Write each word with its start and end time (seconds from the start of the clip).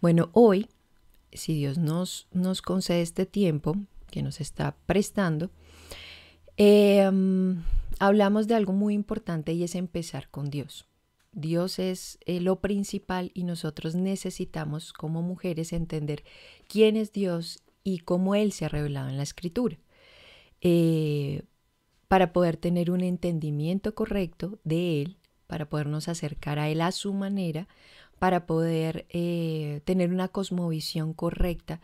Bueno, 0.00 0.30
hoy, 0.32 0.68
si 1.32 1.54
Dios 1.54 1.76
nos, 1.76 2.26
nos 2.32 2.62
concede 2.62 3.02
este 3.02 3.26
tiempo 3.26 3.76
que 4.10 4.22
nos 4.22 4.40
está 4.40 4.74
prestando, 4.86 5.50
em, 6.56 7.62
hablamos 7.98 8.48
de 8.48 8.54
algo 8.54 8.72
muy 8.72 8.94
importante 8.94 9.52
y 9.52 9.62
es 9.62 9.74
empezar 9.74 10.30
con 10.30 10.50
Dios. 10.50 10.86
Dios 11.32 11.78
es 11.78 12.18
eh, 12.24 12.40
lo 12.40 12.60
principal 12.60 13.30
y 13.34 13.44
nosotros 13.44 13.94
necesitamos 13.94 14.92
como 14.92 15.22
mujeres 15.22 15.72
entender 15.72 16.24
quién 16.66 16.96
es 16.96 17.12
Dios 17.12 17.62
y 17.84 17.98
cómo 17.98 18.34
Él 18.34 18.52
se 18.52 18.64
ha 18.64 18.68
revelado 18.68 19.10
en 19.10 19.18
la 19.18 19.22
escritura. 19.22 19.78
Eh, 20.62 21.42
para 22.08 22.32
poder 22.32 22.56
tener 22.56 22.90
un 22.90 23.02
entendimiento 23.02 23.94
correcto 23.94 24.58
de 24.64 25.02
Él, 25.02 25.16
para 25.46 25.68
podernos 25.68 26.08
acercar 26.08 26.58
a 26.58 26.68
Él 26.68 26.80
a 26.80 26.90
su 26.90 27.12
manera, 27.12 27.68
para 28.20 28.46
poder 28.46 29.06
eh, 29.08 29.80
tener 29.84 30.12
una 30.12 30.28
cosmovisión 30.28 31.12
correcta, 31.12 31.80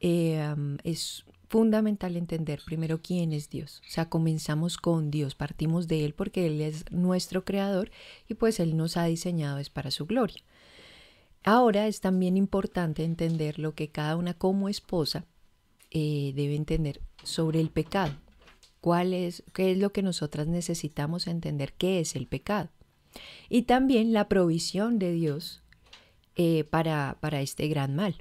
es 0.00 1.24
fundamental 1.48 2.16
entender 2.16 2.60
primero 2.64 3.00
quién 3.02 3.32
es 3.32 3.48
Dios. 3.48 3.82
O 3.86 3.90
sea, 3.90 4.08
comenzamos 4.08 4.76
con 4.76 5.10
Dios, 5.10 5.34
partimos 5.34 5.88
de 5.88 6.04
Él 6.04 6.14
porque 6.14 6.46
Él 6.46 6.60
es 6.60 6.84
nuestro 6.90 7.44
creador 7.44 7.90
y 8.28 8.34
pues 8.34 8.60
Él 8.60 8.76
nos 8.76 8.96
ha 8.96 9.04
diseñado 9.04 9.58
es 9.58 9.70
para 9.70 9.90
su 9.90 10.06
gloria. 10.06 10.42
Ahora 11.44 11.86
es 11.86 12.00
también 12.00 12.36
importante 12.36 13.04
entender 13.04 13.58
lo 13.58 13.74
que 13.74 13.88
cada 13.88 14.16
una 14.16 14.34
como 14.34 14.68
esposa 14.68 15.24
eh, 15.90 16.32
debe 16.34 16.54
entender 16.54 17.00
sobre 17.22 17.60
el 17.60 17.70
pecado. 17.70 18.14
¿Cuál 18.80 19.14
es, 19.14 19.42
qué 19.54 19.72
es 19.72 19.78
lo 19.78 19.92
que 19.92 20.02
nosotras 20.02 20.46
necesitamos 20.46 21.26
entender 21.26 21.72
qué 21.72 22.00
es 22.00 22.14
el 22.16 22.26
pecado? 22.26 22.68
Y 23.48 23.62
también 23.62 24.12
la 24.12 24.28
provisión 24.28 24.98
de 24.98 25.12
Dios 25.12 25.62
eh, 26.36 26.64
para, 26.64 27.16
para 27.20 27.40
este 27.40 27.68
gran 27.68 27.96
mal. 27.96 28.16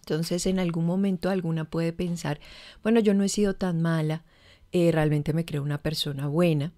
Entonces 0.00 0.46
en 0.46 0.60
algún 0.60 0.86
momento 0.86 1.30
alguna 1.30 1.68
puede 1.68 1.92
pensar, 1.92 2.38
bueno, 2.82 3.00
yo 3.00 3.12
no 3.12 3.24
he 3.24 3.28
sido 3.28 3.54
tan 3.54 3.82
mala, 3.82 4.24
eh, 4.70 4.92
realmente 4.92 5.32
me 5.32 5.44
creo 5.44 5.62
una 5.62 5.82
persona 5.82 6.28
buena. 6.28 6.72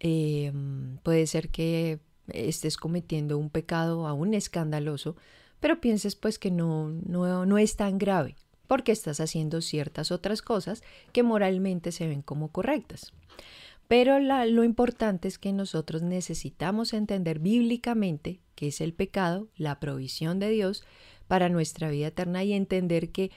Em, 0.00 0.98
puede 0.98 1.26
ser 1.26 1.50
que 1.50 2.00
estés 2.28 2.76
cometiendo 2.76 3.38
un 3.38 3.50
pecado 3.50 4.06
aún 4.06 4.32
escandaloso, 4.34 5.16
pero 5.60 5.80
pienses 5.80 6.16
pues 6.16 6.38
que 6.38 6.50
no, 6.50 6.88
no, 6.88 7.46
no 7.46 7.58
es 7.58 7.76
tan 7.76 7.98
grave, 7.98 8.36
porque 8.66 8.92
estás 8.92 9.20
haciendo 9.20 9.60
ciertas 9.60 10.10
otras 10.10 10.42
cosas 10.42 10.82
que 11.12 11.22
moralmente 11.22 11.92
se 11.92 12.08
ven 12.08 12.22
como 12.22 12.52
correctas. 12.52 13.12
Pero 13.88 14.18
lo 14.18 14.64
importante 14.64 15.28
es 15.28 15.38
que 15.38 15.52
nosotros 15.52 16.02
necesitamos 16.02 16.92
entender 16.92 17.38
bíblicamente 17.38 18.40
qué 18.54 18.68
es 18.68 18.80
el 18.80 18.92
pecado, 18.92 19.48
la 19.56 19.78
provisión 19.78 20.38
de 20.38 20.50
Dios, 20.50 20.84
para 21.28 21.48
nuestra 21.48 21.90
vida 21.90 22.08
eterna 22.08 22.44
y 22.44 22.52
entender 22.52 23.10
que 23.10 23.30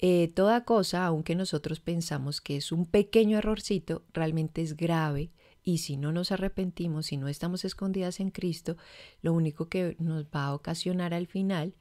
eh, 0.00 0.28
toda 0.34 0.64
cosa, 0.64 1.04
aunque 1.06 1.34
nosotros 1.34 1.80
pensamos 1.80 2.40
que 2.40 2.56
es 2.56 2.70
un 2.70 2.86
pequeño 2.86 3.38
errorcito, 3.38 4.04
realmente 4.12 4.62
es 4.62 4.76
grave 4.76 5.30
y 5.64 5.78
si 5.78 5.96
no 5.96 6.12
nos 6.12 6.30
arrepentimos, 6.30 7.06
si 7.06 7.16
no 7.16 7.28
estamos 7.28 7.64
escondidas 7.64 8.20
en 8.20 8.30
Cristo, 8.30 8.76
lo 9.22 9.32
único 9.32 9.68
que 9.68 9.96
nos 9.98 10.24
va 10.26 10.44
a 10.44 10.54
ocasionar 10.54 11.14
al 11.14 11.26
final 11.26 11.74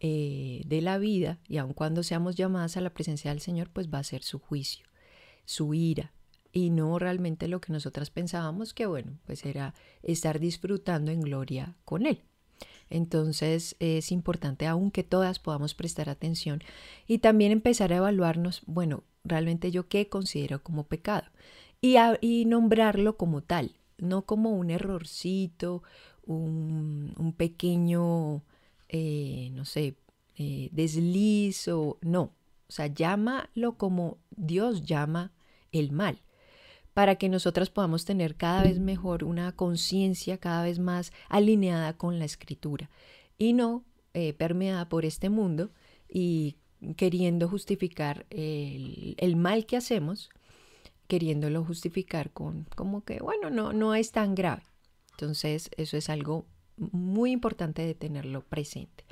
eh, 0.00 0.62
de 0.66 0.80
la 0.80 0.98
vida, 0.98 1.38
y 1.48 1.58
aun 1.58 1.72
cuando 1.72 2.02
seamos 2.02 2.34
llamadas 2.34 2.76
a 2.76 2.80
la 2.80 2.92
presencia 2.92 3.30
del 3.30 3.40
Señor, 3.40 3.70
pues 3.70 3.88
va 3.88 3.98
a 3.98 4.04
ser 4.04 4.24
su 4.24 4.40
juicio, 4.40 4.84
su 5.44 5.72
ira, 5.72 6.12
y 6.52 6.70
no 6.70 6.98
realmente 6.98 7.48
lo 7.48 7.60
que 7.60 7.72
nosotras 7.72 8.10
pensábamos 8.10 8.74
que, 8.74 8.86
bueno, 8.86 9.18
pues 9.26 9.44
era 9.46 9.74
estar 10.02 10.38
disfrutando 10.38 11.10
en 11.10 11.22
gloria 11.22 11.76
con 11.84 12.06
Él. 12.06 12.22
Entonces 12.90 13.74
es 13.80 14.12
importante 14.12 14.66
aunque 14.66 15.02
todas 15.02 15.38
podamos 15.38 15.74
prestar 15.74 16.10
atención 16.10 16.62
y 17.06 17.18
también 17.18 17.50
empezar 17.50 17.92
a 17.92 17.96
evaluarnos, 17.96 18.62
bueno, 18.66 19.02
realmente 19.24 19.70
yo 19.70 19.88
qué 19.88 20.08
considero 20.08 20.62
como 20.62 20.84
pecado 20.84 21.24
y, 21.80 22.44
nombrarlo 22.44 23.16
como 23.16 23.42
tal, 23.42 23.76
no 23.98 24.22
como 24.26 24.50
un 24.50 24.70
errorcito, 24.70 25.82
un, 26.24 27.34
pequeño, 27.36 28.42
eh, 28.88 29.50
no 29.52 29.64
sé, 29.64 29.96
eh, 30.36 30.68
desliz 30.70 31.66
o 31.68 31.98
no. 32.02 32.34
O 32.68 32.72
sea, 32.72 32.86
llámalo 32.86 33.76
como 33.78 34.18
Dios 34.30 34.84
llama 34.84 35.32
el 35.72 35.92
mal 35.92 36.20
para 36.94 37.16
que 37.16 37.28
nosotras 37.28 37.70
podamos 37.70 38.04
tener 38.04 38.36
cada 38.36 38.62
vez 38.62 38.78
mejor 38.78 39.24
una 39.24 39.52
conciencia 39.52 40.38
cada 40.38 40.64
vez 40.64 40.78
más 40.78 41.12
alineada 41.28 41.96
con 41.96 42.18
la 42.18 42.24
escritura 42.24 42.90
y 43.38 43.52
no 43.54 43.84
eh, 44.14 44.34
permeada 44.34 44.88
por 44.88 45.04
este 45.04 45.30
mundo 45.30 45.70
y 46.08 46.56
queriendo 46.96 47.48
justificar 47.48 48.26
el, 48.30 49.36
mal 49.36 49.66
que 49.66 49.76
hacemos, 49.76 50.30
queriéndolo 51.06 51.64
justificar 51.64 52.30
con 52.30 52.66
como 52.74 53.04
que, 53.04 53.20
bueno, 53.20 53.50
no, 53.50 53.72
no 53.72 53.94
es 53.94 54.12
tan 54.12 54.34
grave. 54.34 54.62
Entonces, 55.12 55.70
eso 55.76 55.96
es 55.96 56.10
algo 56.10 56.46
muy 56.76 57.30
importante 57.30 57.86
de 57.86 57.94
tenerlo 57.94 58.42
presente. 58.44 59.04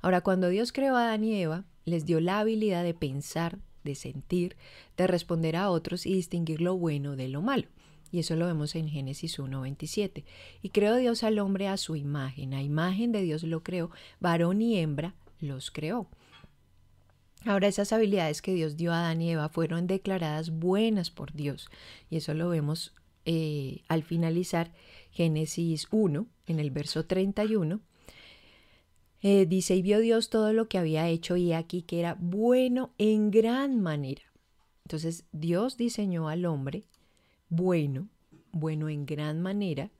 Ahora, 0.00 0.22
cuando 0.22 0.48
Dios 0.48 0.72
creó 0.72 0.96
a 0.96 1.04
Adán 1.04 1.24
y 1.24 1.40
Eva, 1.40 1.64
les 1.84 2.06
dio 2.06 2.20
la 2.20 2.40
habilidad 2.40 2.84
de 2.84 2.94
pensar, 2.94 3.58
de 3.88 3.94
sentir, 3.94 4.56
de 4.98 5.06
responder 5.06 5.56
a 5.56 5.70
otros 5.70 6.04
y 6.04 6.12
distinguir 6.12 6.60
lo 6.60 6.76
bueno 6.76 7.16
de 7.16 7.28
lo 7.28 7.40
malo. 7.40 7.68
Y 8.12 8.20
eso 8.20 8.36
lo 8.36 8.46
vemos 8.46 8.74
en 8.74 8.88
Génesis 8.88 9.38
1.27. 9.38 10.24
Y 10.62 10.68
creó 10.68 10.96
Dios 10.96 11.24
al 11.24 11.38
hombre 11.38 11.68
a 11.68 11.76
su 11.78 11.96
imagen. 11.96 12.52
A 12.52 12.62
imagen 12.62 13.12
de 13.12 13.22
Dios 13.22 13.42
lo 13.42 13.62
creó, 13.62 13.90
varón 14.20 14.60
y 14.62 14.78
hembra 14.78 15.14
los 15.40 15.70
creó. 15.70 16.06
Ahora 17.44 17.68
esas 17.68 17.92
habilidades 17.92 18.42
que 18.42 18.52
Dios 18.52 18.76
dio 18.76 18.92
a 18.92 19.00
Adán 19.00 19.22
y 19.22 19.30
Eva 19.30 19.48
fueron 19.48 19.86
declaradas 19.86 20.50
buenas 20.50 21.10
por 21.10 21.32
Dios. 21.32 21.70
Y 22.10 22.16
eso 22.16 22.34
lo 22.34 22.48
vemos 22.48 22.94
eh, 23.24 23.82
al 23.88 24.02
finalizar 24.02 24.72
Génesis 25.12 25.86
1, 25.90 26.26
en 26.46 26.60
el 26.60 26.70
verso 26.70 27.06
31. 27.06 27.80
Eh, 29.22 29.46
dice, 29.46 29.74
y 29.74 29.82
vio 29.82 29.98
Dios 29.98 30.30
todo 30.30 30.52
lo 30.52 30.68
que 30.68 30.78
había 30.78 31.08
hecho 31.08 31.36
y 31.36 31.52
aquí 31.52 31.82
que 31.82 32.00
era 32.00 32.16
bueno 32.20 32.92
en 32.98 33.30
gran 33.30 33.80
manera. 33.80 34.22
Entonces 34.84 35.24
Dios 35.32 35.76
diseñó 35.76 36.28
al 36.28 36.46
hombre 36.46 36.84
bueno, 37.48 38.08
bueno 38.52 38.88
en 38.88 39.06
gran 39.06 39.40
manera, 39.40 39.90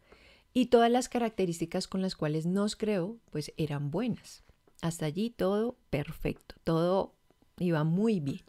y 0.53 0.67
todas 0.67 0.91
las 0.91 1.09
características 1.09 1.89
con 1.89 2.03
las 2.03 2.17
cuales 2.17 2.47
nos 2.47 2.77
creó, 2.77 3.19
pues 3.31 3.53
eran 3.57 3.91
buenas. 3.91 4.43
Hasta 4.81 5.07
allí 5.07 5.31
todo 5.31 5.77
perfecto, 5.91 6.55
todo 6.65 7.15
iba 7.59 7.85
muy 7.85 8.21
bien. 8.21 8.43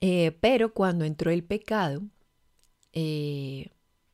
Eh, 0.00 0.32
pero 0.40 0.72
cuando 0.72 1.04
entró 1.04 1.30
el 1.30 1.44
pecado, 1.44 2.02
eh, 2.92 3.70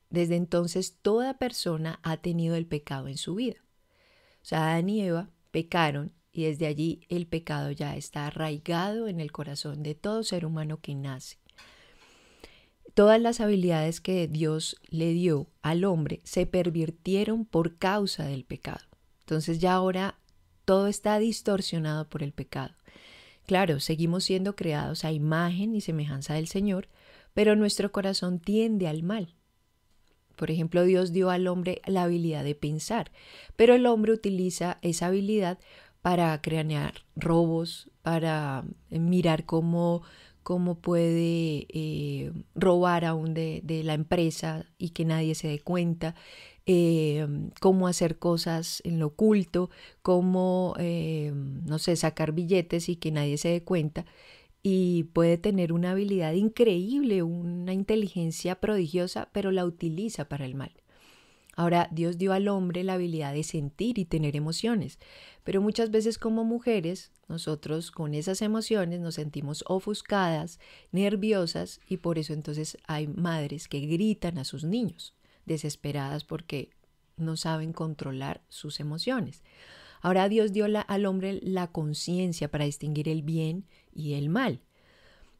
desde 0.09 0.35
entonces 0.35 0.97
toda 1.01 1.37
persona 1.37 1.99
ha 2.03 2.17
tenido 2.17 2.55
el 2.55 2.65
pecado 2.65 3.07
en 3.07 3.17
su 3.17 3.35
vida. 3.35 3.57
Sea, 4.47 4.71
Adán 4.71 4.87
y 4.87 5.01
Eva 5.01 5.29
pecaron 5.51 6.13
y 6.31 6.45
desde 6.45 6.67
allí 6.67 7.01
el 7.09 7.27
pecado 7.27 7.69
ya 7.71 7.97
está 7.97 8.27
arraigado 8.27 9.09
en 9.09 9.19
el 9.19 9.33
corazón 9.33 9.83
de 9.83 9.93
todo 9.93 10.23
ser 10.23 10.45
humano 10.45 10.79
que 10.79 10.95
nace. 10.95 11.37
Todas 12.93 13.19
las 13.19 13.41
habilidades 13.41 13.99
que 13.99 14.25
Dios 14.29 14.77
le 14.87 15.11
dio 15.11 15.49
al 15.63 15.83
hombre 15.83 16.21
se 16.23 16.45
pervirtieron 16.45 17.43
por 17.43 17.77
causa 17.77 18.23
del 18.23 18.45
pecado. 18.45 18.85
Entonces 19.19 19.59
ya 19.59 19.73
ahora 19.73 20.17
todo 20.63 20.87
está 20.87 21.19
distorsionado 21.19 22.07
por 22.07 22.23
el 22.23 22.31
pecado. 22.31 22.73
Claro, 23.45 23.81
seguimos 23.81 24.23
siendo 24.23 24.55
creados 24.55 25.03
a 25.03 25.11
imagen 25.11 25.75
y 25.75 25.81
semejanza 25.81 26.35
del 26.35 26.47
Señor, 26.47 26.87
pero 27.33 27.57
nuestro 27.57 27.91
corazón 27.91 28.39
tiende 28.39 28.87
al 28.87 29.03
mal. 29.03 29.35
Por 30.37 30.51
ejemplo, 30.51 30.83
Dios 30.83 31.11
dio 31.11 31.29
al 31.31 31.47
hombre 31.47 31.81
la 31.85 32.03
habilidad 32.03 32.43
de 32.43 32.55
pensar, 32.55 33.11
pero 33.57 33.73
el 33.73 33.85
hombre 33.87 34.13
utiliza 34.13 34.77
esa 34.81 35.07
habilidad 35.07 35.57
para 36.01 36.39
cranear 36.41 36.93
robos, 37.15 37.89
para 38.03 38.63
eh, 38.91 38.99
mirar 38.99 39.45
cómo, 39.45 40.03
cómo 40.43 40.75
puede 40.75 41.65
eh, 41.69 42.31
robar 42.55 43.03
aún 43.03 43.33
de, 43.33 43.61
de, 43.63 43.83
la 43.83 43.95
empresa 43.95 44.65
y 44.77 44.91
que 44.91 45.05
nadie 45.05 45.33
se 45.33 45.47
dé 45.47 45.59
cuenta, 45.59 46.13
eh, 46.67 47.27
cómo 47.59 47.87
hacer 47.87 48.19
cosas 48.19 48.81
en 48.85 48.99
lo 48.99 49.07
oculto, 49.07 49.71
cómo, 50.03 50.75
no 50.77 51.79
sé, 51.79 51.95
sacar 51.95 52.31
billetes 52.31 52.89
y 52.89 52.97
que 52.97 53.11
nadie 53.11 53.37
se 53.37 53.49
dé 53.49 53.63
cuenta 53.63 54.05
y 54.69 55.05
puede 55.13 55.37
tener 55.37 55.71
una 55.71 55.91
habilidad 55.91 56.33
increíble, 56.33 57.23
una 57.23 57.71
inteligencia 57.71 58.59
prodigiosa, 58.59 59.29
pero 59.31 59.51
la 59.51 59.63
utiliza 59.63 60.27
para 60.27 60.43
el 60.43 60.55
mal. 60.55 60.73
Ahora, 61.55 61.87
Dios 61.89 62.17
dio 62.17 62.33
al 62.33 62.49
hombre 62.49 62.83
la 62.83 62.95
habilidad 62.95 63.33
de 63.33 63.43
sentir 63.43 63.97
y 63.97 64.03
tener 64.03 64.35
emociones, 64.35 64.99
pero 65.45 65.61
muchas 65.61 65.89
veces 65.89 66.17
como 66.17 66.43
mujeres, 66.43 67.13
nosotros 67.29 67.91
con 67.91 68.13
esas 68.13 68.41
emociones 68.41 68.99
nos 68.99 69.15
sentimos 69.15 69.63
ofuscadas, 69.69 70.59
nerviosas 70.91 71.79
y 71.87 71.97
por 71.97 72.19
eso 72.19 72.33
entonces 72.33 72.77
hay 72.87 73.07
madres 73.07 73.69
que 73.69 73.79
gritan 73.79 74.37
a 74.37 74.43
sus 74.43 74.65
niños, 74.65 75.15
desesperadas 75.45 76.25
porque 76.25 76.71
no 77.15 77.37
saben 77.37 77.71
controlar 77.71 78.41
sus 78.49 78.81
emociones. 78.81 79.43
Ahora 80.01 80.29
Dios 80.29 80.51
dio 80.51 80.65
al 80.65 81.05
hombre 81.05 81.39
la 81.41 81.71
conciencia 81.71 82.51
para 82.51 82.65
distinguir 82.65 83.09
el 83.09 83.23
bien 83.23 83.65
y 83.97 84.13
el 84.13 84.29
mal. 84.29 84.61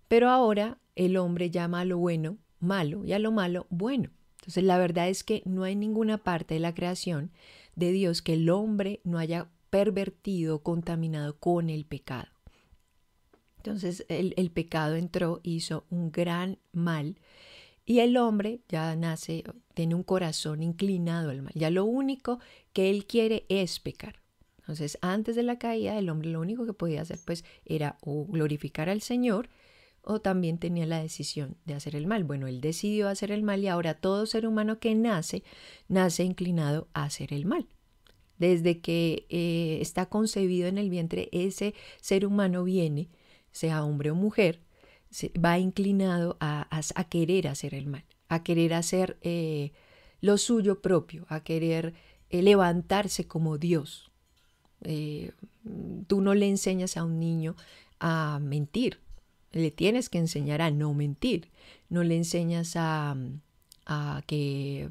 Pero 0.08 0.30
ahora 0.30 0.80
el 0.96 1.16
hombre 1.16 1.50
llama 1.50 1.82
a 1.82 1.86
lo 1.86 1.98
bueno 1.98 2.38
malo 2.60 3.06
y 3.06 3.14
a 3.14 3.20
lo 3.20 3.32
malo 3.32 3.68
bueno. 3.70 4.10
Entonces 4.40 4.64
la 4.64 4.78
verdad 4.78 5.10
es 5.10 5.24
que 5.24 5.44
no 5.46 5.64
hay 5.64 5.76
ninguna 5.76 6.18
parte 6.18 6.56
de 6.56 6.60
la 6.60 6.74
creación 6.74 7.32
de 7.76 7.92
Dios 7.92 8.22
que 8.22 8.34
el 8.34 8.50
hombre 8.50 9.02
no 9.04 9.20
haya 9.20 9.50
pervertido, 9.70 10.64
contaminado 10.64 11.38
con 11.38 11.70
el 11.70 11.86
pecado. 11.86 12.28
Entonces 13.58 14.06
el, 14.08 14.52
pecado 14.52 14.96
entró, 14.96 15.42
hizo 15.44 15.86
un 15.90 16.12
gran 16.12 16.58
mal 16.72 17.18
y 17.86 18.00
el 18.00 18.16
hombre 18.18 18.62
ya 18.70 18.96
nace, 18.96 19.44
tiene 19.74 19.96
un 19.96 20.04
corazón 20.04 20.64
inclinado 20.64 21.30
al 21.30 21.42
mal. 21.42 21.54
Ya 21.54 21.70
lo 21.70 21.86
único 21.86 22.40
que 22.72 22.90
él 22.90 23.06
quiere 23.06 23.46
es 23.50 23.80
pecar. 23.80 24.22
Entonces, 24.68 24.98
antes 25.02 25.38
de 25.38 25.44
la 25.44 25.58
caída, 25.58 25.98
el 25.98 26.10
hombre 26.10 26.30
lo 26.30 26.42
único 26.42 26.66
que 26.66 26.74
podía 26.74 27.02
hacer 27.02 27.20
pues 27.24 27.46
era 27.64 27.98
o 28.02 28.26
glorificar 28.26 28.90
al 28.90 29.00
Señor 29.00 29.48
o 30.02 30.20
también 30.20 30.58
tenía 30.58 30.86
la 30.86 31.02
decisión 31.02 31.56
de 31.64 31.74
hacer 31.74 31.96
el 31.96 32.06
mal. 32.06 32.26
Bueno, 32.26 32.48
él 32.48 32.60
decidió 32.60 33.08
hacer 33.08 33.32
el 33.32 33.44
mal 33.44 33.64
y 33.64 33.70
ahora 33.70 33.94
todo 33.94 34.26
ser 34.26 34.46
humano 34.46 34.78
que 34.80 34.94
nace, 34.94 35.44
nace 35.88 36.26
inclinado 36.26 36.90
a 36.94 37.06
hacer 37.06 37.34
el 37.34 37.46
mal. 37.46 37.66
Desde 38.40 38.82
que 38.82 39.26
eh, 39.30 39.80
está 39.82 40.08
concebido 40.08 40.68
en 40.68 40.78
el 40.78 40.90
vientre, 40.90 41.30
ese 41.32 41.74
ser 42.02 42.26
humano 42.26 42.66
viene, 42.66 43.08
sea 43.54 43.86
hombre 43.86 44.12
o 44.12 44.16
mujer, 44.16 44.60
va 45.44 45.60
inclinado 45.60 46.36
a, 46.42 46.68
querer 47.10 47.48
hacer 47.48 47.74
el 47.74 47.88
mal, 47.88 48.04
a 48.28 48.44
querer 48.44 48.74
hacer 48.74 49.18
eh, 49.22 49.72
lo 50.20 50.38
suyo 50.38 50.82
propio, 50.82 51.26
a 51.30 51.42
querer 51.42 51.94
eh, 52.30 52.42
levantarse 52.42 53.28
como 53.28 53.58
Dios. 53.58 54.12
Eh, 54.84 55.32
tú 56.08 56.22
no 56.22 56.34
le 56.34 56.48
enseñas 56.48 56.98
a 56.98 57.04
un 57.04 57.20
niño 57.20 57.56
a 58.00 58.40
mentir, 58.42 59.00
le 59.52 59.72
tienes 59.72 60.10
que 60.10 60.20
enseñar 60.20 60.62
a 60.62 60.72
no 60.72 60.94
mentir, 60.94 61.50
no 61.90 62.04
le 62.04 62.16
enseñas 62.16 62.76
a, 62.76 63.16
a 63.86 64.22
que... 64.28 64.90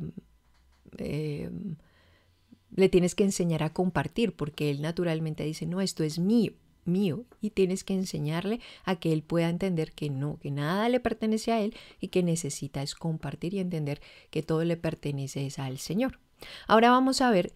le 0.98 2.88
tienes 2.88 3.14
que 3.14 3.24
enseñar 3.24 3.62
a 3.62 3.72
compartir 3.72 4.32
porque 4.32 4.70
él 4.70 4.82
naturalmente 4.82 5.44
dice, 5.44 5.66
no, 5.66 5.80
esto 5.80 6.04
es 6.04 6.18
mío 6.18 6.52
mío 6.86 7.24
y 7.40 7.50
tienes 7.50 7.84
que 7.84 7.94
enseñarle 7.94 8.60
a 8.84 8.96
que 8.96 9.12
él 9.12 9.22
pueda 9.22 9.48
entender 9.48 9.92
que 9.92 10.10
no, 10.10 10.38
que 10.38 10.50
nada 10.50 10.88
le 10.88 11.00
pertenece 11.00 11.52
a 11.52 11.60
él 11.60 11.74
y 12.00 12.08
que 12.08 12.22
necesita 12.22 12.82
es 12.82 12.94
compartir 12.94 13.54
y 13.54 13.58
entender 13.58 14.00
que 14.30 14.42
todo 14.42 14.64
le 14.64 14.76
pertenece 14.76 15.48
al 15.58 15.78
Señor. 15.78 16.18
Ahora 16.66 16.90
vamos 16.90 17.20
a 17.20 17.30
ver 17.30 17.52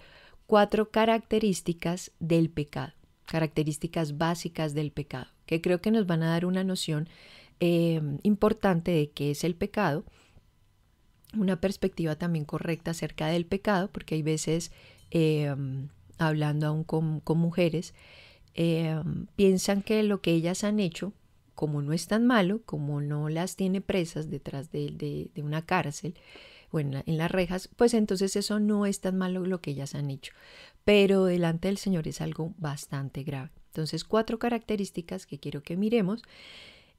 cuatro 0.51 0.91
características 0.91 2.11
del 2.19 2.51
pecado, 2.51 2.93
características 3.27 4.19
básicas 4.19 4.75
del 4.75 4.91
pecado, 4.91 5.29
que 5.47 5.61
creo 5.61 5.81
que 5.81 5.91
nos 5.91 6.07
van 6.07 6.23
a 6.23 6.31
dar 6.31 6.45
una 6.45 6.65
noción 6.65 7.09
eh, 7.61 8.01
importante 8.23 8.91
de 8.91 9.11
qué 9.11 9.31
es 9.31 9.45
el 9.45 9.55
pecado, 9.55 10.05
una 11.37 11.61
perspectiva 11.61 12.17
también 12.17 12.45
correcta 12.45 12.91
acerca 12.91 13.29
del 13.29 13.47
pecado, 13.47 13.89
porque 13.93 14.17
hay 14.17 14.23
veces, 14.23 14.73
eh, 15.13 15.55
hablando 16.19 16.67
aún 16.67 16.85
con, 16.85 17.21
con 17.21 17.39
mujeres, 17.39 17.95
Em, 18.55 19.27
piensan 19.37 19.83
que 19.83 20.03
lo 20.03 20.21
que 20.21 20.33
ellas 20.33 20.65
han 20.65 20.81
hecho, 20.81 21.13
como 21.55 21.83
no 21.83 21.93
es 21.93 22.07
tan 22.09 22.27
malo, 22.27 22.63
como 22.65 23.01
no 23.01 23.29
las 23.29 23.57
tiene 23.57 23.81
presas 23.81 24.29
detrás 24.31 24.71
de, 24.73 25.31
una 25.37 25.65
cárcel 25.65 26.15
o 26.71 26.81
en, 26.81 27.03
las 27.07 27.31
rejas, 27.31 27.69
pues 27.77 27.95
entonces 27.95 28.37
eso 28.37 28.61
no 28.61 28.87
es 28.87 29.01
tan 29.01 29.17
malo 29.17 29.45
lo 29.47 29.61
que 29.61 29.73
ellas 29.73 29.95
han 29.95 30.11
hecho. 30.11 30.33
Pero 30.85 31.25
delante 31.25 31.69
del 31.69 31.79
Señor 31.79 32.09
es 32.09 32.21
algo 32.21 32.55
bastante 32.59 33.23
grave. 33.23 33.51
Entonces, 33.67 34.05
cuatro 34.05 34.39
características 34.39 35.27
que 35.27 35.39
quiero 35.39 35.63
que 35.63 35.77
miremos 35.77 36.23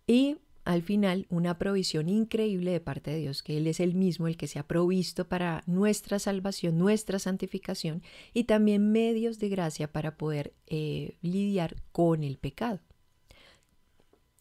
y 0.08 0.38
al 0.64 0.84
final 0.84 1.26
una 1.30 1.58
provisión 1.58 2.08
increíble 2.08 2.72
de 2.72 2.80
parte 2.80 3.12
de 3.12 3.18
Dios, 3.18 3.44
que 3.44 3.58
Él 3.58 3.68
es 3.68 3.80
el 3.80 3.96
mismo 3.96 4.28
el 4.28 4.38
que 4.38 4.48
se 4.48 4.60
ha 4.60 4.68
provisto 4.68 5.28
para 5.28 5.64
nuestra 5.66 6.20
salvación, 6.20 6.78
nuestra 6.78 7.20
santificación 7.20 8.04
y 8.34 8.44
también 8.44 8.92
medios 8.92 9.40
de 9.40 9.50
gracia 9.50 9.92
para 9.92 10.18
poder 10.18 10.54
eh, 10.68 11.18
lidiar 11.22 11.76
con 11.92 12.24
el 12.24 12.38
pecado. 12.38 12.80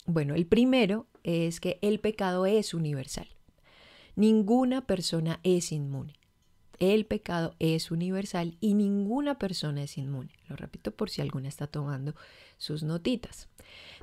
Bueno, 0.07 0.35
el 0.35 0.47
primero 0.47 1.07
es 1.23 1.61
que 1.61 1.79
el 1.83 2.01
pecado 2.01 2.47
es 2.47 2.75
universal. 2.75 3.29
Ninguna 4.21 4.87
persona 4.87 5.41
es 5.45 5.73
inmune. 5.73 6.13
El 6.79 7.07
pecado 7.07 7.55
es 7.59 7.91
universal 7.91 8.59
y 8.61 8.75
ninguna 8.75 9.39
persona 9.39 9.83
es 9.83 9.97
inmune. 9.97 10.29
Lo 10.47 10.57
repito 10.57 10.91
por 10.91 11.09
si 11.09 11.23
alguna 11.23 11.49
está 11.49 11.69
tomando 11.69 12.15
sus 12.59 12.83
notitas. 12.83 13.49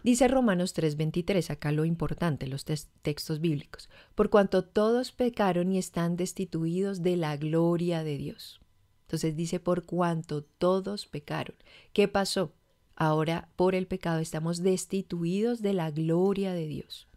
Dice 0.02 0.28
Romanos 0.28 0.74
3:23, 0.74 1.52
acá 1.52 1.72
lo 1.72 1.86
importante, 1.86 2.48
los 2.48 2.66
textos 2.66 3.40
bíblicos, 3.40 3.92
por 4.16 4.32
cuanto 4.32 4.64
todos 4.64 5.12
pecaron 5.12 5.72
y 5.72 5.78
están 5.78 6.18
destituidos 6.18 7.04
de 7.04 7.16
la 7.16 7.38
gloria 7.38 8.04
de 8.04 8.18
Dios. 8.18 8.60
Entonces 9.02 9.36
dice, 9.36 9.60
por 9.60 9.86
cuanto 9.86 10.42
todos 10.42 11.06
pecaron. 11.06 11.56
¿Qué 11.94 12.08
pasó? 12.08 12.56
Ahora 12.96 13.50
por 13.56 13.76
el 13.76 13.86
pecado 13.86 14.18
estamos 14.18 14.64
destituidos 14.64 15.62
de 15.62 15.74
la 15.74 15.92
gloria 15.92 16.54
de 16.54 16.66
Dios. 16.66 17.08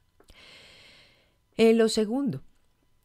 En 1.56 1.78
lo 1.78 1.88
segundo, 1.88 2.42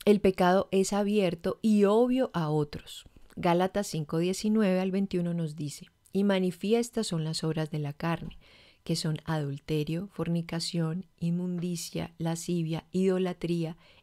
el 0.06 0.22
pecado 0.22 0.70
es 0.72 0.94
abierto 0.94 1.58
y 1.64 1.86
obvio 1.86 2.30
a 2.34 2.50
otros. 2.50 3.06
Gálatas 3.36 3.88
5:19 3.88 4.80
al 4.80 4.92
21 4.92 5.34
nos 5.34 5.56
dice, 5.56 5.88
y 6.14 6.24
manifiestas 6.24 7.08
son 7.08 7.24
las 7.24 7.44
obras 7.44 7.72
de 7.72 7.80
la 7.80 7.92
carne, 7.92 8.38
que 8.84 8.96
son 8.96 9.18
adulterio, 9.26 10.08
fornicación, 10.14 11.08
inmundicia, 11.20 12.14
lascivia, 12.20 12.86
idolatría, 12.92 13.78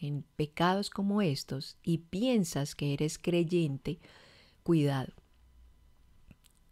en 0.00 0.24
pecados 0.36 0.90
como 0.90 1.22
estos 1.22 1.76
y 1.82 1.98
piensas 1.98 2.74
que 2.74 2.92
eres 2.92 3.18
creyente, 3.18 3.98
cuidado. 4.62 5.12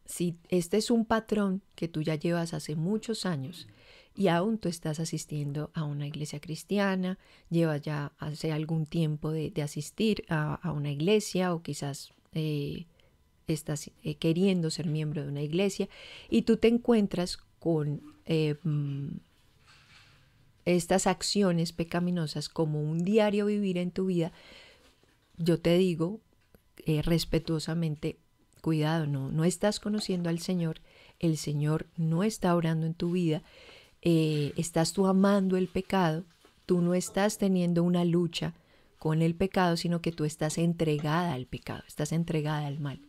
Si 0.07 0.39
este 0.49 0.79
es 0.79 0.91
un 0.91 1.05
patrón 1.05 1.63
que 1.75 1.89
tú 1.89 2.03
ya 2.03 2.15
llevas 2.15 2.55
hace 2.55 2.77
muchos 2.77 3.27
años 3.27 3.69
y 4.15 4.29
aún 4.29 4.59
tú 4.59 4.69
estás 4.69 5.01
asistiendo 5.01 5.71
a 5.75 5.85
una 5.85 6.07
iglesia 6.07 6.41
cristiana, 6.41 7.19
llevas 7.51 7.83
ya 7.83 8.13
hace 8.19 8.51
algún 8.51 8.87
tiempo 8.87 9.31
de, 9.31 9.53
asistir 9.63 10.25
a, 10.29 10.73
una 10.73 10.91
iglesia 10.91 11.55
o 11.55 11.63
quizás 11.63 12.13
eh, 12.33 12.87
estás 13.47 13.91
eh, 14.03 14.17
queriendo 14.17 14.71
ser 14.71 14.87
miembro 14.87 15.23
de 15.23 15.29
una 15.29 15.43
iglesia 15.43 15.89
y 16.29 16.43
tú 16.43 16.57
te 16.57 16.69
encuentras 16.69 17.39
con 17.59 18.03
eh, 18.25 18.57
mm, 18.63 19.09
estas 20.77 21.07
acciones 21.07 21.73
pecaminosas 21.73 22.49
como 22.49 22.83
un 22.83 23.05
diario 23.05 23.47
vivir 23.47 23.79
en 23.79 23.91
tu 23.91 24.07
vida, 24.07 24.33
yo 25.37 25.59
te 25.61 25.79
digo 25.79 26.21
eh, 26.85 27.03
respetuosamente, 27.03 28.19
cuidado, 28.61 29.07
no, 29.07 29.31
no 29.31 29.45
estás 29.45 29.81
conociendo 29.81 30.29
al 30.29 30.41
Señor, 30.41 30.81
el 31.21 31.37
Señor 31.37 31.87
no 31.97 32.23
está 32.23 32.55
orando 32.55 32.87
en 32.87 32.95
tu 32.95 33.13
vida, 33.13 33.43
eh, 34.03 34.53
estás 34.57 34.93
tú 34.93 35.07
amando 35.07 35.57
el 35.57 35.69
pecado, 35.69 36.25
tú 36.67 36.83
no 36.83 36.95
estás 36.95 37.39
teniendo 37.39 37.83
una 37.83 38.05
lucha 38.05 38.55
con 38.99 39.23
el 39.23 39.35
pecado, 39.35 39.77
sino 39.77 40.03
que 40.03 40.13
tú 40.13 40.25
estás 40.25 40.59
entregada 40.59 41.33
al 41.33 41.47
pecado, 41.47 41.83
estás 41.87 42.13
entregada 42.13 42.67
al 42.67 42.79
mal. 42.79 43.01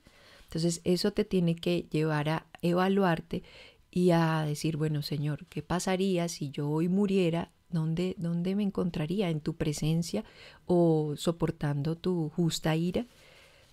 Entonces 0.43 0.81
eso 0.83 1.11
te 1.11 1.25
tiene 1.25 1.55
que 1.55 1.87
llevar 1.91 2.29
a 2.29 2.45
evaluarte 2.61 3.43
y 3.91 4.12
a 4.12 4.43
decir, 4.43 4.77
bueno, 4.77 5.01
Señor, 5.01 5.46
¿qué 5.48 5.62
pasaría 5.62 6.27
si 6.27 6.51
yo 6.51 6.69
hoy 6.69 6.88
muriera? 6.88 7.51
¿Dónde, 7.69 8.15
¿Dónde 8.17 8.55
me 8.55 8.63
encontraría? 8.63 9.29
¿En 9.29 9.41
tu 9.41 9.55
presencia 9.55 10.24
o 10.65 11.13
soportando 11.17 11.96
tu 11.96 12.29
justa 12.29 12.75
ira? 12.75 13.05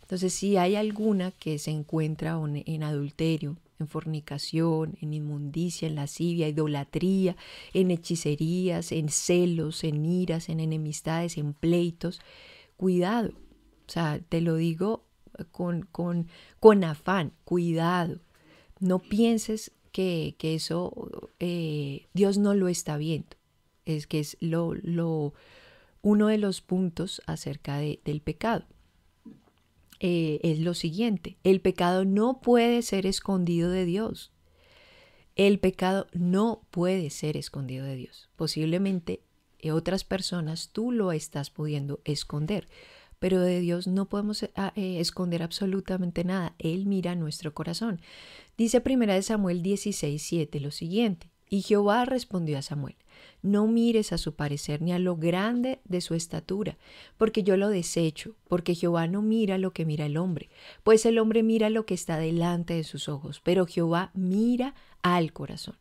Entonces, 0.02 0.34
si 0.34 0.56
hay 0.56 0.76
alguna 0.76 1.32
que 1.32 1.58
se 1.58 1.70
encuentra 1.70 2.38
en 2.66 2.82
adulterio, 2.82 3.56
en 3.78 3.88
fornicación, 3.88 4.96
en 5.00 5.12
inmundicia, 5.12 5.88
en 5.88 5.96
lascivia, 5.96 6.48
idolatría, 6.48 7.36
en 7.74 7.90
hechicerías, 7.90 8.92
en 8.92 9.08
celos, 9.08 9.84
en 9.84 10.04
iras, 10.06 10.48
en 10.48 10.60
enemistades, 10.60 11.36
en 11.36 11.54
pleitos, 11.54 12.20
cuidado. 12.76 13.32
O 13.86 13.90
sea, 13.90 14.20
te 14.28 14.40
lo 14.40 14.56
digo 14.56 15.04
con, 15.50 15.82
con, 15.82 16.28
con 16.60 16.84
afán, 16.84 17.32
cuidado. 17.44 18.20
No 18.78 18.98
pienses 18.98 19.72
que, 19.96 20.54
eso 20.54 20.92
eh, 21.40 22.06
Dios 22.12 22.36
no 22.36 22.52
lo 22.54 22.68
está 22.68 22.98
viendo. 22.98 23.36
Es 23.86 24.06
que 24.06 24.20
es 24.20 24.36
lo, 24.40 24.74
lo, 24.74 25.32
uno 26.02 26.26
de 26.26 26.36
los 26.36 26.60
puntos 26.60 27.22
acerca 27.26 27.78
del 27.78 28.20
pecado. 28.20 28.66
Eh, 29.98 30.40
es 30.42 30.58
lo 30.58 30.74
siguiente, 30.74 31.38
el 31.42 31.62
pecado 31.62 32.04
no 32.04 32.42
puede 32.42 32.82
ser 32.82 33.06
escondido 33.06 33.70
de 33.70 33.86
Dios. 33.86 34.32
El 35.34 35.58
pecado 35.58 36.06
no 36.12 36.66
puede 36.70 37.08
ser 37.08 37.38
escondido 37.38 37.86
de 37.86 37.96
Dios. 37.96 38.28
Posiblemente 38.36 39.22
en 39.58 39.72
otras 39.72 40.04
personas 40.04 40.68
tú 40.72 40.92
lo 40.92 41.12
estás 41.12 41.48
pudiendo 41.48 42.00
esconder, 42.04 42.68
pero 43.18 43.40
de 43.40 43.60
Dios 43.60 43.86
no 43.86 44.08
podemos 44.08 44.42
eh, 44.42 44.50
ah, 44.56 44.72
eh, 44.76 45.00
esconder 45.00 45.42
absolutamente 45.42 46.24
nada. 46.24 46.54
Él 46.58 46.86
mira 46.86 47.14
nuestro 47.14 47.54
corazón. 47.54 48.00
Dice 48.56 48.80
primera 48.80 49.14
de 49.14 49.22
Samuel 49.22 49.62
16, 49.62 50.22
7 50.22 50.60
lo 50.60 50.70
siguiente. 50.70 51.30
Y 51.48 51.62
Jehová 51.62 52.04
respondió 52.04 52.58
a 52.58 52.62
Samuel, 52.62 52.96
no 53.40 53.68
mires 53.68 54.12
a 54.12 54.18
su 54.18 54.34
parecer 54.34 54.82
ni 54.82 54.92
a 54.92 54.98
lo 54.98 55.16
grande 55.16 55.80
de 55.84 56.00
su 56.00 56.14
estatura, 56.14 56.76
porque 57.16 57.44
yo 57.44 57.56
lo 57.56 57.68
desecho, 57.68 58.34
porque 58.48 58.74
Jehová 58.74 59.06
no 59.06 59.22
mira 59.22 59.56
lo 59.56 59.72
que 59.72 59.84
mira 59.84 60.06
el 60.06 60.16
hombre, 60.16 60.50
pues 60.82 61.06
el 61.06 61.18
hombre 61.18 61.44
mira 61.44 61.70
lo 61.70 61.86
que 61.86 61.94
está 61.94 62.18
delante 62.18 62.74
de 62.74 62.82
sus 62.82 63.08
ojos, 63.08 63.40
pero 63.44 63.66
Jehová 63.66 64.10
mira 64.12 64.74
al 65.02 65.32
corazón. 65.32 65.76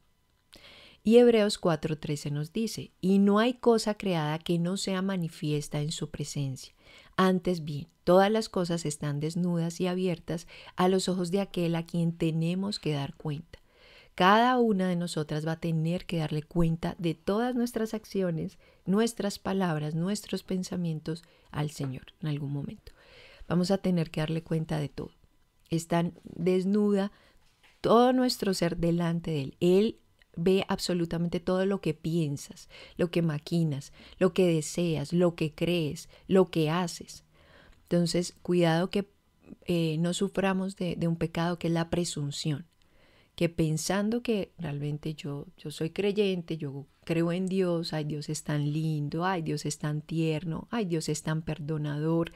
Y 1.04 1.18
Hebreos 1.18 1.60
4:13 1.60 2.32
nos 2.32 2.54
dice, 2.54 2.92
y 3.01 3.18
no 3.18 3.39
hay 3.39 3.56
cosa 3.56 3.96
creada 3.96 4.38
que 4.39 4.60
no 4.60 4.77
sea 4.77 5.01
manifiesta 5.01 5.82
en 5.82 5.92
su 5.92 6.10
presencia. 6.10 6.74
Antes 7.17 7.63
bien, 7.63 7.88
todas 8.03 8.29
las 8.31 8.50
cosas 8.50 8.86
están 8.86 9.19
desnudas 9.19 9.79
y 9.79 9.88
abiertas 9.88 10.48
a 10.75 10.88
los 10.88 11.07
ojos 11.07 11.31
de 11.31 11.39
aquel 11.39 11.75
a 11.75 11.86
quien 11.86 12.12
tenemos 12.12 12.79
que 12.79 12.93
dar 12.93 13.15
cuenta. 13.15 13.60
Cada 14.15 14.57
una 14.60 14.88
de 14.88 14.95
nosotras 14.95 15.45
va 15.45 15.53
a 15.53 15.60
tener 15.60 16.05
que 16.05 16.19
darle 16.19 16.41
cuenta 16.41 16.95
de 16.98 17.15
todas 17.15 17.53
nuestras 17.53 17.93
acciones, 17.93 18.57
nuestras 18.86 19.39
palabras, 19.39 19.93
nuestros 19.93 20.43
pensamientos 20.43 21.24
al 21.51 21.72
Señor 21.72 22.13
en 22.22 22.29
algún 22.29 22.53
momento. 22.53 22.93
Vamos 23.48 23.72
a 23.72 23.77
tener 23.77 24.12
que 24.12 24.22
darle 24.22 24.41
cuenta 24.41 24.79
de 24.79 24.88
todo. 24.88 25.12
Están 25.69 26.13
desnuda 26.24 27.12
todo 27.81 28.13
nuestro 28.13 28.53
ser 28.53 28.77
delante 28.77 29.31
de 29.31 29.41
Él. 29.41 29.57
Él 29.60 30.00
ve 30.38 30.65
absolutamente 30.68 31.39
todo 31.39 31.65
lo 31.65 31.82
que 31.82 31.94
piensas, 31.94 32.70
lo 32.98 33.12
que 33.12 33.22
maquinas, 33.22 33.94
lo 34.20 34.34
que 34.34 34.48
deseas, 34.48 35.13
lo 35.13 35.36
que 35.36 35.54
crees, 35.54 36.10
lo 36.27 36.50
que 36.50 36.70
haces. 36.70 37.24
Entonces, 37.84 38.34
cuidado 38.42 38.89
que 38.89 39.08
eh, 39.65 39.98
no 40.00 40.13
suframos 40.13 40.75
de, 40.75 40.98
un 41.08 41.15
pecado 41.15 41.60
que 41.60 41.68
es 41.68 41.74
la 41.74 41.89
presunción 41.89 42.65
que 43.36 43.50
pensando 43.50 44.24
que 44.24 44.54
realmente 44.58 45.13
yo, 45.13 45.48
yo 45.58 45.70
soy 45.70 45.89
creyente, 45.89 46.56
yo 46.56 46.88
creo 47.04 47.34
en 47.34 47.48
Dios, 47.48 47.92
ay 47.92 48.06
Dios 48.06 48.30
es 48.30 48.44
tan 48.44 48.72
lindo, 48.72 49.25
ay 49.25 49.42
Dios 49.42 49.65
es 49.65 49.77
tan 49.77 50.01
tierno, 50.01 50.70
ay 50.72 50.86
Dios 50.86 51.10
es 51.10 51.22
tan 51.22 51.42
perdonador, 51.42 52.32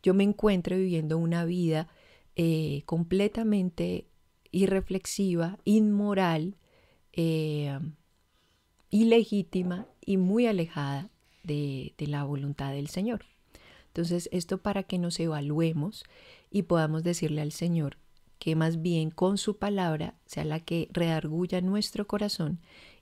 yo 0.00 0.14
me 0.14 0.22
encuentro 0.22 0.76
viviendo 0.76 1.18
una 1.18 1.44
vida 1.44 1.88
eh, 2.36 2.82
completamente 2.86 4.06
irreflexiva, 4.52 5.58
inmoral, 5.64 6.56
eh, 7.12 7.78
ilegítima 8.90 9.86
y 10.04 10.16
muy 10.16 10.46
alejada 10.46 11.10
de, 11.42 11.94
la 11.98 12.24
voluntad 12.24 12.72
del 12.72 12.88
Señor. 12.88 13.24
Entonces, 13.88 14.28
esto 14.32 14.58
para 14.58 14.82
que 14.82 14.98
nos 14.98 15.18
evaluemos 15.18 16.04
y 16.50 16.62
podamos 16.62 17.02
decirle 17.02 17.40
al 17.40 17.52
Señor, 17.52 17.96
que 18.38 18.54
más 18.54 18.80
bien 18.80 19.10
con 19.10 19.38
su 19.38 19.56
palabra 19.56 20.14
sea 20.26 20.44
la 20.44 20.60
que 20.60 20.88
redarguya 20.92 21.60
nuestro 21.60 22.06
corazón 22.06 22.60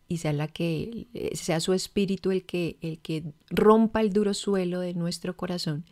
y 0.08 0.18
sea 0.18 0.32
la 0.32 0.48
que 0.48 1.08
eh, 1.12 1.36
sea 1.36 1.60
su 1.60 1.74
espíritu 1.74 2.30
el 2.30 2.46
que 2.46 2.78
el 2.80 3.00
que 3.00 3.24
rompa 3.50 4.00
el 4.00 4.12
duro 4.12 4.32
suelo 4.32 4.80
de 4.80 4.94
nuestro 4.94 5.36
corazón. 5.36 5.84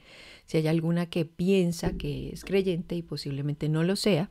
Si 0.47 0.57
hay 0.57 0.67
alguna 0.67 1.07
que 1.07 1.25
piensa 1.25 1.97
que 1.97 2.31
es 2.31 2.45
creyente 2.45 2.95
y 2.95 3.03
posiblemente 3.03 3.69
no 3.69 3.83
lo 3.83 3.97
sea, 3.97 4.31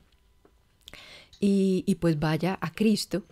y, 1.40 1.84
y 1.86 1.96
pues 1.96 2.20
vaya 2.20 2.58
a 2.62 2.72
Cristo, 2.72 3.26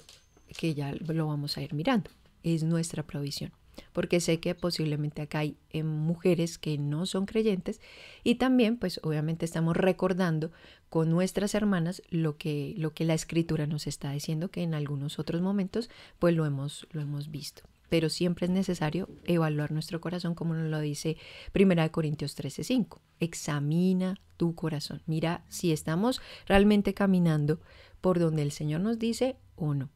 que 0.58 0.74
ya 0.74 0.94
lo 0.94 1.28
vamos 1.28 1.58
a 1.58 1.62
ir 1.62 1.74
mirando. 1.74 2.10
Es 2.44 2.64
nuestra 2.64 3.04
provisión 3.04 3.52
porque 3.94 4.20
sé 4.20 4.40
que 4.40 4.56
posiblemente 4.56 5.22
acá 5.22 5.40
hay 5.40 5.58
eh, 5.72 5.84
mujeres 5.84 6.58
que 6.58 6.78
no 6.78 7.06
son 7.06 7.26
creyentes 7.26 7.82
y 8.24 8.36
también 8.36 8.78
pues 8.78 9.00
obviamente 9.04 9.46
estamos 9.46 9.76
recordando 9.76 10.52
con 10.90 11.10
nuestras 11.10 11.56
hermanas 11.56 12.02
lo 12.10 12.38
que, 12.38 12.74
lo 12.78 12.94
que 12.94 13.06
la 13.06 13.14
escritura 13.14 13.68
nos 13.68 13.88
está 13.88 14.12
diciendo 14.12 14.50
que 14.50 14.64
en 14.64 14.74
algunos 14.74 15.20
otros 15.20 15.42
momentos 15.42 15.90
pues 16.20 16.36
lo 16.36 16.46
hemos, 16.46 16.88
lo 16.92 17.02
hemos 17.02 17.32
visto. 17.32 17.64
Pero 17.90 18.08
siempre 18.08 18.46
es 18.46 18.52
necesario 18.52 19.10
evaluar 19.26 19.72
nuestro 19.72 20.00
corazón 20.00 20.34
como 20.34 20.54
nos 20.54 20.70
lo 20.70 20.80
dice 20.80 21.18
1 21.54 21.92
Corintios 21.92 22.38
13:5. 22.38 23.02
Examina 23.20 24.18
tu 24.38 24.56
corazón. 24.56 25.02
Mira 25.08 25.44
si 25.50 25.74
estamos 25.74 26.22
realmente 26.48 26.94
caminando 26.94 27.60
por 28.00 28.18
donde 28.18 28.44
el 28.44 28.52
Señor 28.52 28.80
nos 28.80 28.98
dice 28.98 29.36
o 29.58 29.74
no. 29.74 29.90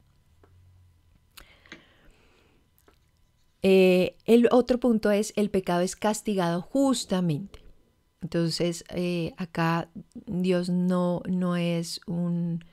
Eh, 3.62 4.16
el 4.24 4.48
otro 4.50 4.78
punto 4.78 5.10
es 5.10 5.32
el 5.36 5.50
pecado 5.50 5.80
es 5.80 5.96
castigado 5.96 6.62
justamente. 6.62 7.60
Entonces, 8.22 8.84
eh, 8.90 9.34
acá 9.36 9.88
Dios 10.26 10.68
no, 10.68 11.22
no 11.28 11.56
es 11.56 12.00
un, 12.06 12.64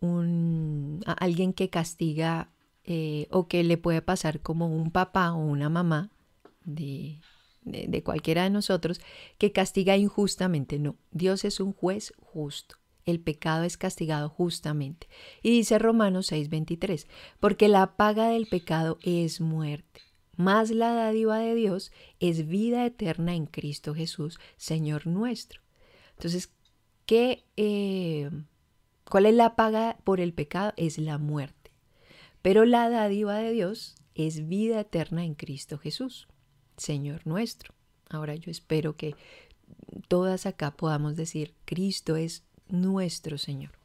un 0.00 1.02
alguien 1.06 1.52
que 1.52 1.70
castiga 1.70 2.50
eh, 2.84 3.28
o 3.30 3.48
que 3.48 3.64
le 3.64 3.76
puede 3.76 4.02
pasar 4.02 4.40
como 4.40 4.66
un 4.68 4.90
papá 4.90 5.32
o 5.32 5.38
una 5.38 5.68
mamá 5.68 6.10
de, 6.64 7.20
de 7.62 8.02
cualquiera 8.02 8.44
de 8.44 8.50
nosotros 8.50 9.00
que 9.38 9.52
castiga 9.52 9.96
injustamente. 9.96 10.78
No, 10.78 10.96
Dios 11.10 11.44
es 11.44 11.60
un 11.60 11.72
juez 11.72 12.12
justo 12.20 12.76
el 13.10 13.20
pecado 13.20 13.64
es 13.64 13.76
castigado 13.76 14.28
justamente. 14.28 15.08
Y 15.42 15.50
dice 15.50 15.78
Romanos 15.78 16.30
6:23, 16.30 17.06
porque 17.40 17.68
la 17.68 17.96
paga 17.96 18.28
del 18.28 18.46
pecado 18.46 18.98
es 19.02 19.40
muerte, 19.40 20.02
más 20.38 20.70
la 20.70 20.94
dádiva 20.94 21.40
de 21.40 21.54
Dios 21.56 21.90
es 22.20 22.46
vida 22.46 22.86
eterna 22.86 23.34
en 23.34 23.46
Cristo 23.46 23.92
Jesús, 23.92 24.38
Señor 24.56 25.08
nuestro. 25.08 25.60
Entonces, 26.12 26.52
¿qué, 27.06 27.44
eh, 27.56 28.30
¿cuál 29.04 29.26
es 29.26 29.34
la 29.34 29.56
paga 29.56 29.98
por 30.04 30.20
el 30.20 30.32
pecado? 30.32 30.72
Es 30.76 30.96
la 30.98 31.18
muerte. 31.18 31.72
Pero 32.40 32.64
la 32.64 32.88
dádiva 32.88 33.36
de 33.38 33.50
Dios 33.50 33.96
es 34.14 34.46
vida 34.48 34.80
eterna 34.80 35.24
en 35.24 35.34
Cristo 35.34 35.76
Jesús, 35.76 36.28
Señor 36.76 37.26
nuestro. 37.26 37.74
Ahora 38.08 38.36
yo 38.36 38.52
espero 38.52 38.96
que 38.96 39.16
todas 40.06 40.46
acá 40.46 40.76
podamos 40.76 41.16
decir, 41.16 41.52
Cristo 41.64 42.14
es 42.14 42.44
nuestro 42.68 43.38
Señor. 43.38 43.77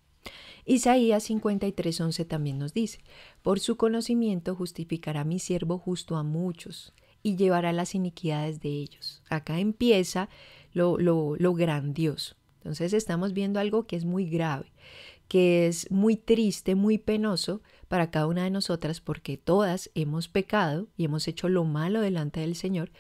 Isaías 0.66 1.30
53:11 1.30 2.26
también 2.26 2.58
nos 2.58 2.74
dice, 2.74 3.00
por 3.42 3.60
su 3.60 3.76
conocimiento 3.76 4.56
justificará 4.56 5.24
mi 5.24 5.40
siervo 5.40 5.78
justo 5.78 6.16
a 6.16 6.24
muchos 6.24 6.94
y 7.22 7.36
llevará 7.36 7.74
las 7.74 7.96
iniquidades 7.96 8.60
de 8.60 8.70
ellos. 8.70 9.22
Acá 9.30 9.60
empieza 9.60 10.30
lo, 10.74 10.98
lo, 10.98 11.36
lo 11.38 11.54
grandioso. 11.54 12.36
Entonces 12.58 12.94
estamos 12.94 13.34
viendo 13.34 13.60
algo 13.60 13.88
que 13.88 13.98
es 13.98 14.06
muy 14.06 14.30
grave, 14.30 14.72
que 15.28 15.68
es 15.68 15.92
muy 15.92 16.16
triste, 16.16 16.76
muy 16.76 16.98
penoso 16.98 17.62
para 17.90 18.10
cada 18.10 18.28
una 18.28 18.46
de 18.46 18.50
nosotras 18.50 19.02
porque 19.02 19.38
todas 19.38 19.92
hemos 19.96 20.30
pecado 20.30 20.88
y 20.96 21.06
hemos 21.06 21.28
hecho 21.28 21.50
lo 21.50 21.66
malo 21.66 22.00
delante 22.00 22.40
del 22.40 22.56
Señor, 22.56 22.92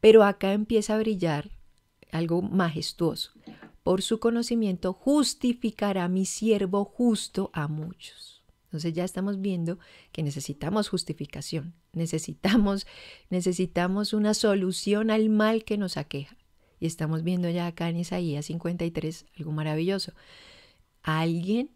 pero 0.00 0.24
acá 0.24 0.52
empieza 0.52 0.94
a 0.94 0.98
brillar 0.98 1.50
algo 2.10 2.40
majestuoso 2.40 3.32
por 3.82 4.02
su 4.02 4.20
conocimiento 4.20 4.92
justificará 4.92 6.08
mi 6.08 6.24
siervo 6.24 6.84
justo 6.84 7.50
a 7.52 7.68
muchos. 7.68 8.42
Entonces 8.64 8.94
ya 8.94 9.04
estamos 9.04 9.40
viendo 9.40 9.78
que 10.12 10.22
necesitamos 10.22 10.88
justificación, 10.88 11.74
necesitamos, 11.92 12.86
necesitamos 13.28 14.14
una 14.14 14.34
solución 14.34 15.10
al 15.10 15.28
mal 15.28 15.64
que 15.64 15.76
nos 15.76 15.96
aqueja. 15.96 16.36
Y 16.80 16.86
estamos 16.86 17.22
viendo 17.22 17.48
ya 17.50 17.66
acá 17.66 17.88
en 17.90 17.98
Isaías 17.98 18.46
53 18.46 19.26
algo 19.38 19.52
maravilloso. 19.52 20.14
Alguien 21.02 21.70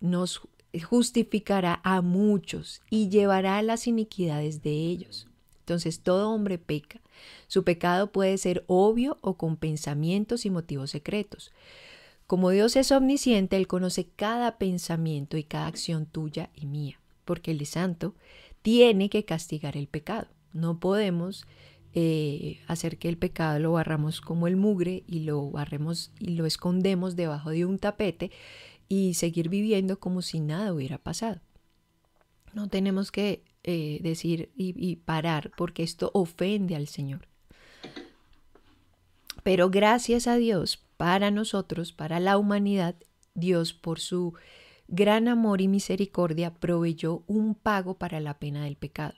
nos 0.00 0.40
justificará 0.88 1.80
a 1.84 2.00
muchos 2.00 2.80
y 2.88 3.10
llevará 3.10 3.60
las 3.62 3.86
iniquidades 3.86 4.62
de 4.62 4.70
ellos. 4.70 5.28
Entonces 5.60 6.00
todo 6.00 6.30
hombre 6.30 6.58
peca 6.58 7.00
su 7.46 7.64
pecado 7.64 8.12
puede 8.12 8.38
ser 8.38 8.64
obvio 8.66 9.18
o 9.20 9.36
con 9.36 9.56
pensamientos 9.56 10.46
y 10.46 10.50
motivos 10.50 10.90
secretos. 10.90 11.52
Como 12.26 12.50
Dios 12.50 12.76
es 12.76 12.92
omnisciente, 12.92 13.56
Él 13.56 13.66
conoce 13.66 14.08
cada 14.16 14.56
pensamiento 14.58 15.36
y 15.36 15.44
cada 15.44 15.66
acción 15.66 16.06
tuya 16.06 16.50
y 16.54 16.66
mía, 16.66 17.00
porque 17.24 17.50
Él 17.50 17.60
es 17.60 17.70
santo, 17.70 18.14
tiene 18.62 19.10
que 19.10 19.24
castigar 19.24 19.76
el 19.76 19.86
pecado. 19.86 20.28
No 20.52 20.78
podemos 20.78 21.46
eh, 21.94 22.60
hacer 22.68 22.96
que 22.96 23.08
el 23.10 23.18
pecado 23.18 23.58
lo 23.58 23.72
barramos 23.72 24.22
como 24.22 24.46
el 24.46 24.56
mugre 24.56 25.04
y 25.06 25.20
lo 25.20 25.50
barremos 25.50 26.10
y 26.18 26.36
lo 26.36 26.46
escondemos 26.46 27.16
debajo 27.16 27.50
de 27.50 27.66
un 27.66 27.78
tapete 27.78 28.30
y 28.88 29.14
seguir 29.14 29.50
viviendo 29.50 29.98
como 29.98 30.22
si 30.22 30.40
nada 30.40 30.72
hubiera 30.72 30.96
pasado. 30.96 31.40
No 32.54 32.68
tenemos 32.68 33.10
que 33.10 33.42
eh, 33.64 34.00
decir 34.02 34.50
y, 34.56 34.96
parar 34.96 35.52
porque 35.56 35.82
esto 35.82 36.10
ofende 36.14 36.74
al 36.74 36.88
Señor. 36.88 37.28
Pero 39.42 39.70
gracias 39.70 40.26
a 40.26 40.36
Dios, 40.36 40.84
para 40.96 41.30
nosotros, 41.30 41.92
para 41.92 42.20
la 42.20 42.38
humanidad, 42.38 42.96
Dios 43.34 43.72
por 43.72 43.98
su 44.00 44.34
gran 44.88 45.28
amor 45.28 45.60
y 45.60 45.68
misericordia 45.68 46.54
proveyó 46.54 47.24
un 47.26 47.54
pago 47.54 47.98
para 47.98 48.20
la 48.20 48.38
pena 48.38 48.64
del 48.64 48.76
pecado. 48.76 49.14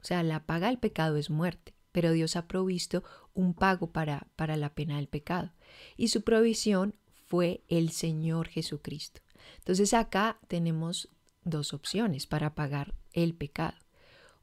O 0.00 0.04
sea, 0.04 0.22
la 0.22 0.46
paga 0.46 0.68
del 0.68 0.78
pecado 0.78 1.16
es 1.16 1.30
muerte, 1.30 1.74
pero 1.92 2.12
Dios 2.12 2.34
ha 2.36 2.48
provisto 2.48 3.04
un 3.34 3.54
pago 3.54 3.92
para, 3.92 4.26
para 4.36 4.56
la 4.56 4.74
pena 4.74 4.96
del 4.96 5.06
pecado. 5.06 5.52
Y 5.96 6.08
su 6.08 6.22
provisión 6.22 6.96
fue 7.26 7.62
el 7.68 7.90
Señor 7.90 8.48
Jesucristo. 8.48 9.20
Entonces 9.58 9.94
acá 9.94 10.38
tenemos 10.48 11.08
dos 11.44 11.74
opciones 11.74 12.26
para 12.26 12.54
pagar 12.54 12.94
el 13.12 13.34
pecado. 13.34 13.76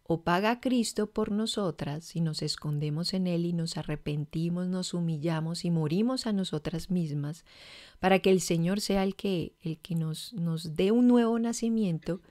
O 0.04 0.24
paga 0.24 0.60
Cristo 0.60 1.12
por 1.12 1.32
nosotras 1.32 2.16
y 2.16 2.22
nos 2.22 2.42
escondemos 2.42 3.14
en 3.14 3.28
Él 3.28 3.46
y 3.46 3.54
nos 3.54 3.78
arrepentimos, 3.78 4.68
nos 4.68 4.96
humillamos 4.96 5.66
y 5.66 5.72
morimos 5.72 6.26
a 6.26 6.34
nosotras 6.34 6.90
mismas 6.90 7.46
para 8.00 8.18
que 8.18 8.32
el 8.32 8.42
Señor 8.42 8.82
sea 8.82 9.04
el 9.04 9.16
que, 9.16 9.54
el 9.62 9.78
que 9.78 9.94
nos, 9.94 10.34
nos 10.34 10.76
dé 10.76 10.92
un 10.92 11.08
nuevo 11.08 11.38
nacimiento, 11.38 12.22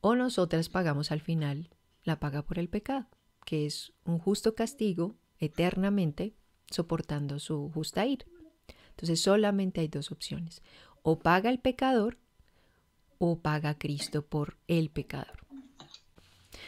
o 0.00 0.14
nosotras 0.14 0.68
pagamos 0.68 1.10
al 1.10 1.20
final 1.20 1.70
la 2.04 2.20
paga 2.20 2.42
por 2.42 2.58
el 2.58 2.68
pecado, 2.68 3.06
que 3.44 3.66
es 3.66 3.92
un 4.04 4.18
justo 4.18 4.54
castigo 4.54 5.16
eternamente 5.38 6.34
soportando 6.70 7.38
su 7.38 7.70
justa 7.72 8.06
ira. 8.06 8.26
Entonces 8.90 9.20
solamente 9.20 9.80
hay 9.80 9.88
dos 9.88 10.10
opciones. 10.12 10.62
O 11.02 11.18
paga 11.18 11.50
el 11.50 11.58
pecador 11.58 12.18
o 13.18 13.38
paga 13.38 13.78
Cristo 13.78 14.22
por 14.22 14.56
el 14.68 14.90
pecador. 14.90 15.38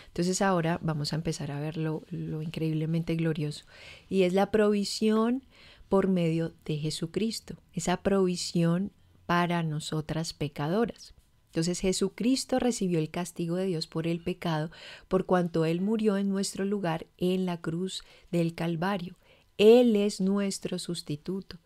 Entonces 0.08 0.42
ahora 0.42 0.78
vamos 0.82 1.12
a 1.12 1.16
empezar 1.16 1.50
a 1.50 1.60
ver 1.60 1.76
lo, 1.76 2.02
increíblemente 2.42 3.14
glorioso 3.14 3.64
y 4.08 4.22
es 4.22 4.32
la 4.32 4.50
provisión 4.50 5.44
por 5.88 6.08
medio 6.08 6.52
de 6.64 6.78
Jesucristo, 6.78 7.56
esa 7.72 7.98
provisión 7.98 8.92
para 9.26 9.62
nosotras 9.62 10.32
pecadoras. 10.32 11.14
Entonces 11.46 11.80
Jesucristo 11.80 12.58
recibió 12.60 12.98
el 12.98 13.10
castigo 13.10 13.56
de 13.56 13.66
Dios 13.66 13.86
por 13.86 14.06
el 14.06 14.20
pecado, 14.22 14.70
por 15.08 15.26
cuanto 15.26 15.64
Él 15.64 15.80
murió 15.80 16.16
en 16.16 16.28
nuestro 16.28 16.64
lugar 16.64 17.06
en 17.16 17.44
la 17.46 17.60
cruz 17.60 18.04
del 18.30 18.54
Calvario. 18.54 19.16
Él 19.58 19.96
es 19.96 20.20
nuestro 20.20 20.78
sustituto. 20.78 21.58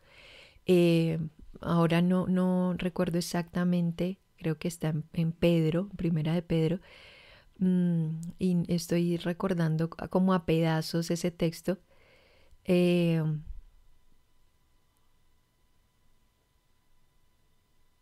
Eh, 0.64 1.18
ahora 1.60 2.00
no, 2.00 2.26
no 2.26 2.74
recuerdo 2.78 3.18
exactamente 3.18 4.18
creo 4.44 4.58
que 4.58 4.68
está 4.68 4.94
en, 5.14 5.32
Pedro, 5.32 5.88
primera 5.96 6.34
de 6.34 6.42
Pedro, 6.42 6.80
mm, 7.58 8.08
y 8.38 8.64
estoy 8.68 9.16
recordando 9.16 9.88
como 9.88 10.34
a 10.34 10.44
pedazos 10.44 11.10
ese 11.10 11.30
texto. 11.30 11.78
Eh, 12.66 13.22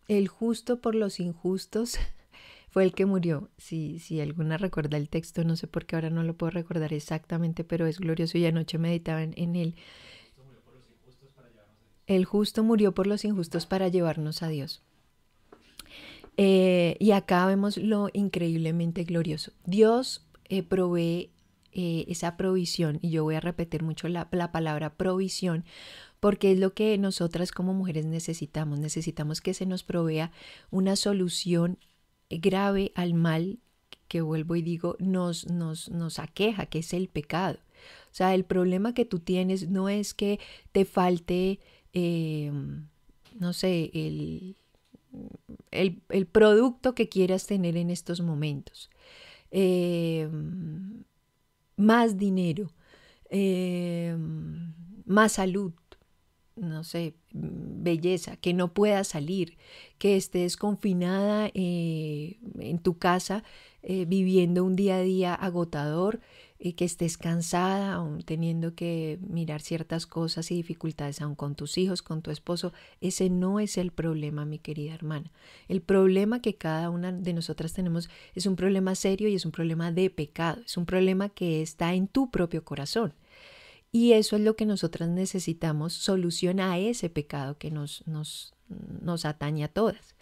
el 0.09 0.27
justo 0.27 0.81
por 0.81 0.97
los 0.97 1.21
injustos 1.21 1.97
fue 2.71 2.83
el 2.83 2.93
que 2.93 3.07
murió. 3.07 3.51
Si, 3.57 4.21
alguna 4.21 4.59
recuerda 4.59 4.97
el 4.97 5.09
texto, 5.09 5.45
no 5.45 5.55
sé 5.55 5.69
por 5.69 5.87
qué 5.87 5.95
ahora 5.95 6.11
no 6.11 6.25
lo 6.25 6.37
puedo 6.37 6.51
recordar 6.51 6.93
exactamente, 6.93 7.63
pero 7.63 7.87
es 7.87 8.01
glorioso 8.01 8.37
y 8.37 8.47
anoche 8.47 8.79
meditaba 8.79 9.23
en 9.23 9.55
él. 9.55 9.77
El 12.09 12.25
justo 12.25 12.65
murió 12.65 12.93
por 12.93 13.07
los 13.07 13.25
injustos 13.25 13.67
para 13.67 13.87
llevarnos 13.87 14.43
a 14.43 14.49
Dios. 14.49 14.83
Eh, 16.37 16.97
y 16.99 17.11
acá 17.13 17.47
vemos 17.47 17.77
lo 17.77 18.09
increíblemente 18.13 19.05
glorioso. 19.05 19.53
Dios 19.65 20.27
eh, 20.49 20.63
provee 20.63 21.31
eh, 21.73 22.05
esa 22.09 22.37
provisión, 22.37 22.99
y 23.03 23.11
yo 23.11 23.25
voy 23.25 23.35
a 23.35 23.41
repetir 23.41 23.83
mucho 23.83 24.09
la, 24.09 24.31
palabra 24.31 24.95
provisión, 24.95 25.65
porque 26.21 26.53
es 26.53 26.59
lo 26.59 26.75
que 26.75 26.97
nosotras 26.99 27.53
como 27.53 27.75
mujeres 27.75 28.07
necesitamos. 28.07 28.79
Necesitamos 28.79 29.41
que 29.41 29.55
se 29.55 29.67
nos 29.67 29.83
provea 29.83 30.33
una 30.71 30.97
solución 30.97 31.79
grave 32.31 32.93
al 32.95 33.15
mal 33.15 33.59
que 34.09 34.21
vuelvo 34.23 34.57
y 34.57 34.63
digo, 34.63 34.97
nos, 34.99 35.49
nos, 35.51 35.91
nos 35.91 36.19
aqueja, 36.19 36.67
que 36.67 36.81
es 36.81 36.93
el 36.93 37.09
pecado. 37.09 37.59
O 38.11 38.15
sea, 38.15 38.35
el 38.35 38.45
problema 38.45 38.95
que 38.95 39.05
tú 39.05 39.21
tienes 39.21 39.69
no 39.69 39.89
es 39.89 40.15
que 40.15 40.39
te 40.71 40.85
falte, 40.85 41.61
no 43.39 43.53
sé, 43.55 43.91
el, 43.95 44.57
el, 45.71 46.27
producto 46.27 46.95
que 46.95 47.09
quieras 47.09 47.47
tener 47.47 47.77
en 47.77 47.91
estos 47.91 48.21
momentos. 48.21 48.91
Eh, 49.51 50.29
más 51.77 52.17
dinero, 52.17 52.73
eh, 53.31 54.17
más 55.05 55.33
salud, 55.33 55.73
no 56.57 56.85
sé, 56.85 57.15
belleza, 57.33 58.37
que 58.37 58.53
no 58.55 58.73
puedas 58.73 59.09
salir, 59.09 59.57
que 59.99 60.17
estés 60.17 60.57
confinada 60.57 61.51
eh, 61.55 62.39
en 62.59 62.79
tu 62.79 62.99
casa 62.99 63.43
viviendo 63.83 64.65
un 64.65 64.77
día 64.77 64.97
a 64.97 65.03
día 65.03 65.35
agotador 65.35 66.21
y 66.65 66.75
que 66.75 66.85
estés 66.85 67.19
cansada, 67.19 67.95
aún 67.95 68.23
teniendo 68.23 68.77
que 68.77 69.19
mirar 69.21 69.61
ciertas 69.63 70.07
cosas 70.07 70.49
y 70.53 70.55
dificultades 70.55 71.21
aún 71.21 71.35
con 71.35 71.57
tus 71.57 71.77
hijos, 71.77 72.03
con 72.03 72.23
tu 72.23 72.31
esposo, 72.31 72.73
ese 73.01 73.31
no 73.31 73.59
es 73.59 73.77
el 73.77 73.91
problema, 73.91 74.45
mi 74.45 74.61
querida 74.61 74.95
hermana. 74.95 75.33
El 75.67 75.83
problema 75.83 76.41
que 76.41 76.55
cada 76.55 76.89
una 76.89 77.11
de 77.11 77.33
nosotras 77.33 77.73
tenemos 77.73 78.09
es 78.37 78.47
un 78.47 78.55
problema 78.55 78.95
serio 78.95 79.29
y 79.29 79.35
es 79.35 79.45
un 79.45 79.51
problema 79.51 79.91
de 79.91 80.09
pecado, 80.09 80.63
es 80.65 80.77
un 80.77 80.87
problema 80.87 81.31
que 81.31 81.63
está 81.63 81.95
en 81.95 82.07
tu 82.07 82.31
propio 82.31 82.65
corazón. 82.65 83.13
Y 83.91 84.13
eso 84.13 84.37
es 84.37 84.43
lo 84.43 84.55
que 84.55 84.65
nosotras 84.65 85.09
necesitamos, 85.09 85.93
solución 85.93 86.61
a 86.61 86.79
ese 86.79 87.11
pecado 87.11 87.59
que 87.59 87.73
nos, 87.73 88.07
nos, 88.07 88.55
nos 89.01 89.25
atañe 89.25 89.65
a 89.65 89.69
todas. 89.69 90.15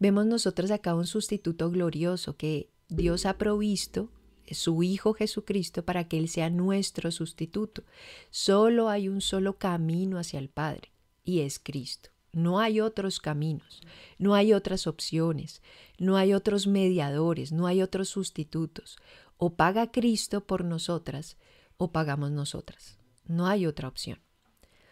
Vemos 0.00 0.24
nosotras 0.24 0.70
acá 0.70 0.94
un 0.94 1.06
sustituto 1.06 1.70
glorioso 1.70 2.34
que 2.38 2.70
Dios 2.88 3.26
ha 3.26 3.36
provisto 3.36 4.08
su 4.54 4.82
Hijo 4.82 5.14
Jesucristo 5.14 5.84
para 5.84 6.08
que 6.08 6.18
Él 6.18 6.28
sea 6.28 6.50
nuestro 6.50 7.10
sustituto. 7.10 7.84
Solo 8.30 8.88
hay 8.88 9.08
un 9.08 9.20
solo 9.20 9.58
camino 9.58 10.18
hacia 10.18 10.38
el 10.38 10.48
Padre 10.48 10.92
y 11.24 11.40
es 11.40 11.58
Cristo. 11.58 12.10
No 12.32 12.60
hay 12.60 12.80
otros 12.80 13.18
caminos, 13.18 13.80
no 14.18 14.34
hay 14.34 14.52
otras 14.52 14.86
opciones, 14.86 15.62
no 15.98 16.16
hay 16.16 16.34
otros 16.34 16.66
mediadores, 16.66 17.50
no 17.50 17.66
hay 17.66 17.80
otros 17.80 18.10
sustitutos. 18.10 18.98
O 19.38 19.54
paga 19.54 19.90
Cristo 19.90 20.46
por 20.46 20.64
nosotras 20.64 21.36
o 21.78 21.92
pagamos 21.92 22.30
nosotras. 22.30 22.98
No 23.26 23.46
hay 23.46 23.66
otra 23.66 23.88
opción. 23.88 24.20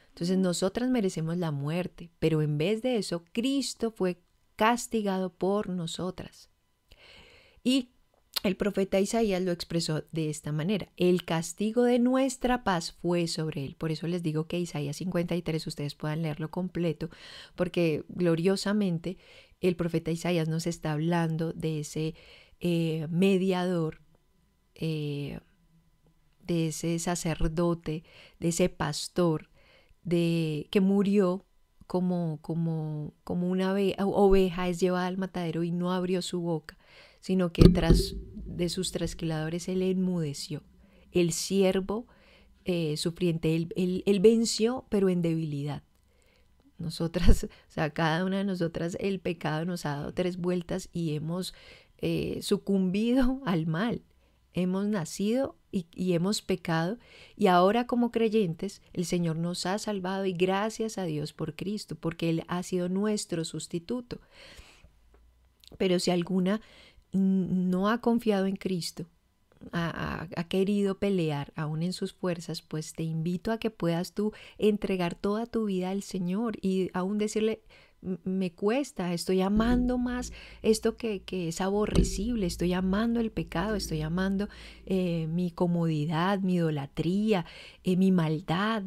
Entonces 0.09 0.38
nosotras 0.38 0.90
merecemos 0.90 1.37
la 1.37 1.51
muerte, 1.51 2.11
pero 2.19 2.40
en 2.40 2.57
vez 2.57 2.83
de 2.83 2.97
eso, 2.97 3.25
Cristo 3.33 3.90
fue 3.90 4.23
castigado 4.57 5.33
por 5.33 5.69
nosotras. 5.69 6.49
Y 7.64 7.90
el 8.42 8.57
profeta 8.57 9.01
Isaías 9.01 9.42
lo 9.42 9.53
expresó 9.53 10.05
de 10.12 10.29
esta 10.29 10.53
manera. 10.53 10.88
El 10.97 11.25
castigo 11.25 11.85
de 11.85 11.99
nuestra 11.99 12.62
paz 12.62 12.92
fue 12.92 13.27
sobre 13.27 13.64
él. 13.64 13.77
Por 13.77 13.90
eso 13.90 14.07
les 14.07 14.23
digo 14.23 14.47
que 14.47 14.61
Isaías 14.61 14.97
53 14.97 15.66
ustedes 15.66 15.94
puedan 15.94 16.23
leerlo 16.23 16.51
completo, 16.51 17.09
porque 17.55 18.05
gloriosamente 18.09 19.16
el 19.61 19.77
profeta 19.77 20.11
Isaías 20.11 20.49
nos 20.49 20.66
está 20.66 20.92
hablando 20.92 21.53
de 21.55 21.81
ese 21.81 22.14
eh, 22.61 23.07
mediador, 23.09 24.01
eh, 24.75 25.40
de 26.42 26.68
ese 26.68 26.99
sacerdote, 26.99 28.05
de 28.40 28.49
ese 28.49 28.68
pastor, 28.68 29.49
de, 30.03 30.68
que 30.70 30.83
murió 30.83 31.47
como, 31.87 32.38
como, 32.42 33.14
como 33.25 33.49
una 33.49 33.73
oveja 33.73 34.68
es 34.68 34.81
llevada 34.81 35.07
al 35.07 35.16
matadero 35.16 35.62
y 35.62 35.70
no 35.70 35.92
abrió 35.92 36.20
su 36.20 36.40
boca 36.40 36.77
sino 37.25 37.55
que 37.55 37.63
tras 37.71 38.17
de 38.35 38.69
sus 38.69 38.93
trasquiladores 38.93 39.69
él 39.69 39.81
enmudeció. 39.81 40.63
El 41.11 41.33
siervo 41.33 42.07
eh, 42.67 42.99
sufriente, 42.99 43.57
él, 43.57 44.21
venció, 44.21 44.85
pero 44.91 45.09
en 45.09 45.23
debilidad. 45.23 45.83
Nosotras, 46.77 47.45
o 47.45 47.71
sea, 47.73 47.89
cada 47.89 48.27
una 48.27 48.37
de 48.37 48.45
nosotras, 48.45 48.99
el 49.01 49.21
pecado 49.21 49.65
nos 49.65 49.87
ha 49.87 49.97
dado 49.97 50.13
tres 50.13 50.37
vueltas 50.37 50.91
y 50.93 51.15
hemos 51.15 51.55
eh, 51.97 52.41
sucumbido 52.43 53.41
al 53.47 53.67
mal. 53.67 54.03
Hemos 54.53 54.87
nacido 54.87 55.57
y, 55.73 55.87
y, 55.95 56.13
hemos 56.13 56.43
pecado 56.43 56.99
y 57.37 57.47
ahora 57.47 57.87
como 57.87 58.11
creyentes 58.11 58.83
el 58.93 59.07
Señor 59.07 59.37
nos 59.37 59.65
ha 59.65 59.79
salvado 59.79 60.27
y 60.27 60.35
gracias 60.35 60.99
a 60.99 61.05
Dios 61.05 61.33
por 61.33 61.57
Cristo, 61.57 61.97
porque 61.97 62.29
Él 62.29 62.45
ha 62.49 62.63
sido 62.63 62.91
nuestro 62.91 63.47
sustituto. 63.47 64.21
Pero 65.79 65.99
si 65.99 66.11
alguna 66.11 66.61
no 67.14 67.88
ha 67.88 68.00
confiado 68.00 68.46
en 68.46 68.57
Cristo, 68.57 69.07
ha, 69.72 70.27
querido 70.48 70.98
pelear 70.98 71.53
aún 71.57 71.83
en 71.83 71.92
sus 71.92 72.12
fuerzas, 72.12 72.62
pues 72.62 72.92
te 72.92 73.03
invito 73.03 73.50
a 73.53 73.59
que 73.59 73.70
puedas 73.70 74.12
tú 74.12 74.33
entregar 74.59 75.14
toda 75.14 75.46
tu 75.46 75.66
vida 75.66 75.90
al 75.90 76.03
Señor 76.03 76.59
y 76.61 76.90
aún 76.92 77.18
decirle, 77.18 77.62
me 78.24 78.53
cuesta, 78.53 79.14
estoy 79.14 79.40
amando 79.40 79.96
más 79.96 80.33
esto 80.62 80.96
que, 80.96 81.22
es 81.31 81.61
aborrecible, 81.61 82.46
estoy 82.46 82.74
amando 82.74 83.20
el 83.20 83.31
pecado, 83.31 83.77
estoy 83.77 84.03
amando 84.03 84.48
eh, 84.85 85.27
mi 85.29 85.50
comodidad, 85.50 86.40
mi 86.40 86.57
idolatría, 86.57 87.46
eh, 87.83 87.96
mi 87.96 88.12
maldad, 88.12 88.83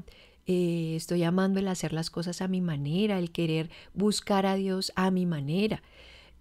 eh, 0.45 0.95
estoy 0.95 1.23
amando 1.23 1.59
el 1.59 1.67
hacer 1.67 1.93
las 1.93 2.09
cosas 2.09 2.41
a 2.41 2.47
mi 2.47 2.61
manera, 2.61 3.17
el 3.17 3.31
querer 3.31 3.71
buscar 3.93 4.45
a 4.45 4.55
Dios 4.55 4.91
a 4.95 5.09
mi 5.09 5.25
manera. 5.25 5.81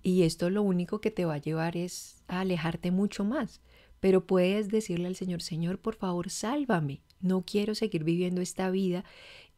Y 0.06 0.22
esto 0.22 0.50
lo 0.50 0.62
único 0.62 1.00
que 1.00 1.10
te 1.10 1.24
va 1.24 1.34
a 1.34 1.38
llevar 1.38 1.76
es 1.76 2.22
a 2.28 2.42
alejarte 2.42 2.92
mucho 2.92 3.24
más. 3.24 3.60
Pero 3.98 4.24
puedes 4.24 4.68
decirle 4.68 5.08
al 5.08 5.16
Señor, 5.16 5.42
Señor, 5.42 5.80
por 5.80 5.96
favor, 5.96 6.30
sálvame. 6.30 7.00
No 7.20 7.42
quiero 7.44 7.74
seguir 7.74 8.04
viviendo 8.04 8.40
esta 8.40 8.70
vida 8.70 9.04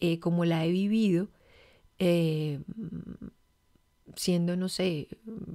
eh, 0.00 0.20
como 0.20 0.46
la 0.46 0.64
he 0.64 0.70
vivido, 0.70 1.28
eh, 1.98 2.60
siendo, 4.16 4.56
no 4.56 4.70
sé, 4.70 5.08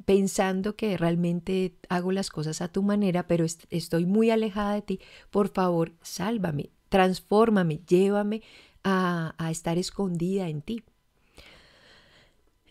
pensando 0.05 0.75
que 0.75 0.95
realmente 0.95 1.73
hago 1.89 2.11
las 2.11 2.29
cosas 2.29 2.61
a 2.61 2.67
tu 2.67 2.83
manera, 2.83 3.25
pero 3.25 3.45
estoy 3.71 4.05
muy 4.05 4.29
alejada 4.29 4.75
de 4.75 4.83
ti. 4.83 4.99
Por 5.31 5.49
favor, 5.49 5.93
sálvame, 6.03 6.69
transfórmame, 6.89 7.79
llévame 7.87 8.43
a, 8.83 9.33
a 9.39 9.49
estar 9.49 9.79
escondida 9.79 10.49
en 10.49 10.61
ti. 10.61 10.83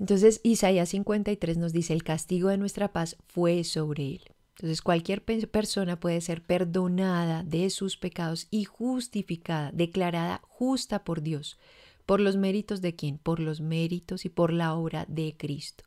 Entonces 0.03 0.41
Isaías 0.43 0.89
53 0.89 1.59
nos 1.59 1.73
dice, 1.73 1.93
el 1.93 2.03
castigo 2.03 2.49
de 2.49 2.59
nuestra 2.59 2.93
paz 2.93 3.17
fue 3.29 3.63
sobre 3.63 4.05
él. 4.05 4.23
Entonces 4.57 4.83
cualquier 4.83 5.23
persona 5.23 6.01
puede 6.01 6.21
ser 6.21 6.43
perdonada 6.43 7.45
de 7.45 7.71
sus 7.71 7.97
pecados 7.97 8.49
y 8.51 8.65
justificada, 8.65 9.71
declarada 9.71 10.41
justa 10.43 11.05
por 11.05 11.23
Dios. 11.23 11.57
¿Por 12.05 12.19
los 12.19 12.35
méritos 12.37 12.81
de 12.81 12.97
quién? 12.97 13.17
Por 13.17 13.39
los 13.39 13.61
méritos 13.61 14.25
y 14.25 14.29
por 14.29 14.53
la 14.53 14.75
obra 14.75 15.07
de 15.09 15.37
Cristo. 15.39 15.85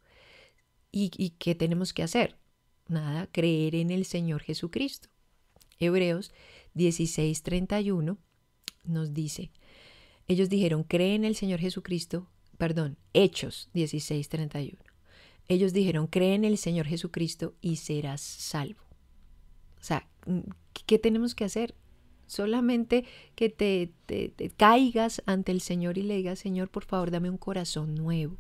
¿Y, 0.94 1.12
y 1.18 1.32
qué 1.32 1.54
tenemos 1.54 1.92
que 1.92 2.04
hacer? 2.04 2.38
Nada, 2.88 3.28
creer 3.34 3.76
en 3.76 3.92
el 3.92 4.06
Señor 4.06 4.44
Jesucristo. 4.44 5.10
Hebreos 5.78 6.32
16:31 6.74 8.16
nos 8.86 9.14
dice, 9.14 9.52
ellos 10.30 10.48
dijeron, 10.48 10.84
cree 10.84 11.16
en 11.16 11.26
el 11.26 11.36
Señor 11.36 11.60
Jesucristo, 11.60 12.30
perdón, 12.58 12.98
Hechos 13.14 13.70
16:31. 13.74 14.78
Ellos 15.48 15.74
dijeron, 15.74 16.08
cree 16.08 16.34
en 16.34 16.46
el 16.46 16.58
Señor 16.58 16.88
Jesucristo 16.88 17.54
y 17.62 17.76
serás 17.76 18.22
salvo. 18.22 18.82
O 19.80 19.84
sea, 19.84 20.08
¿qué 20.88 20.98
tenemos 20.98 21.36
que 21.36 21.44
hacer? 21.44 21.76
Solamente 22.26 23.06
que 23.36 23.50
te, 23.50 23.92
te, 24.08 24.34
caigas 24.58 25.22
ante 25.28 25.52
el 25.52 25.62
Señor 25.62 26.00
y 26.00 26.02
le 26.02 26.16
digas, 26.16 26.40
Señor, 26.40 26.70
por 26.70 26.86
favor, 26.86 27.12
dame 27.12 27.30
un 27.30 27.38
corazón 27.38 27.94
nuevo. 27.94 28.38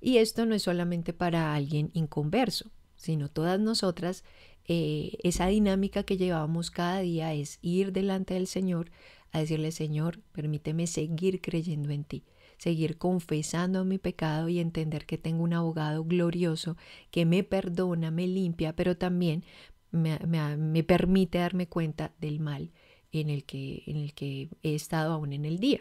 Y 0.00 0.18
esto 0.18 0.46
no 0.46 0.54
es 0.54 0.62
solamente 0.62 1.12
para 1.12 1.52
alguien 1.54 1.90
inconverso, 1.92 2.70
sino 2.94 3.28
todas 3.28 3.58
nosotras, 3.58 4.22
eh, 4.68 5.18
esa 5.24 5.48
dinámica 5.48 6.04
que 6.04 6.16
llevamos 6.16 6.70
cada 6.70 7.00
día 7.00 7.34
es 7.34 7.58
ir 7.60 7.92
delante 7.92 8.34
del 8.34 8.46
Señor 8.46 8.92
a 9.32 9.40
decirle, 9.40 9.72
Señor, 9.72 10.20
permíteme 10.30 10.86
seguir 10.86 11.40
creyendo 11.40 11.90
en 11.90 12.04
ti 12.04 12.22
seguir 12.60 12.98
confesando 12.98 13.86
mi 13.86 13.96
pecado 13.96 14.50
y 14.50 14.58
entender 14.58 15.06
que 15.06 15.16
tengo 15.16 15.42
un 15.42 15.54
abogado 15.54 16.04
glorioso 16.04 16.76
que 17.10 17.24
me 17.24 17.42
perdona, 17.42 18.10
me 18.10 18.26
limpia, 18.26 18.76
pero 18.76 18.98
también 18.98 19.44
me, 19.92 20.18
me, 20.58 20.84
permite 20.84 21.38
darme 21.38 21.68
cuenta 21.68 22.12
del 22.20 22.38
mal 22.38 22.70
en 23.12 23.30
el, 23.30 23.44
que, 23.44 23.82
en 23.86 23.96
el 23.96 24.12
que 24.12 24.50
he 24.62 24.74
estado 24.74 25.14
aún 25.14 25.32
en 25.32 25.46
el 25.46 25.58
día. 25.58 25.80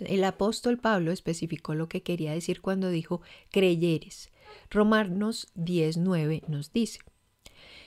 El 0.00 0.22
apóstol 0.24 0.76
Pablo 0.76 1.12
especificó 1.12 1.74
lo 1.74 1.88
que 1.88 2.02
quería 2.02 2.32
decir 2.32 2.60
cuando 2.60 2.90
dijo 2.90 3.22
creyeres. 3.50 4.30
Romanos 4.68 5.48
10.9 5.56 6.46
nos 6.46 6.74
dice 6.74 7.00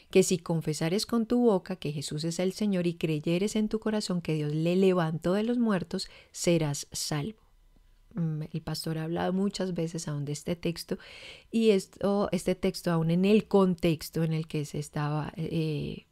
que 0.10 0.24
si 0.24 0.40
confesares 0.40 1.06
con 1.06 1.28
tu 1.28 1.42
boca 1.42 1.76
que 1.76 1.92
Jesús 1.92 2.24
es 2.24 2.40
el 2.40 2.54
Señor 2.54 2.88
y 2.88 2.96
creyeres 2.96 3.56
en 3.56 3.70
tu 3.70 3.80
corazón 3.80 4.20
que 4.20 4.34
Dios 4.34 4.52
le 4.52 4.76
levantó 4.76 5.34
de 5.34 5.44
los 5.44 5.60
muertos, 5.60 6.10
serás 6.32 6.88
salvo. 6.92 7.51
El 8.16 8.62
pastor 8.62 8.98
ha 8.98 9.04
hablado 9.04 9.34
muchas 9.34 9.74
veces 9.74 10.08
aún 10.08 10.26
de 10.26 10.34
este 10.34 10.56
texto 10.56 10.98
y 11.50 11.70
esto, 11.70 12.30
este 12.32 12.56
texto 12.56 12.92
aún 12.92 13.12
en 13.12 13.26
el 13.26 13.48
contexto 13.48 14.24
en 14.24 14.34
el 14.34 14.48
que 14.48 14.66
se 14.66 14.80
estaba, 14.80 15.32
eh, 15.38 16.06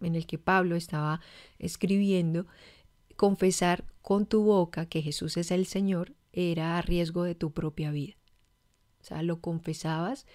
en 0.00 0.14
el 0.14 0.26
que 0.26 0.38
Pablo 0.38 0.76
estaba 0.76 1.20
escribiendo, 1.58 2.46
confesar 3.16 3.84
con 4.00 4.26
tu 4.26 4.42
boca 4.42 4.86
que 4.86 5.02
Jesús 5.02 5.36
es 5.36 5.50
el 5.50 5.66
Señor 5.66 6.14
era 6.32 6.78
a 6.78 6.82
riesgo 6.82 7.24
de 7.24 7.34
tu 7.34 7.52
propia 7.52 7.90
vida. 7.90 8.14
O 9.00 9.04
sea, 9.04 9.22
lo 9.22 9.40
confesabas, 9.40 10.26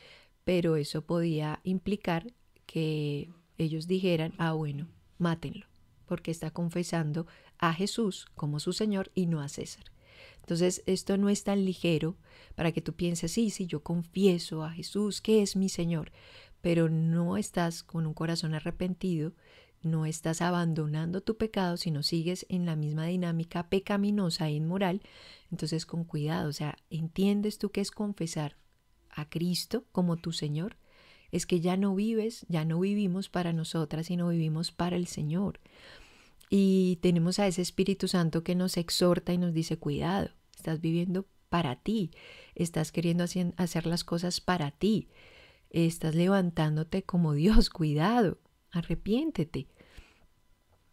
pero 0.43 0.75
eso 0.75 1.01
podía 1.01 1.59
implicar 1.63 2.33
que 2.65 3.29
ellos 3.57 3.87
dijeran, 3.87 4.33
ah, 4.37 4.53
bueno, 4.53 4.87
mátenlo, 5.17 5.65
porque 6.05 6.31
está 6.31 6.51
confesando 6.51 7.25
a 7.57 7.73
Jesús 7.73 8.27
como 8.35 8.59
su 8.59 8.73
Señor 8.73 9.11
y 9.15 9.25
no 9.25 9.41
a 9.41 9.49
César. 9.49 9.85
Entonces, 10.47 10.81
esto 10.85 11.17
no 11.17 11.27
es 11.27 11.43
tan 11.43 11.65
ligero 11.65 12.15
para 12.55 12.71
que 12.71 12.79
tú 12.79 12.93
pienses, 12.93 13.33
sí, 13.33 13.49
sí, 13.49 13.67
yo 13.67 13.83
confieso 13.83 14.63
a 14.63 14.71
Jesús 14.71 15.19
que 15.19 15.41
es 15.41 15.57
mi 15.57 15.67
Señor, 15.67 16.13
pero 16.61 16.87
no 16.87 17.35
estás 17.35 17.83
con 17.83 18.07
un 18.07 18.13
corazón 18.13 18.53
arrepentido, 18.53 19.33
no 19.83 20.05
estás 20.05 20.41
abandonando 20.41 21.19
tu 21.19 21.35
pecado, 21.35 21.75
sino 21.75 22.01
sigues 22.01 22.45
en 22.47 22.65
la 22.65 22.77
misma 22.77 23.07
dinámica 23.07 23.67
pecaminosa 23.67 24.47
e 24.47 24.53
inmoral. 24.53 25.01
Entonces, 25.51 25.85
con 25.85 26.05
cuidado, 26.05 26.47
o 26.47 26.53
sea, 26.53 26.77
¿entiendes 26.89 27.57
tú 27.57 27.69
qué 27.69 27.81
es 27.81 27.91
confesar 27.91 28.55
a 29.09 29.27
Cristo 29.27 29.83
como 29.91 30.15
tu 30.15 30.31
Señor? 30.31 30.77
Es 31.29 31.45
que 31.45 31.59
ya 31.59 31.75
no 31.75 31.93
vives, 31.93 32.45
ya 32.47 32.63
no 32.63 32.79
vivimos 32.79 33.27
para 33.27 33.51
nosotras, 33.51 34.05
sino 34.05 34.29
vivimos 34.29 34.71
para 34.71 34.95
el 34.95 35.07
Señor. 35.07 35.59
Y 36.49 36.97
tenemos 37.01 37.39
a 37.39 37.47
ese 37.47 37.61
Espíritu 37.61 38.07
Santo 38.07 38.43
que 38.43 38.55
nos 38.55 38.77
exhorta 38.77 39.33
y 39.33 39.37
nos 39.37 39.53
dice, 39.53 39.77
cuidado, 39.77 40.29
estás 40.55 40.79
viviendo 40.79 41.25
para 41.49 41.75
ti, 41.75 42.11
estás 42.55 42.91
queriendo 42.91 43.25
hacer 43.57 43.85
las 43.85 44.03
cosas 44.03 44.41
para 44.41 44.71
ti, 44.71 45.09
estás 45.69 46.15
levantándote 46.15 47.03
como 47.03 47.33
Dios, 47.33 47.69
cuidado, 47.69 48.37
arrepiéntete. 48.71 49.67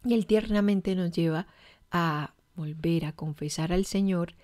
Y 0.04 0.14
Él 0.14 0.26
tiernamente 0.26 0.94
nos 0.94 1.12
lleva 1.12 1.46
a 1.90 2.34
volver 2.56 3.04
a 3.06 3.12
confesar 3.12 3.72
al 3.72 3.84
Señor, 3.84 4.34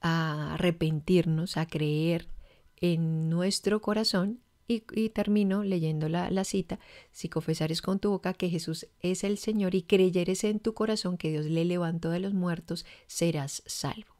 a 0.00 0.54
arrepentirnos, 0.54 1.56
a 1.56 1.66
creer 1.66 2.28
en 2.76 3.28
nuestro 3.28 3.80
corazón 3.82 4.40
y, 4.70 5.08
termino 5.10 5.64
leyendo 5.64 6.08
la, 6.08 6.30
la, 6.30 6.44
cita, 6.44 6.78
si 7.10 7.28
confesares 7.28 7.82
con 7.82 7.98
tu 7.98 8.10
boca 8.10 8.34
que 8.34 8.48
Jesús 8.48 8.86
es 9.00 9.24
el 9.24 9.38
Señor 9.38 9.74
y 9.74 9.82
creyeres 9.82 10.44
en 10.44 10.60
tu 10.60 10.74
corazón 10.74 11.16
que 11.16 11.30
Dios 11.30 11.46
le 11.46 11.64
levantó 11.64 12.10
de 12.10 12.20
los 12.20 12.34
muertos, 12.34 12.86
serás 13.06 13.62
salvo. 13.66 14.14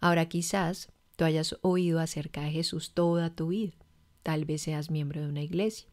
Ahora 0.00 0.28
quizás 0.28 0.90
tú 1.16 1.24
hayas 1.24 1.56
oído 1.62 2.00
acerca 2.00 2.42
de 2.42 2.50
Jesús 2.50 2.92
toda 2.92 3.30
tu 3.30 3.48
vida, 3.48 3.74
tal 4.22 4.44
vez 4.44 4.62
seas 4.62 4.90
miembro 4.90 5.20
de 5.20 5.28
una 5.28 5.42
iglesia, 5.42 5.88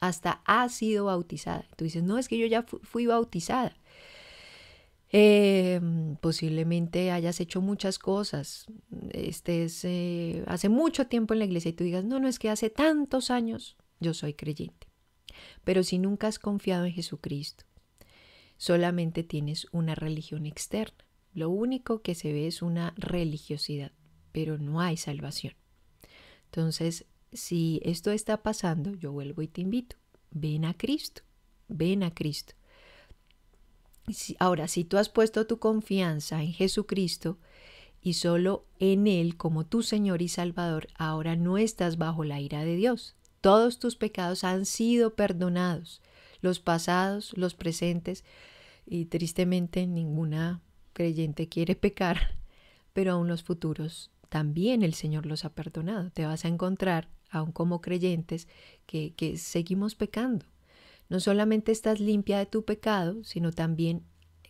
hasta 0.00 0.42
has 0.44 0.74
sido 0.74 1.06
bautizada. 1.06 1.66
Tú 1.76 1.84
dices, 1.84 2.02
no, 2.02 2.18
es 2.18 2.28
que 2.28 2.36
yo 2.36 2.46
ya 2.46 2.64
fui 2.64 3.06
bautizada. 3.06 3.76
Em, 5.14 6.16
posiblemente 6.16 7.10
hayas 7.10 7.38
hecho 7.40 7.60
muchas 7.60 7.98
cosas, 7.98 8.64
estés 9.12 9.84
eh, 9.84 10.42
hace 10.46 10.70
mucho 10.70 11.06
tiempo 11.06 11.34
en 11.34 11.40
la 11.40 11.44
iglesia 11.44 11.68
y 11.68 11.74
tú 11.74 11.84
digas, 11.84 12.02
no, 12.02 12.18
no 12.18 12.28
es 12.28 12.38
que 12.38 12.48
hace 12.48 12.70
tantos 12.70 13.30
años 13.30 13.76
yo 14.00 14.14
soy 14.14 14.32
creyente. 14.32 14.88
Pero 15.64 15.84
si 15.84 15.98
nunca 15.98 16.28
has 16.28 16.38
confiado 16.38 16.86
en 16.86 16.92
Jesucristo, 16.92 17.64
solamente 18.56 19.22
tienes 19.22 19.66
una 19.70 19.94
religión 19.94 20.46
externa. 20.46 21.04
Lo 21.34 21.50
único 21.50 22.00
que 22.00 22.14
se 22.14 22.32
ve 22.32 22.46
es 22.46 22.62
una 22.62 22.94
religiosidad, 22.96 23.92
pero 24.32 24.56
no 24.56 24.80
hay 24.80 24.96
salvación. 24.96 25.54
Entonces, 26.46 27.04
si 27.32 27.80
esto 27.84 28.12
está 28.12 28.42
pasando, 28.42 28.94
yo 28.94 29.12
vuelvo 29.12 29.42
y 29.42 29.48
te 29.48 29.60
invito, 29.60 29.96
ven 30.30 30.64
a 30.64 30.74
Cristo, 30.74 31.22
ven 31.68 32.02
a 32.02 32.14
Cristo. 32.14 32.54
Ahora, 34.38 34.68
si 34.68 34.84
tú 34.84 34.98
has 34.98 35.08
puesto 35.08 35.46
tu 35.46 35.58
confianza 35.58 36.42
en 36.42 36.52
Jesucristo 36.52 37.38
y 38.00 38.14
solo 38.14 38.64
en 38.78 39.06
Él 39.06 39.36
como 39.36 39.64
tu 39.64 39.82
Señor 39.82 40.22
y 40.22 40.28
Salvador, 40.28 40.88
ahora 40.94 41.36
no 41.36 41.56
estás 41.58 41.98
bajo 41.98 42.24
la 42.24 42.40
ira 42.40 42.64
de 42.64 42.76
Dios. 42.76 43.14
Todos 43.40 43.78
tus 43.78 43.96
pecados 43.96 44.44
han 44.44 44.66
sido 44.66 45.14
perdonados, 45.14 46.00
los 46.40 46.60
pasados, 46.60 47.32
los 47.36 47.54
presentes, 47.54 48.24
y 48.86 49.06
tristemente 49.06 49.86
ninguna 49.86 50.60
creyente 50.92 51.48
quiere 51.48 51.76
pecar, 51.76 52.36
pero 52.92 53.12
aún 53.12 53.28
los 53.28 53.42
futuros 53.42 54.10
también 54.28 54.82
el 54.82 54.94
Señor 54.94 55.26
los 55.26 55.44
ha 55.44 55.50
perdonado. 55.50 56.10
Te 56.10 56.26
vas 56.26 56.44
a 56.44 56.48
encontrar, 56.48 57.08
aún 57.30 57.52
como 57.52 57.80
creyentes, 57.80 58.48
que, 58.86 59.12
que 59.14 59.36
seguimos 59.36 59.94
pecando. 59.94 60.46
No 61.12 61.20
solamente 61.20 61.72
estás 61.72 62.00
limpia 62.00 62.38
de 62.38 62.46
tu 62.46 62.64
pecado, 62.64 63.22
sino 63.22 63.52
también 63.52 64.06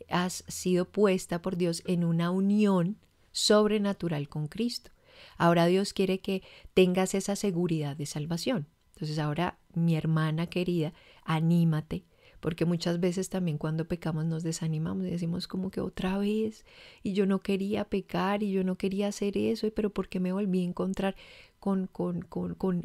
has 0.08 0.44
sido 0.46 0.84
puesta 0.84 1.42
por 1.42 1.56
Dios 1.56 1.82
en 1.86 2.04
una 2.04 2.30
unión 2.30 2.98
sobrenatural 3.32 4.28
con 4.28 4.46
Cristo. 4.46 4.92
Ahora 5.38 5.66
Dios 5.66 5.92
quiere 5.92 6.20
que 6.20 6.44
tengas 6.72 7.16
esa 7.16 7.34
seguridad 7.34 7.96
de 7.96 8.06
salvación. 8.06 8.68
Entonces 8.92 9.18
ahora, 9.18 9.58
mi 9.74 9.96
hermana 9.96 10.46
querida, 10.46 10.92
anímate, 11.24 12.04
porque 12.42 12.64
muchas 12.64 12.98
veces 12.98 13.28
también 13.28 13.56
cuando 13.56 13.86
pecamos 13.86 14.24
nos 14.24 14.42
desanimamos 14.42 15.06
y 15.06 15.10
decimos 15.10 15.46
como 15.46 15.70
que 15.70 15.80
otra 15.80 16.18
vez, 16.18 16.66
y 17.04 17.12
yo 17.12 17.24
no 17.24 17.38
quería 17.40 17.84
pecar 17.84 18.42
y 18.42 18.50
yo 18.50 18.64
no 18.64 18.76
quería 18.76 19.06
hacer 19.06 19.38
eso, 19.38 19.70
pero 19.72 19.90
¿por 19.90 20.08
qué 20.08 20.18
me 20.18 20.32
volví 20.32 20.60
a 20.62 20.64
encontrar 20.64 21.14
con, 21.60 21.86
con, 21.86 22.22
con, 22.22 22.56
con 22.56 22.84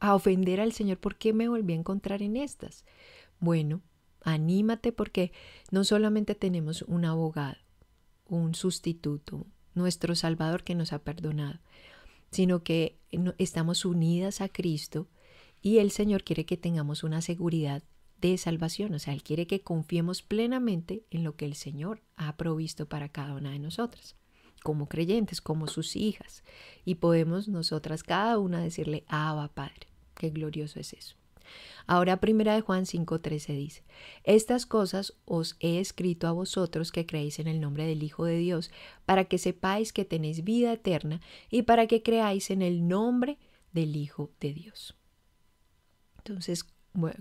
a 0.00 0.14
ofender 0.14 0.62
al 0.62 0.72
Señor? 0.72 0.96
¿Por 0.96 1.16
qué 1.16 1.34
me 1.34 1.46
volví 1.46 1.74
a 1.74 1.76
encontrar 1.76 2.22
en 2.22 2.38
estas? 2.38 2.86
Bueno, 3.38 3.82
anímate 4.22 4.92
porque 4.92 5.30
no 5.70 5.84
solamente 5.84 6.34
tenemos 6.34 6.80
un 6.80 7.04
abogado, 7.04 7.58
un 8.28 8.54
sustituto, 8.54 9.46
nuestro 9.74 10.14
Salvador 10.14 10.64
que 10.64 10.74
nos 10.74 10.94
ha 10.94 11.00
perdonado, 11.00 11.60
sino 12.30 12.62
que 12.62 12.98
estamos 13.36 13.84
unidas 13.84 14.40
a 14.40 14.48
Cristo 14.48 15.06
y 15.60 15.80
el 15.80 15.90
Señor 15.90 16.24
quiere 16.24 16.46
que 16.46 16.56
tengamos 16.56 17.04
una 17.04 17.20
seguridad 17.20 17.82
de 18.20 18.36
salvación. 18.38 18.94
O 18.94 18.98
sea, 18.98 19.12
Él 19.12 19.22
quiere 19.22 19.46
que 19.46 19.60
confiemos 19.60 20.22
plenamente 20.22 21.04
en 21.10 21.24
lo 21.24 21.36
que 21.36 21.44
el 21.44 21.54
Señor 21.54 22.02
ha 22.16 22.36
provisto 22.36 22.88
para 22.88 23.08
cada 23.08 23.34
una 23.34 23.50
de 23.50 23.58
nosotras, 23.58 24.16
como 24.62 24.88
creyentes, 24.88 25.40
como 25.40 25.66
sus 25.66 25.96
hijas. 25.96 26.44
Y 26.84 26.96
podemos 26.96 27.48
nosotras 27.48 28.02
cada 28.02 28.38
una 28.38 28.60
decirle, 28.60 29.04
Abba 29.08 29.48
Padre. 29.48 29.88
Qué 30.14 30.30
glorioso 30.30 30.80
es 30.80 30.92
eso. 30.92 31.16
Ahora 31.86 32.20
primera 32.20 32.54
de 32.54 32.60
Juan 32.60 32.84
5:13 32.84 33.56
dice, 33.56 33.82
Estas 34.24 34.66
cosas 34.66 35.14
os 35.24 35.56
he 35.60 35.80
escrito 35.80 36.26
a 36.26 36.32
vosotros 36.32 36.92
que 36.92 37.06
creéis 37.06 37.38
en 37.38 37.46
el 37.46 37.60
nombre 37.60 37.86
del 37.86 38.02
Hijo 38.02 38.26
de 38.26 38.36
Dios, 38.36 38.70
para 39.06 39.24
que 39.24 39.38
sepáis 39.38 39.92
que 39.92 40.04
tenéis 40.04 40.44
vida 40.44 40.72
eterna 40.72 41.20
y 41.50 41.62
para 41.62 41.86
que 41.86 42.02
creáis 42.02 42.50
en 42.50 42.60
el 42.60 42.86
nombre 42.86 43.38
del 43.72 43.96
Hijo 43.96 44.30
de 44.40 44.52
Dios. 44.52 44.96
Entonces, 46.18 46.66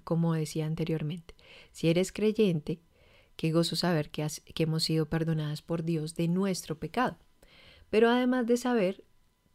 como 0.04 0.34
decía 0.34 0.66
anteriormente, 0.66 1.36
si 1.72 1.90
eres 1.90 2.12
creyente, 2.12 2.82
qué 3.36 3.52
gozo 3.52 3.76
saber 3.76 4.10
que, 4.10 4.28
hemos 4.56 4.84
sido 4.84 5.08
perdonadas 5.08 5.62
por 5.62 5.84
Dios 5.84 6.16
de 6.16 6.28
nuestro 6.28 6.78
pecado. 6.78 7.18
Pero 7.90 8.10
además 8.10 8.48
de 8.48 8.58
saber 8.58 9.04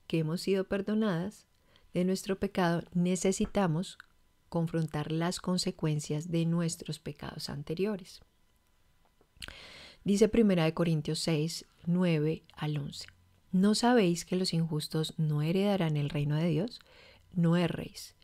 que 0.07 0.21
hemos 0.21 0.41
sido 0.41 0.65
perdonadas 0.65 1.47
de 1.93 2.05
nuestro 2.05 2.39
pecado, 2.39 2.85
necesitamos 2.95 3.99
confrontar 4.49 5.13
las 5.13 5.41
consecuencias 5.41 6.31
de 6.31 6.47
nuestros 6.47 6.99
pecados 6.99 7.51
anteriores. 7.51 8.21
Dice 10.05 10.31
1 10.33 10.75
Corintios 10.75 11.19
6, 11.21 11.67
9 11.87 12.43
al 12.55 12.79
11. 12.79 13.07
¿No 13.53 13.75
sabéis 13.75 14.25
que 14.25 14.37
los 14.37 14.55
injustos 14.55 15.15
no 15.19 15.43
heredarán 15.43 15.97
el 15.97 16.09
reino 16.09 16.37
de 16.37 16.49
Dios? 16.49 16.81
No 17.33 17.57
erréis. 17.57 18.15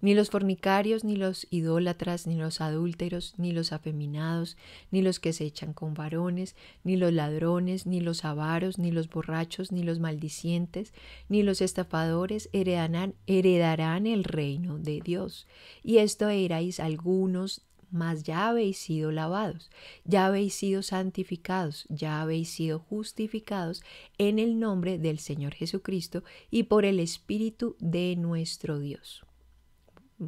Ni 0.00 0.14
los 0.14 0.30
fornicarios, 0.30 1.04
ni 1.04 1.16
los 1.16 1.46
idólatras, 1.50 2.26
ni 2.26 2.36
los 2.36 2.60
adúlteros, 2.60 3.34
ni 3.36 3.52
los 3.52 3.72
afeminados, 3.72 4.56
ni 4.90 5.02
los 5.02 5.20
que 5.20 5.32
se 5.32 5.44
echan 5.44 5.72
con 5.72 5.94
varones, 5.94 6.56
ni 6.84 6.96
los 6.96 7.12
ladrones, 7.12 7.86
ni 7.86 8.00
los 8.00 8.24
avaros, 8.24 8.78
ni 8.78 8.90
los 8.90 9.08
borrachos, 9.08 9.72
ni 9.72 9.82
los 9.82 10.00
maldicientes, 10.00 10.92
ni 11.28 11.42
los 11.42 11.60
estafadores 11.60 12.48
heredarán, 12.52 13.14
heredarán 13.26 14.06
el 14.06 14.24
reino 14.24 14.78
de 14.78 15.00
Dios. 15.00 15.46
Y 15.82 15.98
esto 15.98 16.28
erais 16.28 16.80
algunos 16.80 17.62
mas 17.90 18.22
ya 18.24 18.48
habéis 18.48 18.78
sido 18.78 19.12
lavados, 19.12 19.70
ya 20.04 20.26
habéis 20.26 20.54
sido 20.54 20.82
santificados, 20.82 21.86
ya 21.88 22.20
habéis 22.20 22.50
sido 22.50 22.78
justificados 22.78 23.82
en 24.18 24.38
el 24.38 24.58
nombre 24.58 24.98
del 24.98 25.18
Señor 25.18 25.54
Jesucristo 25.54 26.22
y 26.50 26.64
por 26.64 26.84
el 26.84 27.00
Espíritu 27.00 27.76
de 27.78 28.16
nuestro 28.16 28.78
Dios. 28.78 29.25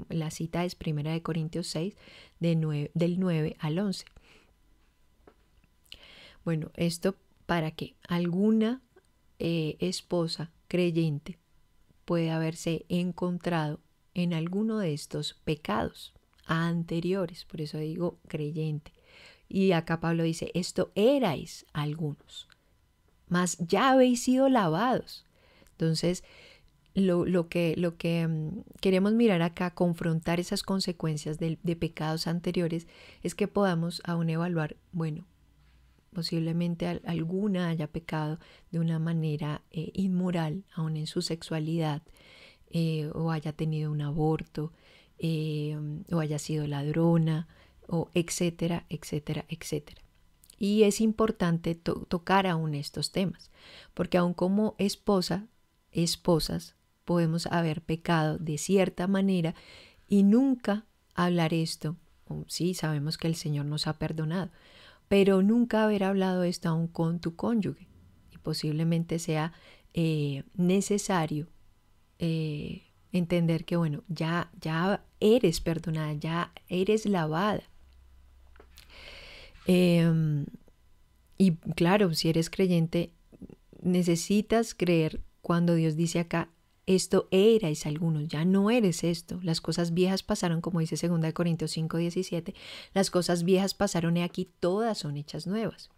La 0.09 0.31
cita 0.31 0.64
es 0.64 0.77
1 0.85 1.03
de 1.11 1.22
Corintios 1.22 1.66
6, 1.68 1.94
de 2.40 2.90
del 2.94 3.20
9 3.20 3.57
al 3.59 3.79
11. 3.79 4.05
Bueno, 6.44 6.70
esto 6.74 7.16
para 7.46 7.70
que 7.70 7.94
alguna 8.09 8.83
eh, 9.38 9.77
esposa 9.81 10.51
creyente 10.66 11.38
pueda 12.05 12.37
haberse 12.37 12.85
encontrado 12.88 13.81
en 14.14 14.35
alguno 14.35 14.79
de 14.79 14.94
estos 14.94 15.35
pecados 15.44 16.12
anteriores, 16.46 17.44
por 17.44 17.61
eso 17.61 17.79
digo 17.79 18.18
creyente. 18.29 18.92
Y 19.48 19.72
acá 19.72 20.01
Pablo 20.01 20.22
dice, 20.24 20.51
esto 20.55 20.90
erais 20.94 21.66
algunos, 21.72 22.48
mas 23.29 23.57
ya 23.59 23.90
habéis 23.90 24.22
sido 24.22 24.48
lavados. 24.48 25.24
Entonces, 25.72 26.24
lo, 27.07 27.49
que, 27.49 27.75
lo 27.77 27.97
que 27.97 28.27
mm, 28.27 28.63
queremos 28.81 29.13
mirar 29.13 29.43
acá, 29.43 29.75
confrontar 29.75 30.41
esas 30.41 30.63
consecuencias 30.63 31.39
de, 31.39 31.57
pecados 31.77 32.27
anteriores, 32.27 32.87
es 33.23 33.35
que 33.35 33.49
podamos 33.49 34.03
aún 34.05 34.31
evaluar, 34.31 34.77
bueno, 34.93 35.27
posiblemente 36.13 36.87
alguna 37.05 37.69
haya 37.69 37.87
pecado 37.87 38.39
de 38.71 38.79
una 38.79 38.99
manera 38.99 39.63
eh, 39.71 39.91
inmoral, 39.95 40.65
aún 40.75 40.97
en 40.97 41.07
su 41.07 41.23
sexualidad, 41.23 42.03
eh, 42.71 43.11
o 43.15 43.31
haya 43.31 43.53
tenido 43.53 43.91
un 43.91 44.03
aborto, 44.03 44.73
eh, 45.19 45.77
o 46.11 46.21
haya 46.21 46.39
sido 46.39 46.67
ladrona, 46.67 47.49
o 47.87 48.11
etcétera, 48.15 48.85
etcétera, 48.89 49.45
etcétera. 49.49 50.03
Y 50.59 50.83
es 50.83 51.01
importante 51.01 51.75
tocar 51.77 52.47
aún 52.47 52.75
estos 52.75 53.13
temas, 53.13 53.51
porque 53.95 54.19
aún 54.19 54.35
como 54.35 54.75
esposa, 54.79 55.47
esposas, 55.93 56.75
podemos 57.09 57.47
haber 57.47 57.81
pecado 57.81 58.37
de 58.37 58.59
cierta 58.59 59.07
manera 59.07 59.55
y 60.09 60.25
nunca 60.25 60.85
hablar 61.14 61.55
esto. 61.55 61.97
Sí, 62.49 62.75
sabemos 62.75 63.16
que 63.16 63.29
el 63.29 63.35
Señor 63.35 63.64
nos 63.64 63.87
ha 63.87 63.94
perdonado, 63.94 64.51
pero 65.09 65.40
nunca 65.40 65.85
haber 65.85 66.05
hablado 66.05 66.42
esto 66.42 66.68
aún 66.68 66.87
con 66.87 67.18
tu 67.18 67.35
cónyuge. 67.35 67.88
Y 68.31 68.37
posiblemente 68.37 69.18
sea 69.18 69.55
eh, 69.94 70.42
necesario 70.55 71.49
eh, 72.18 72.83
entender 73.11 73.64
que, 73.64 73.77
bueno, 73.79 74.05
ya, 74.09 74.51
ya 74.61 75.03
eres 75.18 75.62
perdonada, 75.62 76.12
ya 76.12 76.53
eres 76.68 77.07
lavada. 77.07 77.62
Em, 79.66 80.44
y 81.38 81.53
claro, 81.75 82.12
si 82.12 82.29
eres 82.29 82.51
creyente, 82.51 83.14
necesitas 83.81 84.75
creer 84.75 85.23
cuando 85.40 85.75
Dios 85.75 85.97
dice 85.97 86.18
acá, 86.18 86.51
esto 86.88 87.29
erais 87.31 87.85
algunos, 87.85 88.29
ya 88.29 88.46
no 88.46 88.70
eres 88.70 89.05
esto. 89.05 89.38
Las 89.42 89.61
cosas 89.61 89.92
viejas 89.92 90.22
pasaron, 90.22 90.62
como 90.62 90.81
dice 90.81 90.96
2 91.07 91.33
Corintios 91.35 91.72
5, 91.72 91.98
17, 91.98 92.55
las 92.94 93.11
cosas 93.11 93.44
viejas 93.44 93.74
pasaron 93.74 94.16
y 94.16 94.22
aquí 94.22 94.48
todas 94.59 94.96
son 94.96 95.18
hechas 95.18 95.46
nuevas. 95.46 95.90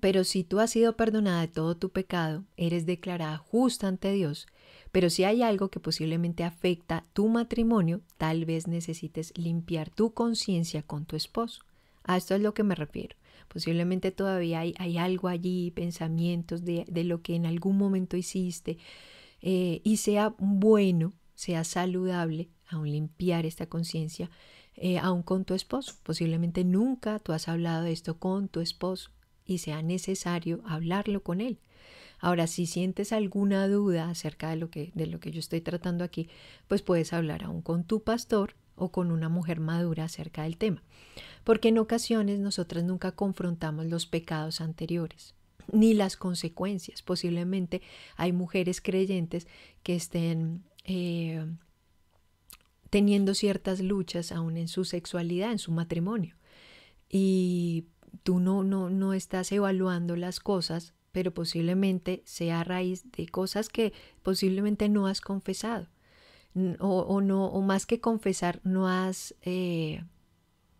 Pero 0.00 0.24
si 0.24 0.42
tú 0.42 0.58
has 0.58 0.70
sido 0.70 0.96
perdonada 0.96 1.42
de 1.42 1.48
todo 1.48 1.76
tu 1.76 1.90
pecado, 1.90 2.44
eres 2.56 2.86
declarada 2.86 3.36
justa 3.36 3.88
ante 3.88 4.10
Dios. 4.10 4.46
Pero 4.90 5.10
si 5.10 5.24
hay 5.24 5.42
algo 5.42 5.68
que 5.68 5.80
posiblemente 5.80 6.42
afecta 6.42 7.04
tu 7.12 7.28
matrimonio, 7.28 8.00
tal 8.16 8.46
vez 8.46 8.66
necesites 8.66 9.36
limpiar 9.36 9.90
tu 9.90 10.14
conciencia 10.14 10.82
con 10.82 11.04
tu 11.04 11.14
esposo. 11.14 11.62
A 12.04 12.16
esto 12.16 12.34
es 12.34 12.40
lo 12.40 12.54
que 12.54 12.62
me 12.62 12.74
refiero. 12.74 13.16
Posiblemente 13.48 14.10
todavía 14.10 14.60
hay, 14.60 14.98
algo 14.98 15.28
allí, 15.28 15.70
pensamientos 15.70 16.64
de, 16.64 16.84
de, 16.88 17.04
lo 17.04 17.22
que 17.22 17.36
en 17.36 17.46
algún 17.46 17.76
momento 17.78 18.16
hiciste 18.16 18.78
eh, 19.46 19.80
y 19.84 19.98
sea 19.98 20.34
bueno, 20.38 21.12
sea 21.34 21.64
saludable, 21.64 22.48
aún 22.68 22.90
limpiar 22.90 23.44
esta 23.44 23.66
conciencia, 23.66 24.30
eh, 24.74 24.98
aún 24.98 25.22
con 25.22 25.44
tu 25.44 25.54
esposo. 25.54 25.94
Posiblemente 26.02 26.64
nunca 26.64 27.18
tú 27.18 27.32
has 27.32 27.48
hablado 27.48 27.84
de 27.84 27.92
esto 27.92 28.18
con 28.18 28.48
tu 28.48 28.60
esposo 28.60 29.10
y 29.44 29.58
sea 29.58 29.82
necesario 29.82 30.62
hablarlo 30.64 31.22
con 31.22 31.40
él. 31.40 31.58
Ahora, 32.20 32.46
si 32.46 32.64
sientes 32.64 33.12
alguna 33.12 33.68
duda 33.68 34.08
acerca 34.08 34.48
de 34.48 34.56
lo 34.56 34.70
que, 34.70 34.92
de 34.94 35.06
lo 35.06 35.20
que 35.20 35.30
yo 35.30 35.40
estoy 35.40 35.60
tratando 35.60 36.04
aquí, 36.04 36.30
pues 36.66 36.80
puedes 36.80 37.12
hablar 37.12 37.44
aún 37.44 37.60
con 37.60 37.84
tu 37.84 38.02
pastor 38.02 38.54
o 38.76 38.90
con 38.90 39.10
una 39.10 39.28
mujer 39.28 39.60
madura 39.60 40.04
acerca 40.04 40.42
del 40.42 40.56
tema. 40.56 40.82
Porque 41.44 41.68
en 41.68 41.78
ocasiones 41.78 42.40
nosotras 42.40 42.84
nunca 42.84 43.12
confrontamos 43.12 43.86
los 43.86 44.06
pecados 44.06 44.60
anteriores 44.60 45.34
ni 45.72 45.94
las 45.94 46.16
consecuencias. 46.16 47.02
Posiblemente 47.02 47.82
hay 48.16 48.32
mujeres 48.32 48.80
creyentes 48.80 49.46
que 49.82 49.94
estén 49.94 50.64
eh, 50.84 51.44
teniendo 52.90 53.34
ciertas 53.34 53.80
luchas 53.80 54.32
aún 54.32 54.56
en 54.56 54.68
su 54.68 54.84
sexualidad, 54.84 55.52
en 55.52 55.58
su 55.58 55.72
matrimonio. 55.72 56.36
Y 57.08 57.86
tú 58.22 58.40
no, 58.40 58.62
no, 58.62 58.90
no 58.90 59.14
estás 59.14 59.50
evaluando 59.52 60.16
las 60.16 60.40
cosas, 60.40 60.94
pero 61.12 61.32
posiblemente 61.32 62.22
sea 62.24 62.60
a 62.60 62.64
raíz 62.64 63.10
de 63.12 63.26
cosas 63.26 63.68
que 63.68 63.92
posiblemente 64.22 64.88
no 64.88 65.06
has 65.06 65.20
confesado 65.20 65.88
o, 66.78 67.20
no, 67.20 67.46
o 67.46 67.60
más 67.62 67.86
que 67.86 68.00
confesar, 68.00 68.60
no 68.64 68.88
has 68.88 69.34
eh, 69.42 70.04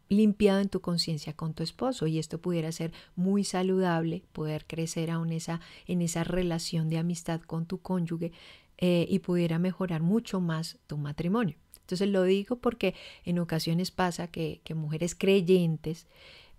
limpiado 0.08 0.60
en 0.60 0.68
tu 0.68 0.80
conciencia 0.80 1.32
con 1.34 1.54
tu 1.54 1.62
esposo 1.62 2.06
y 2.06 2.18
esto 2.18 2.40
pudiera 2.40 2.70
ser 2.72 2.92
muy 3.16 3.44
saludable, 3.44 4.24
poder 4.32 4.66
crecer 4.66 5.10
aún 5.10 5.32
esa, 5.32 5.60
en 5.86 6.02
esa 6.02 6.24
relación 6.24 6.88
de 6.88 6.98
amistad 6.98 7.40
con 7.40 7.66
tu 7.66 7.78
cónyuge 7.78 8.32
eh, 8.78 9.06
y 9.08 9.18
pudiera 9.20 9.58
mejorar 9.58 10.02
mucho 10.02 10.40
más 10.40 10.78
tu 10.86 10.96
matrimonio. 10.96 11.56
Entonces 11.80 12.08
lo 12.08 12.22
digo 12.22 12.56
porque 12.56 12.94
en 13.24 13.38
ocasiones 13.38 13.90
pasa 13.90 14.28
que, 14.28 14.60
que 14.64 14.74
mujeres 14.74 15.14
creyentes 15.14 16.06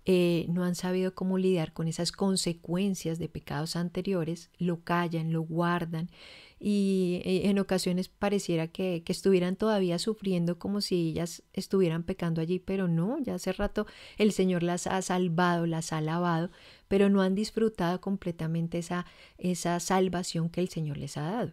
eh, 0.04 0.46
no 0.48 0.62
han 0.62 0.76
sabido 0.76 1.14
cómo 1.14 1.36
lidiar 1.36 1.72
con 1.72 1.88
esas 1.88 2.12
consecuencias 2.12 3.18
de 3.18 3.28
pecados 3.28 3.74
anteriores, 3.74 4.50
lo 4.56 4.84
callan, 4.84 5.32
lo 5.32 5.42
guardan 5.42 6.10
y 6.58 7.20
eh, 7.24 7.48
en 7.48 7.58
ocasiones 7.58 8.08
pareciera 8.08 8.68
que, 8.68 9.02
estuvieran 9.06 9.56
todavía 9.56 9.98
sufriendo 9.98 10.58
como 10.58 10.80
si 10.80 11.10
ellas 11.10 11.42
estuvieran 11.52 12.02
pecando 12.02 12.40
allí, 12.40 12.58
pero 12.58 12.88
no, 12.88 13.18
ya 13.18 13.34
hace 13.34 13.52
rato 13.52 13.86
el 14.18 14.32
Señor 14.32 14.62
las 14.62 14.86
ha 14.86 15.00
salvado, 15.02 15.66
las 15.66 15.92
ha 15.92 16.00
lavado, 16.00 16.50
pero 16.88 17.08
no 17.10 17.22
han 17.22 17.34
disfrutado 17.34 18.00
completamente 18.00 18.78
esa, 18.78 19.06
esa 19.38 19.78
salvación 19.80 20.48
que 20.48 20.60
el 20.60 20.68
Señor 20.68 20.96
les 20.96 21.16
ha 21.16 21.22
dado 21.22 21.52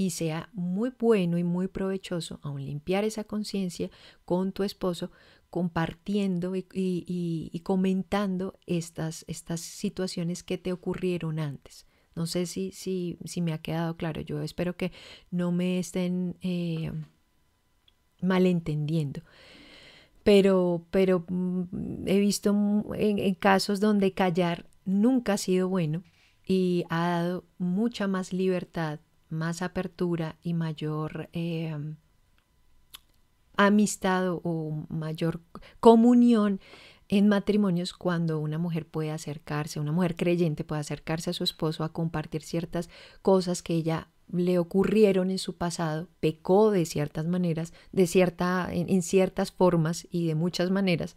y 0.00 0.10
sea 0.10 0.48
muy 0.54 0.94
bueno 0.98 1.36
y 1.36 1.44
muy 1.44 1.68
provechoso 1.68 2.40
aún 2.42 2.64
limpiar 2.64 3.04
esa 3.04 3.24
conciencia 3.24 3.90
con 4.24 4.52
tu 4.52 4.62
esposo, 4.62 5.10
compartiendo 5.50 6.54
y, 6.56 7.60
comentando 7.64 8.58
estas, 8.66 9.26
estas 9.28 9.60
situaciones 9.60 10.42
que 10.42 10.56
te 10.56 10.72
ocurrieron 10.72 11.38
antes. 11.38 11.86
No 12.14 12.26
sé 12.26 12.46
si, 12.46 12.72
si, 12.72 13.18
si 13.24 13.40
me 13.40 13.52
ha 13.52 13.58
quedado 13.58 13.96
claro. 13.96 14.20
Yo 14.20 14.42
espero 14.42 14.76
que 14.76 14.92
no 15.30 15.52
me 15.52 15.78
estén 15.78 16.36
eh, 16.42 16.92
malentendiendo. 18.20 19.22
Pero, 20.22 20.84
pero 20.90 21.24
mm, 21.28 22.06
he 22.06 22.18
visto 22.18 22.54
en, 22.94 23.34
casos 23.34 23.80
donde 23.80 24.12
callar 24.12 24.66
nunca 24.84 25.34
ha 25.34 25.38
sido 25.38 25.68
bueno 25.68 26.02
y 26.46 26.84
ha 26.90 27.08
dado 27.08 27.44
mucha 27.58 28.06
más 28.06 28.32
libertad, 28.32 29.00
más 29.28 29.62
apertura 29.62 30.36
y 30.42 30.54
mayor 30.54 31.30
eh, 31.32 31.76
amistad 33.56 34.32
o 34.42 34.86
mayor 34.88 35.40
comunión 35.80 36.60
en 37.10 37.26
matrimonios 37.26 37.92
cuando 37.92 38.38
una 38.38 38.56
mujer 38.56 38.86
puede 38.86 39.10
acercarse, 39.10 39.80
una 39.80 39.90
mujer 39.90 40.14
creyente 40.14 40.62
puede 40.62 40.80
acercarse 40.80 41.30
a 41.30 41.32
su 41.32 41.42
esposo 41.42 41.82
a 41.82 41.92
compartir 41.92 42.42
ciertas 42.42 42.88
cosas 43.20 43.62
que 43.62 43.74
ella 43.74 44.08
le 44.32 44.60
ocurrieron 44.60 45.32
en 45.32 45.38
su 45.38 45.56
pasado, 45.56 46.08
pecó 46.20 46.70
de 46.70 46.86
ciertas 46.86 47.26
maneras, 47.26 47.72
de 47.90 48.06
cierta, 48.06 48.68
en, 48.70 49.02
ciertas 49.02 49.50
formas 49.50 50.06
y 50.12 50.28
de 50.28 50.36
muchas 50.36 50.70
maneras, 50.70 51.16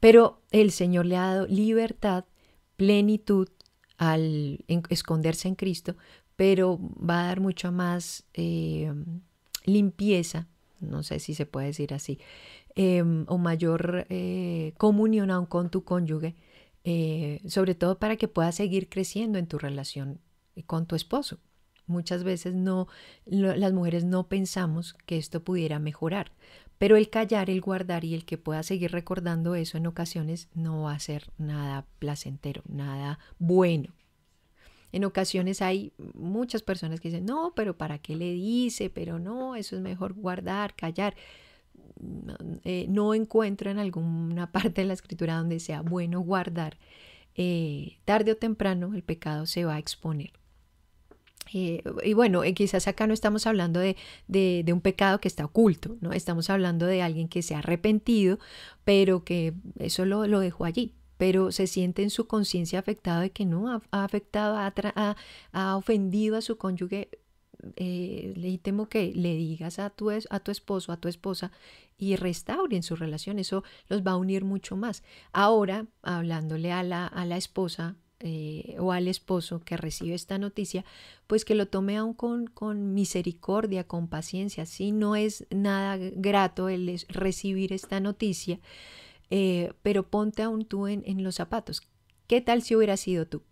pero 0.00 0.42
el 0.50 0.72
Señor 0.72 1.06
le 1.06 1.16
ha 1.16 1.26
dado 1.26 1.46
libertad, 1.46 2.24
plenitud 2.76 3.48
al 3.96 4.64
esconderse 4.88 5.46
en 5.46 5.54
Cristo, 5.54 5.94
pero 6.34 6.80
va 6.80 7.20
a 7.20 7.26
dar 7.26 7.40
mucho 7.40 7.70
más 7.70 8.24
eh, 8.34 8.92
limpieza 9.64 10.48
no 10.80 11.02
sé 11.02 11.18
si 11.18 11.34
se 11.34 11.46
puede 11.46 11.68
decir 11.68 11.94
así, 11.94 12.18
em, 12.78 13.24
o 13.26 13.38
mayor 13.38 14.06
eh, 14.08 14.72
comunión 14.76 15.32
aún 15.32 15.46
con 15.46 15.68
tu 15.68 15.82
cónyuge, 15.82 16.36
eh, 16.84 17.40
sobre 17.46 17.74
todo 17.74 17.98
para 17.98 18.16
que 18.16 18.28
puedas 18.28 18.54
seguir 18.54 18.88
creciendo 18.88 19.38
en 19.38 19.48
tu 19.48 19.58
relación 19.58 20.20
con 20.66 20.86
tu 20.86 20.94
esposo. 20.94 21.40
Muchas 21.88 22.22
veces 22.22 22.54
no, 22.54 22.86
las 23.26 23.72
mujeres 23.72 24.04
no 24.04 24.28
pensamos 24.28 24.94
que 25.06 25.16
esto 25.18 25.42
pudiera 25.42 25.80
mejorar, 25.80 26.30
pero 26.78 26.96
el 26.96 27.10
callar, 27.10 27.50
el 27.50 27.60
guardar 27.60 28.04
y 28.04 28.14
el 28.14 28.24
que 28.24 28.38
pueda 28.38 28.62
seguir 28.62 28.92
recordando 28.92 29.56
eso 29.56 29.76
en 29.76 29.86
ocasiones 29.88 30.48
no 30.54 30.82
va 30.82 30.92
a 30.92 31.00
ser 31.00 31.32
nada 31.36 31.84
placentero, 31.98 32.62
nada 32.68 33.18
bueno. 33.40 33.92
En 34.92 35.04
ocasiones 35.04 35.62
hay 35.62 35.92
muchas 36.14 36.62
personas 36.62 37.00
que 37.00 37.08
dicen, 37.08 37.26
no, 37.26 37.52
pero 37.56 37.76
¿para 37.76 37.98
qué 37.98 38.14
le 38.14 38.32
dice? 38.32 38.88
Pero 38.88 39.18
no, 39.18 39.56
eso 39.56 39.74
es 39.74 39.82
mejor 39.82 40.14
guardar, 40.14 40.76
callar. 40.76 41.16
Eh, 42.64 42.86
no 42.88 43.14
encuentro 43.14 43.70
en 43.70 43.78
alguna 43.78 44.50
parte 44.52 44.82
de 44.82 44.86
la 44.86 44.94
escritura 44.94 45.36
donde 45.36 45.60
sea 45.60 45.82
bueno 45.82 46.20
guardar. 46.20 46.78
Eh, 47.34 47.98
tarde 48.04 48.32
o 48.32 48.36
temprano 48.36 48.94
el 48.94 49.02
pecado 49.02 49.46
se 49.46 49.64
va 49.64 49.76
a 49.76 49.78
exponer. 49.78 50.32
Eh, 51.54 51.82
y 52.04 52.12
bueno, 52.12 52.42
quizás 52.54 52.88
acá 52.88 53.06
no 53.06 53.14
estamos 53.14 53.46
hablando 53.46 53.80
de, 53.80 53.96
de, 54.26 54.72
un 54.72 54.80
pecado 54.80 55.20
que 55.20 55.28
está 55.28 55.44
oculto, 55.44 55.96
¿no? 56.00 56.12
Estamos 56.12 56.50
hablando 56.50 56.86
de 56.86 57.00
alguien 57.00 57.28
que 57.28 57.42
se 57.42 57.54
ha 57.54 57.60
arrepentido, 57.60 58.38
pero 58.84 59.24
que 59.24 59.54
eso 59.78 60.04
lo, 60.04 60.22
dejó 60.40 60.64
allí 60.64 60.94
pero 61.16 61.50
se 61.50 61.66
siente 61.66 62.04
en 62.04 62.10
su 62.10 62.28
conciencia 62.28 62.78
afectado 62.78 63.22
de 63.22 63.30
que 63.30 63.44
no 63.44 63.72
ha, 63.72 63.82
afectado, 63.90 64.56
ha, 64.56 65.76
ofendido 65.76 66.36
a 66.36 66.42
su 66.42 66.58
cónyuge. 66.58 67.08
Eh, 67.76 68.34
le 68.36 68.56
temo 68.58 68.88
que 68.88 69.12
le 69.14 69.34
digas 69.34 69.78
a 69.78 69.90
tu, 69.90 70.10
a 70.10 70.40
tu 70.40 70.50
esposo, 70.50 70.92
a 70.92 70.96
tu 70.96 71.08
esposa 71.08 71.50
y 71.96 72.16
restauren 72.16 72.82
su 72.82 72.96
relación. 72.96 73.38
Eso 73.38 73.64
los 73.88 74.02
va 74.02 74.12
a 74.12 74.16
unir 74.16 74.44
mucho 74.44 74.76
más. 74.76 75.02
Ahora, 75.32 75.86
hablándole 76.02 76.72
a 76.72 76.82
la, 76.82 77.06
a 77.06 77.24
la 77.24 77.36
esposa 77.36 77.96
eh, 78.20 78.76
o 78.78 78.92
al 78.92 79.06
esposo 79.08 79.60
que 79.60 79.76
recibe 79.76 80.14
esta 80.14 80.38
noticia, 80.38 80.84
pues 81.26 81.44
que 81.44 81.54
lo 81.54 81.66
tome 81.66 81.96
aún 81.96 82.14
con, 82.14 82.46
con 82.46 82.94
misericordia, 82.94 83.84
con 83.84 84.08
paciencia. 84.08 84.66
Si 84.66 84.92
no 84.92 85.16
es 85.16 85.46
nada 85.50 85.96
grato 85.96 86.68
el 86.68 87.00
recibir 87.08 87.72
esta 87.72 88.00
noticia, 88.00 88.60
eh, 89.30 89.72
pero 89.82 90.08
ponte 90.08 90.42
aún 90.42 90.64
tú 90.64 90.86
en, 90.86 91.02
en 91.06 91.22
los 91.22 91.36
zapatos. 91.36 91.82
¿Qué 92.26 92.40
tal 92.40 92.62
si 92.62 92.76
hubiera 92.76 92.96
sido 92.96 93.26
tú? 93.26 93.42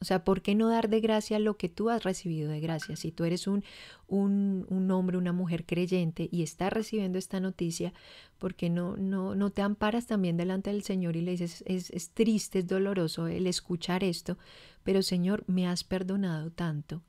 O 0.00 0.04
sea, 0.04 0.22
¿por 0.22 0.42
qué 0.42 0.54
no 0.54 0.68
dar 0.68 0.88
de 0.88 1.00
gracia 1.00 1.38
lo 1.40 1.56
que 1.56 1.68
tú 1.68 1.90
has 1.90 2.04
recibido 2.04 2.50
de 2.50 2.60
gracia? 2.60 2.94
Si 2.94 3.10
tú 3.10 3.24
eres 3.24 3.48
un, 3.48 3.64
un, 4.06 4.64
un 4.68 4.90
hombre, 4.92 5.18
una 5.18 5.32
mujer 5.32 5.66
creyente 5.66 6.28
y 6.30 6.42
estás 6.42 6.72
recibiendo 6.72 7.18
esta 7.18 7.40
noticia, 7.40 7.92
¿por 8.38 8.54
qué 8.54 8.70
no, 8.70 8.96
no, 8.96 9.34
no 9.34 9.50
te 9.50 9.62
amparas 9.62 10.06
también 10.06 10.36
delante 10.36 10.70
del 10.70 10.84
Señor 10.84 11.16
y 11.16 11.22
le 11.22 11.32
dices, 11.32 11.64
es, 11.66 11.90
es 11.90 12.10
triste, 12.10 12.60
es 12.60 12.68
doloroso 12.68 13.26
el 13.26 13.48
escuchar 13.48 14.04
esto, 14.04 14.38
pero 14.84 15.02
Señor, 15.02 15.42
me 15.48 15.66
has 15.66 15.82
perdonado 15.82 16.52
tanto 16.52 17.02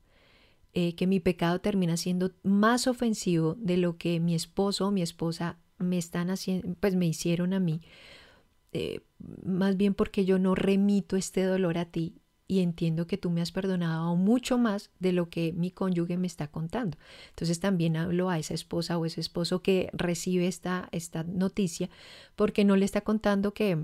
eh, 0.74 0.96
que 0.96 1.06
mi 1.06 1.20
pecado 1.20 1.62
termina 1.62 1.96
siendo 1.96 2.32
más 2.42 2.88
ofensivo 2.88 3.56
de 3.60 3.78
lo 3.78 3.98
que 3.98 4.20
mi 4.20 4.34
esposo 4.34 4.88
o 4.88 4.92
mi 4.92 5.04
esposa 5.04 5.60
me 5.78 6.00
están 6.00 6.32
haciendo, 6.32 6.76
pues 6.80 6.96
me 6.96 7.08
hicieron 7.08 7.54
a 7.54 7.60
mí, 7.60 7.82
eh, 8.74 9.02
más 9.44 9.78
bien 9.78 9.94
porque 9.94 10.26
yo 10.26 10.40
no 10.40 10.56
remito 10.56 11.16
este 11.18 11.44
dolor 11.44 11.78
a 11.78 11.86
ti 11.86 12.16
y 12.50 12.62
entiendo 12.62 13.06
que 13.06 13.20
tú 13.20 13.30
me 13.30 13.42
has 13.42 13.52
perdonado 13.52 14.16
mucho 14.16 14.58
más 14.58 14.90
de 15.00 15.14
lo 15.14 15.30
que 15.30 15.54
mi 15.54 15.70
cónyuge 15.70 16.18
me 16.18 16.26
está 16.26 16.48
contando. 16.48 16.98
Entonces 17.30 17.60
también 17.60 17.96
hablo 17.96 18.32
a 18.32 18.40
esa 18.40 18.56
esposa 18.56 18.98
o 18.98 19.06
ese 19.06 19.22
esposo 19.22 19.62
que 19.62 19.92
recibe 19.94 20.48
esta, 20.48 20.90
esta 20.92 21.24
noticia 21.24 21.92
porque 22.36 22.66
no 22.66 22.76
le 22.76 22.86
está 22.86 23.02
contando 23.02 23.54
que, 23.54 23.78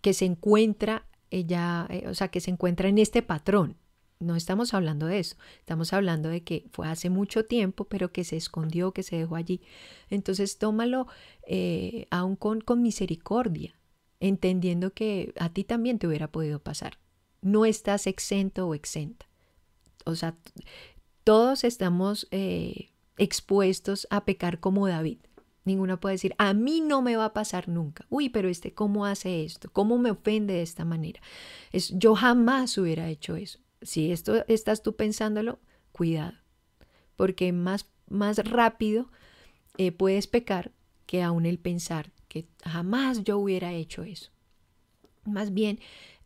que 0.00 0.14
se 0.14 0.24
encuentra 0.24 1.04
ella, 1.32 1.88
eh, 1.90 2.04
o 2.06 2.14
sea, 2.14 2.28
que 2.28 2.40
se 2.40 2.52
encuentra 2.52 2.88
en 2.88 2.98
este 2.98 3.22
patrón, 3.22 3.76
no 4.20 4.36
estamos 4.36 4.72
hablando 4.72 5.06
de 5.06 5.18
eso, 5.18 5.34
estamos 5.58 5.92
hablando 5.92 6.28
de 6.28 6.44
que 6.44 6.66
fue 6.70 6.86
hace 6.86 7.10
mucho 7.10 7.44
tiempo, 7.46 7.86
pero 7.86 8.12
que 8.12 8.22
se 8.22 8.36
escondió, 8.36 8.92
que 8.92 9.02
se 9.02 9.16
dejó 9.16 9.34
allí. 9.34 9.62
Entonces 10.10 10.58
tómalo 10.58 11.08
eh, 11.48 12.06
aún 12.10 12.36
con, 12.36 12.60
con 12.60 12.82
misericordia, 12.82 13.74
entendiendo 14.20 14.92
que 14.92 15.34
a 15.40 15.48
ti 15.48 15.64
también 15.64 15.98
te 15.98 16.06
hubiera 16.06 16.30
podido 16.30 16.60
pasar. 16.60 17.01
No 17.42 17.66
estás 17.66 18.06
exento 18.06 18.66
o 18.66 18.74
exenta. 18.74 19.26
O 20.06 20.14
sea, 20.14 20.36
todos 21.24 21.64
estamos 21.64 22.26
eh, 22.30 22.90
expuestos 23.18 24.06
a 24.10 24.24
pecar 24.24 24.58
como 24.58 24.88
David. 24.88 25.18
Ninguna 25.64 26.00
puede 26.00 26.14
decir, 26.14 26.34
a 26.38 26.54
mí 26.54 26.80
no 26.80 27.02
me 27.02 27.16
va 27.16 27.26
a 27.26 27.32
pasar 27.34 27.68
nunca. 27.68 28.06
Uy, 28.08 28.30
pero 28.30 28.48
este, 28.48 28.72
¿cómo 28.72 29.06
hace 29.06 29.44
esto? 29.44 29.70
¿Cómo 29.70 29.98
me 29.98 30.10
ofende 30.10 30.54
de 30.54 30.62
esta 30.62 30.84
manera? 30.84 31.20
Es, 31.70 31.90
yo 31.96 32.14
jamás 32.16 32.76
hubiera 32.78 33.08
hecho 33.08 33.36
eso 33.36 33.60
si 33.82 34.12
esto 34.12 34.44
estás 34.48 34.82
tú 34.82 34.96
pensándolo, 34.96 35.58
cuidado, 35.90 36.34
porque 37.16 37.52
más, 37.52 37.86
más 38.08 38.38
rápido 38.38 39.10
eh, 39.76 39.92
puedes 39.92 40.26
pecar 40.26 40.72
que 41.06 41.22
aún 41.22 41.46
el 41.46 41.58
pensar 41.58 42.12
que 42.28 42.46
jamás 42.64 43.24
yo 43.24 43.38
hubiera 43.38 43.72
hecho 43.72 44.04
eso. 44.04 44.30
Más 45.24 45.52
bien, 45.52 45.78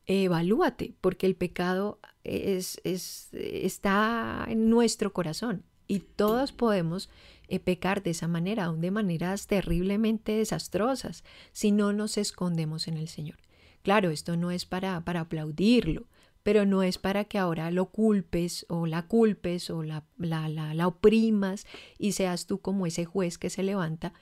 evalúate, 0.06 0.94
porque 1.00 1.26
el 1.26 1.36
pecado 1.36 1.98
es, 2.24 2.80
es, 2.84 3.28
está 3.32 4.46
en 4.48 4.70
nuestro 4.70 5.12
corazón 5.12 5.64
y 5.88 6.00
todos 6.00 6.52
podemos 6.52 7.08
eh, 7.48 7.60
pecar 7.60 8.02
de 8.02 8.10
esa 8.10 8.28
manera, 8.28 8.64
aún 8.64 8.80
de 8.80 8.90
maneras 8.90 9.46
terriblemente 9.46 10.32
desastrosas, 10.32 11.24
si 11.52 11.70
no 11.70 11.92
nos 11.92 12.18
escondemos 12.18 12.88
en 12.88 12.96
el 12.96 13.08
Señor. 13.08 13.38
Claro, 13.82 14.10
esto 14.10 14.36
no 14.36 14.50
es 14.50 14.64
para, 14.64 15.00
para 15.04 15.20
aplaudirlo, 15.20 16.08
pero 16.42 16.64
no 16.66 16.82
es 16.82 16.98
para 16.98 17.24
que 17.24 17.38
ahora 17.38 17.70
lo 17.70 17.86
culpes 17.86 18.66
o 18.68 18.86
la 18.86 19.06
culpes 19.06 19.70
o 19.70 19.82
la, 19.82 20.04
la, 20.16 20.48
la, 20.48 20.86
oprimas 20.86 21.66
y 21.98 22.12
seas 22.12 22.46
tú 22.46 22.60
como 22.60 22.86
ese 22.86 23.04
juez 23.04 23.38
que 23.38 23.50
se 23.50 23.62
levanta, 23.62 24.12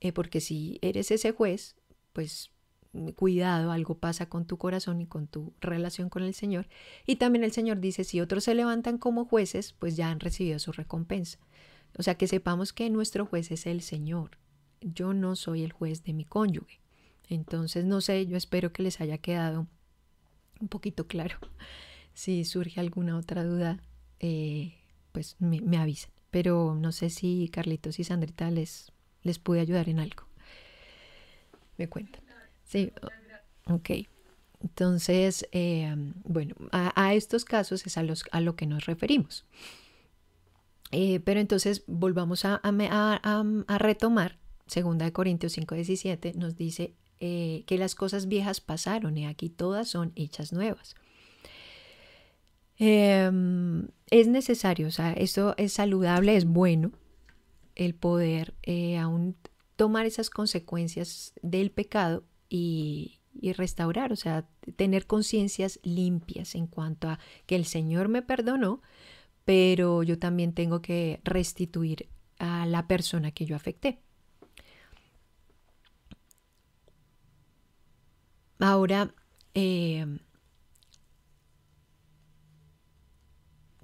eh, 0.00 0.12
porque 0.12 0.40
si 0.40 0.78
eres 0.82 1.10
ese 1.10 1.32
juez, 1.32 1.76
pues 2.12 2.50
cuidado, 3.16 3.70
algo 3.72 3.96
pasa 3.98 4.28
con 4.28 4.46
tu 4.46 4.56
corazón 4.56 5.00
y 5.00 5.06
con 5.06 5.26
tu 5.26 5.52
relación 5.60 6.08
con 6.08 6.22
el 6.22 6.34
Señor. 6.34 6.68
Y 7.06 7.16
también 7.16 7.44
el 7.44 7.52
Señor 7.52 7.80
dice, 7.80 8.04
si 8.04 8.20
otros 8.20 8.44
se 8.44 8.54
levantan 8.54 8.98
como 8.98 9.24
jueces, 9.24 9.72
pues 9.72 9.96
ya 9.96 10.10
han 10.10 10.20
recibido 10.20 10.58
su 10.58 10.72
recompensa. 10.72 11.38
O 11.96 12.02
sea, 12.02 12.16
que 12.16 12.26
sepamos 12.26 12.72
que 12.72 12.90
nuestro 12.90 13.26
juez 13.26 13.50
es 13.50 13.66
el 13.66 13.80
Señor. 13.80 14.38
Yo 14.80 15.14
no 15.14 15.36
soy 15.36 15.62
el 15.62 15.72
juez 15.72 16.02
de 16.04 16.12
mi 16.12 16.24
cónyuge. 16.24 16.80
Entonces, 17.28 17.84
no 17.84 18.00
sé, 18.00 18.26
yo 18.26 18.36
espero 18.36 18.72
que 18.72 18.82
les 18.82 19.00
haya 19.00 19.18
quedado 19.18 19.66
un 20.60 20.68
poquito 20.68 21.06
claro. 21.06 21.38
Si 22.16 22.44
surge 22.44 22.78
alguna 22.78 23.18
otra 23.18 23.42
duda, 23.42 23.82
eh, 24.20 24.74
pues 25.10 25.34
me, 25.40 25.60
me. 25.60 25.96
Pero 26.30 26.76
no 26.76 26.92
sé 26.92 27.10
si 27.10 27.48
Carlitos 27.48 27.98
y 27.98 28.04
Sandrita 28.04 28.52
les, 28.52 28.92
les 29.22 29.40
pude 29.40 29.58
ayudar 29.58 29.88
en 29.88 29.98
algo. 29.98 30.22
Me 31.76 31.88
cuentan. 31.88 32.23
Sí, 32.64 32.92
ok. 33.66 33.90
Entonces, 34.64 35.46
eh, 35.52 35.94
bueno, 36.24 36.54
a, 36.72 37.12
estos 37.12 37.44
casos 37.44 37.86
es 37.86 37.98
a, 37.98 38.02
los, 38.02 38.24
lo 38.40 38.56
que 38.56 38.66
nos 38.66 38.86
referimos. 38.86 39.44
Eh, 40.90 41.20
pero 41.20 41.38
entonces 41.38 41.84
volvamos 41.86 42.46
a, 42.46 42.62
a, 42.64 43.78
retomar, 43.78 44.38
segunda 44.66 45.04
de 45.04 45.12
Corintios 45.12 45.58
5:17 45.58 46.34
nos 46.34 46.56
dice 46.56 46.94
eh, 47.20 47.64
que 47.66 47.76
las 47.76 47.94
cosas 47.94 48.26
viejas 48.26 48.62
pasaron 48.62 49.18
y 49.18 49.26
aquí 49.26 49.50
todas 49.50 49.88
son 49.88 50.12
hechas 50.16 50.52
nuevas. 50.52 50.94
Em, 52.78 53.88
es 54.10 54.28
necesario, 54.28 54.88
o 54.88 54.92
sea, 54.92 55.12
esto 55.12 55.54
es 55.58 55.74
saludable, 55.74 56.36
es 56.36 56.46
bueno 56.46 56.92
el 57.74 57.94
poder 57.94 58.54
aún 58.98 59.36
tomar 59.76 60.06
esas 60.06 60.30
consecuencias 60.30 61.34
del 61.42 61.70
pecado 61.70 62.24
y, 62.56 63.20
restaurar, 63.56 64.12
o 64.12 64.16
sea, 64.16 64.46
tener 64.76 65.06
conciencias 65.06 65.80
limpias 65.82 66.54
en 66.54 66.66
cuanto 66.68 67.08
a 67.08 67.18
que 67.46 67.56
el 67.56 67.64
Señor 67.64 68.08
me 68.08 68.22
perdonó, 68.22 68.80
pero 69.44 70.02
yo 70.04 70.18
también 70.18 70.54
tengo 70.54 70.80
que 70.80 71.20
restituir 71.24 72.08
a 72.38 72.64
la 72.66 72.86
persona 72.86 73.32
que 73.32 73.44
yo 73.44 73.56
afecté. 73.56 73.98
Ahora, 78.60 79.14
em, 79.54 80.20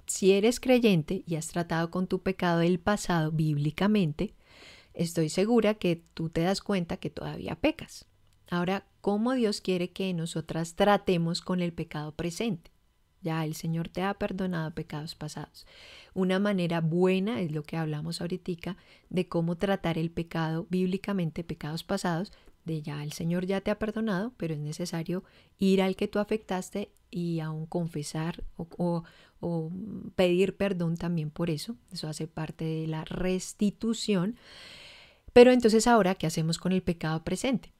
si 0.07 0.31
eres 0.31 0.59
creyente 0.59 1.23
y 1.27 1.35
has 1.35 1.47
tratado 1.47 1.91
con 1.91 2.07
tu 2.07 2.21
pecado 2.23 2.59
del 2.59 2.79
pasado 2.79 3.31
bíblicamente, 3.31 4.33
estoy 4.93 5.29
segura 5.29 5.75
que 5.75 5.97
tú 6.13 6.29
te 6.29 6.41
das 6.41 6.61
cuenta 6.61 6.97
que 6.97 7.09
todavía 7.09 7.55
pecas. 7.55 8.10
Ahora, 8.51 8.83
¿cómo 8.99 9.31
Dios 9.33 9.61
quiere 9.61 9.91
que 9.91 10.13
nosotras 10.13 10.75
tratemos 10.75 11.39
con 11.39 11.61
el 11.61 11.71
pecado 11.71 12.11
presente? 12.11 12.69
Ya 13.21 13.45
el 13.45 13.55
Señor 13.55 13.87
te 13.87 14.01
ha 14.01 14.13
perdonado 14.15 14.71
pecados 14.71 15.15
pasados. 15.15 15.65
Una 16.13 16.37
manera 16.37 16.81
buena 16.81 17.39
es 17.39 17.53
lo 17.53 17.63
que 17.63 17.77
hablamos 17.77 18.19
ahorita 18.19 18.75
de 19.09 19.29
cómo 19.29 19.55
tratar 19.55 19.97
el 19.97 20.11
pecado 20.11 20.67
bíblicamente, 20.69 21.45
pecados 21.45 21.85
pasados, 21.85 22.33
de 22.65 22.81
ya 22.81 23.01
el 23.03 23.13
Señor 23.13 23.45
ya 23.45 23.61
te 23.61 23.71
ha 23.71 23.79
perdonado, 23.79 24.33
pero 24.35 24.53
es 24.53 24.59
necesario 24.59 25.23
ir 25.57 25.81
al 25.81 25.95
que 25.95 26.09
tú 26.09 26.19
afectaste 26.19 26.91
y 27.09 27.39
aún 27.39 27.65
confesar 27.65 28.43
o, 28.57 29.03
o 29.39 29.71
pedir 30.15 30.57
perdón 30.57 30.97
también 30.97 31.31
por 31.31 31.49
eso. 31.49 31.77
Eso 31.89 32.09
hace 32.09 32.27
parte 32.27 32.65
de 32.65 32.87
la 32.87 33.05
restitución. 33.05 34.35
Pero 35.31 35.51
entonces 35.53 35.87
ahora, 35.87 36.15
¿qué 36.15 36.27
hacemos 36.27 36.57
con 36.57 36.73
el 36.73 36.83
pecado 36.83 37.23
presente? 37.23 37.71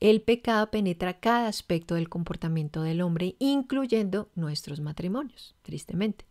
El 0.00 0.22
pecado 0.22 0.70
penetra 0.70 1.20
cada 1.20 1.46
aspecto 1.46 1.94
del 1.94 2.08
comportamiento 2.08 2.80
del 2.80 3.02
hombre, 3.02 3.36
incluyendo 3.38 4.30
nuestros 4.34 4.80
matrimonios, 4.80 5.54
tristemente. 5.60 6.24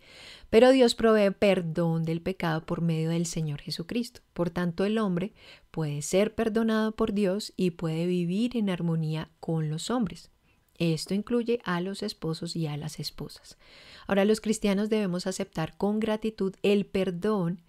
Pero 0.49 0.71
Dios 0.71 0.95
provee 0.95 1.29
perdón 1.29 2.03
del 2.03 2.19
pecado 2.19 2.65
por 2.65 2.81
medio 2.81 3.11
del 3.11 3.27
Señor 3.27 3.61
Jesucristo. 3.61 4.21
Por 4.33 4.49
tanto, 4.49 4.85
el 4.85 4.97
hombre 4.97 5.33
puede 5.69 6.01
ser 6.01 6.33
perdonado 6.33 6.93
por 6.95 7.13
Dios 7.13 7.53
y 7.57 7.71
puede 7.71 8.07
vivir 8.07 8.57
en 8.57 8.71
armonía 8.71 9.29
con 9.39 9.69
los 9.69 9.91
hombres. 9.91 10.31
Esto 10.79 11.13
incluye 11.13 11.59
a 11.63 11.79
los 11.79 12.01
esposos 12.01 12.55
y 12.55 12.65
a 12.65 12.75
las 12.75 12.99
esposas. 12.99 13.59
Ahora 14.07 14.25
los 14.25 14.41
cristianos 14.41 14.89
debemos 14.89 15.27
aceptar 15.27 15.77
con 15.77 15.99
gratitud 15.99 16.55
el 16.63 16.87
perdón 16.87 17.61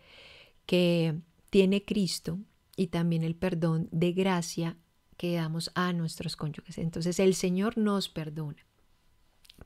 que 0.65 1.21
tiene 1.51 1.85
Cristo 1.85 2.39
y 2.75 2.87
también 2.87 3.23
el 3.23 3.35
perdón 3.35 3.89
de 3.91 4.13
gracia 4.13 4.79
que 5.21 5.35
damos 5.35 5.71
a 5.75 5.93
nuestros 5.93 6.35
cónyuges. 6.35 6.79
Entonces 6.79 7.21
el 7.21 7.35
Señor 7.35 7.77
nos 7.77 8.09
perdona. 8.09 8.65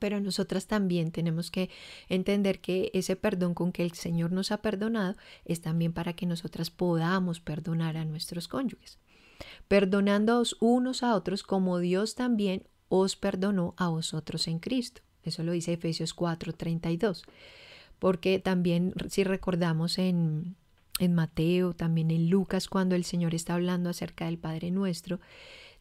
Pero 0.01 0.19
nosotras 0.19 0.67
también 0.67 1.13
tenemos 1.13 1.49
que 1.49 1.69
entender 2.09 2.59
que 2.59 2.91
ese 2.93 3.15
perdón 3.15 3.53
con 3.53 3.71
que 3.71 3.85
el 3.85 3.93
Señor 3.93 4.33
nos 4.33 4.51
ha 4.51 4.57
perdonado 4.57 5.15
es 5.45 5.61
también 5.61 5.93
para 5.93 6.11
que 6.11 6.25
nosotras 6.25 6.71
podamos 6.71 7.39
perdonar 7.39 7.95
a 7.95 8.03
nuestros 8.03 8.49
cónyuges. 8.49 8.99
Perdonándoos 9.69 10.57
unos 10.59 11.03
a 11.03 11.15
otros 11.15 11.41
como 11.41 11.79
Dios 11.79 12.15
también 12.15 12.67
os 12.89 13.15
perdonó 13.15 13.75
a 13.77 13.87
vosotros 13.87 14.49
en 14.49 14.59
Cristo. 14.59 15.03
Eso 15.23 15.41
lo 15.43 15.53
dice 15.53 15.71
Efesios 15.71 16.13
4:32. 16.13 17.23
Porque 17.99 18.39
también 18.39 18.93
si 19.07 19.23
recordamos 19.23 19.99
en, 19.99 20.57
en 20.99 21.13
Mateo, 21.13 21.73
también 21.73 22.11
en 22.11 22.29
Lucas, 22.29 22.67
cuando 22.67 22.95
el 22.95 23.03
Señor 23.03 23.35
está 23.35 23.55
hablando 23.55 23.89
acerca 23.89 24.25
del 24.25 24.37
Padre 24.37 24.71
nuestro, 24.71 25.19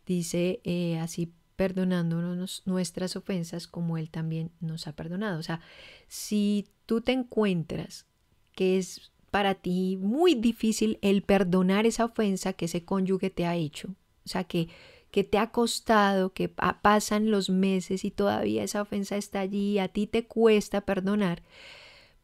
dice 0.07 0.61
eh, 0.65 0.99
así 0.99 1.33
perdonándonos 1.57 2.63
nuestras 2.65 3.17
ofensas 3.17 3.67
como 3.67 3.97
Él 3.97 4.11
también 4.11 4.51
nos 4.61 4.87
ha 4.87 4.93
perdonado. 4.93 5.39
O 5.39 5.43
sea, 5.43 5.61
si 6.09 6.67
tú 6.87 7.01
te 7.01 7.13
encuentras 7.13 8.07
que 8.55 8.79
es 8.79 9.13
para 9.31 9.55
ti 9.55 9.99
muy 10.01 10.35
difícil 10.35 10.99
el 11.03 11.23
perdonar 11.23 11.87
esa 11.87 12.05
ofensa 12.05 12.53
que 12.53 12.67
ese 12.67 12.85
cónyuge 12.85 13.31
te 13.31 13.47
ha 13.47 13.57
hecho, 13.57 13.89
o 14.25 14.29
sea, 14.29 14.45
que, 14.45 14.69
que 15.11 15.25
te 15.25 15.39
ha 15.39 15.51
costado, 15.51 16.33
que 16.33 16.49
pasan 16.49 17.31
los 17.31 17.51
meses 17.51 18.05
y 18.05 18.11
todavía 18.11 18.63
esa 18.65 18.83
ofensa 18.83 19.17
está 19.17 19.41
allí 19.41 19.79
a 19.79 19.89
ti 19.89 20.07
te 20.07 20.27
cuesta 20.27 20.83
perdonar, 20.83 21.43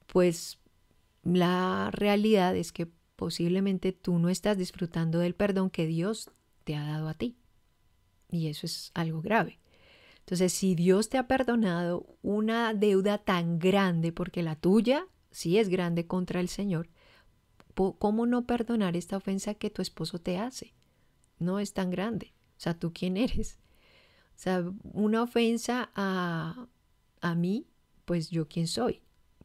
pues 0.07 0.60
la 1.23 1.91
realidad 1.93 2.57
es 2.57 2.73
que 2.73 2.89
posiblemente 3.17 3.93
tú 3.93 4.19
no 4.19 4.29
estás 4.29 4.57
disfrutando 4.57 5.19
del 5.19 5.35
perdón 5.35 5.71
que 5.71 5.87
Dios 5.87 6.31
te 6.65 6.75
ha 6.75 6.85
dado 6.85 7.09
a 7.09 7.15
ti. 7.15 7.37
Y 8.31 8.49
eso 8.49 8.67
es 8.67 8.91
algo 8.95 9.21
grave. 9.21 9.59
Entonces, 10.21 10.53
si 10.53 10.75
Dios 10.75 11.09
te 11.09 11.19
ha 11.19 11.27
perdonado 11.27 12.07
una 12.23 12.73
deuda 12.73 13.19
tan 13.19 13.59
grande, 13.59 14.13
porque 14.13 14.43
la 14.43 14.57
tuya 14.57 15.07
sí 15.31 15.59
es 15.59 15.69
grande 15.69 16.07
contra 16.07 16.41
el 16.41 16.49
Señor, 16.49 16.89
¿cómo 17.75 18.27
no 18.27 18.47
perdonar 18.47 18.97
esta 18.97 19.17
ofensa 19.17 19.55
que 19.55 19.71
tu 19.71 19.83
esposo 19.83 20.21
te 20.21 20.39
hace? 20.39 20.75
No 21.39 21.59
es 21.59 21.73
tan 21.73 21.91
grande. 21.91 22.33
O 22.57 22.61
sea, 22.61 22.79
¿tú 22.79 22.93
quién 22.93 23.17
eres? 23.17 23.59
O 24.37 24.43
sea, 24.43 24.65
una 24.93 25.23
ofensa 25.23 25.91
a, 25.95 26.69
a 27.21 27.35
mí, 27.35 27.67
pues 28.05 28.31
yo 28.31 28.49
quién 28.49 28.67
soy. 28.67 29.03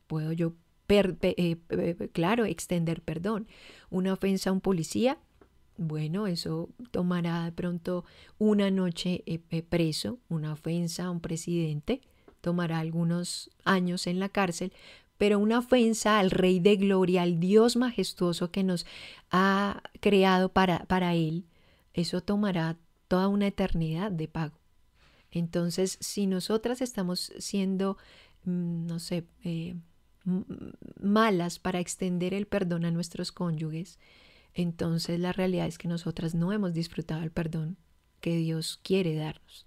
Puedo 0.08 0.32
yo 0.32 0.54
eh, 0.88 2.10
claro, 2.14 2.46
extender 2.46 3.02
perdón. 3.02 3.48
Una 3.90 4.14
ofensa 4.14 4.50
a 4.50 4.54
un 4.54 4.62
policía, 4.62 5.18
bueno, 5.78 6.28
eso 6.28 6.70
tomará 6.92 7.46
de 7.46 7.52
pronto 7.52 8.06
una 8.38 8.72
noche 8.72 9.24
eh, 9.26 9.42
eh, 9.50 9.62
preso, 9.62 10.20
una 10.30 10.54
ofensa 10.54 11.06
a 11.06 11.12
un 11.12 11.20
presidente, 11.20 12.02
tomará 12.42 12.80
algunos 12.80 13.50
años 13.66 14.08
en 14.08 14.20
la 14.20 14.30
cárcel, 14.30 14.72
pero 15.18 15.40
una 15.40 15.60
ofensa 15.60 16.20
al 16.20 16.32
Rey 16.32 16.60
de 16.60 16.78
Gloria, 16.78 17.24
al 17.24 17.40
Dios 17.40 17.76
majestuoso 17.76 18.52
que 18.52 18.64
nos 18.64 18.86
ha 19.32 19.82
creado 20.00 20.50
para, 20.50 20.86
para 20.86 21.14
Él, 21.14 21.46
eso 21.94 22.22
tomará 22.22 22.78
toda 23.08 23.28
una 23.28 23.48
eternidad 23.48 24.12
de 24.12 24.28
pago. 24.28 24.58
Entonces, 25.32 25.98
si 26.00 26.28
nosotras 26.28 26.82
estamos 26.82 27.34
siendo, 27.40 27.98
mm, 28.46 28.86
no 28.86 29.00
sé, 29.00 29.26
malas 31.00 31.60
para 31.60 31.80
extender 31.80 32.34
el 32.34 32.48
perdón 32.48 32.86
a 32.86 32.92
nuestros 32.92 33.32
cónyuges, 33.32 34.00
entonces 34.54 35.20
la 35.20 35.34
realidad 35.34 35.68
es 35.68 35.78
que 35.78 35.88
nosotras 35.88 36.34
no 36.34 36.52
hemos 36.52 36.74
disfrutado 36.74 37.24
el 37.24 37.32
perdón 37.32 37.78
que 38.22 38.38
Dios 38.38 38.80
quiere 38.84 39.16
darnos. 39.16 39.66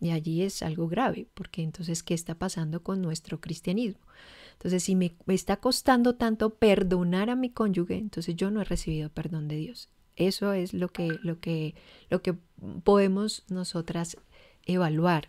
Y 0.00 0.10
allí 0.10 0.42
es 0.42 0.62
algo 0.62 0.88
grave, 0.88 1.28
porque 1.34 1.62
entonces, 1.62 2.02
¿qué 2.02 2.14
está 2.14 2.34
pasando 2.34 2.82
con 2.82 3.02
nuestro 3.02 3.40
cristianismo? 3.40 4.00
Entonces, 4.52 4.82
si 4.82 4.94
me, 4.94 5.14
está 5.26 5.56
costando 5.56 6.14
tanto 6.14 6.54
perdonar 6.54 7.28
a 7.28 7.36
mi 7.36 7.50
cónyuge, 7.50 7.96
entonces 7.96 8.36
yo 8.36 8.50
no 8.50 8.60
he 8.60 8.64
recibido 8.64 9.10
perdón 9.10 9.48
de 9.48 9.56
Dios. 9.56 9.90
Eso 10.16 10.52
es 10.52 10.72
lo 10.72 10.88
que, 10.88 11.18
lo 11.22 11.40
que, 11.40 11.74
lo 12.08 12.22
que 12.22 12.34
podemos 12.82 13.44
nosotras 13.48 14.16
evaluar. 14.64 15.28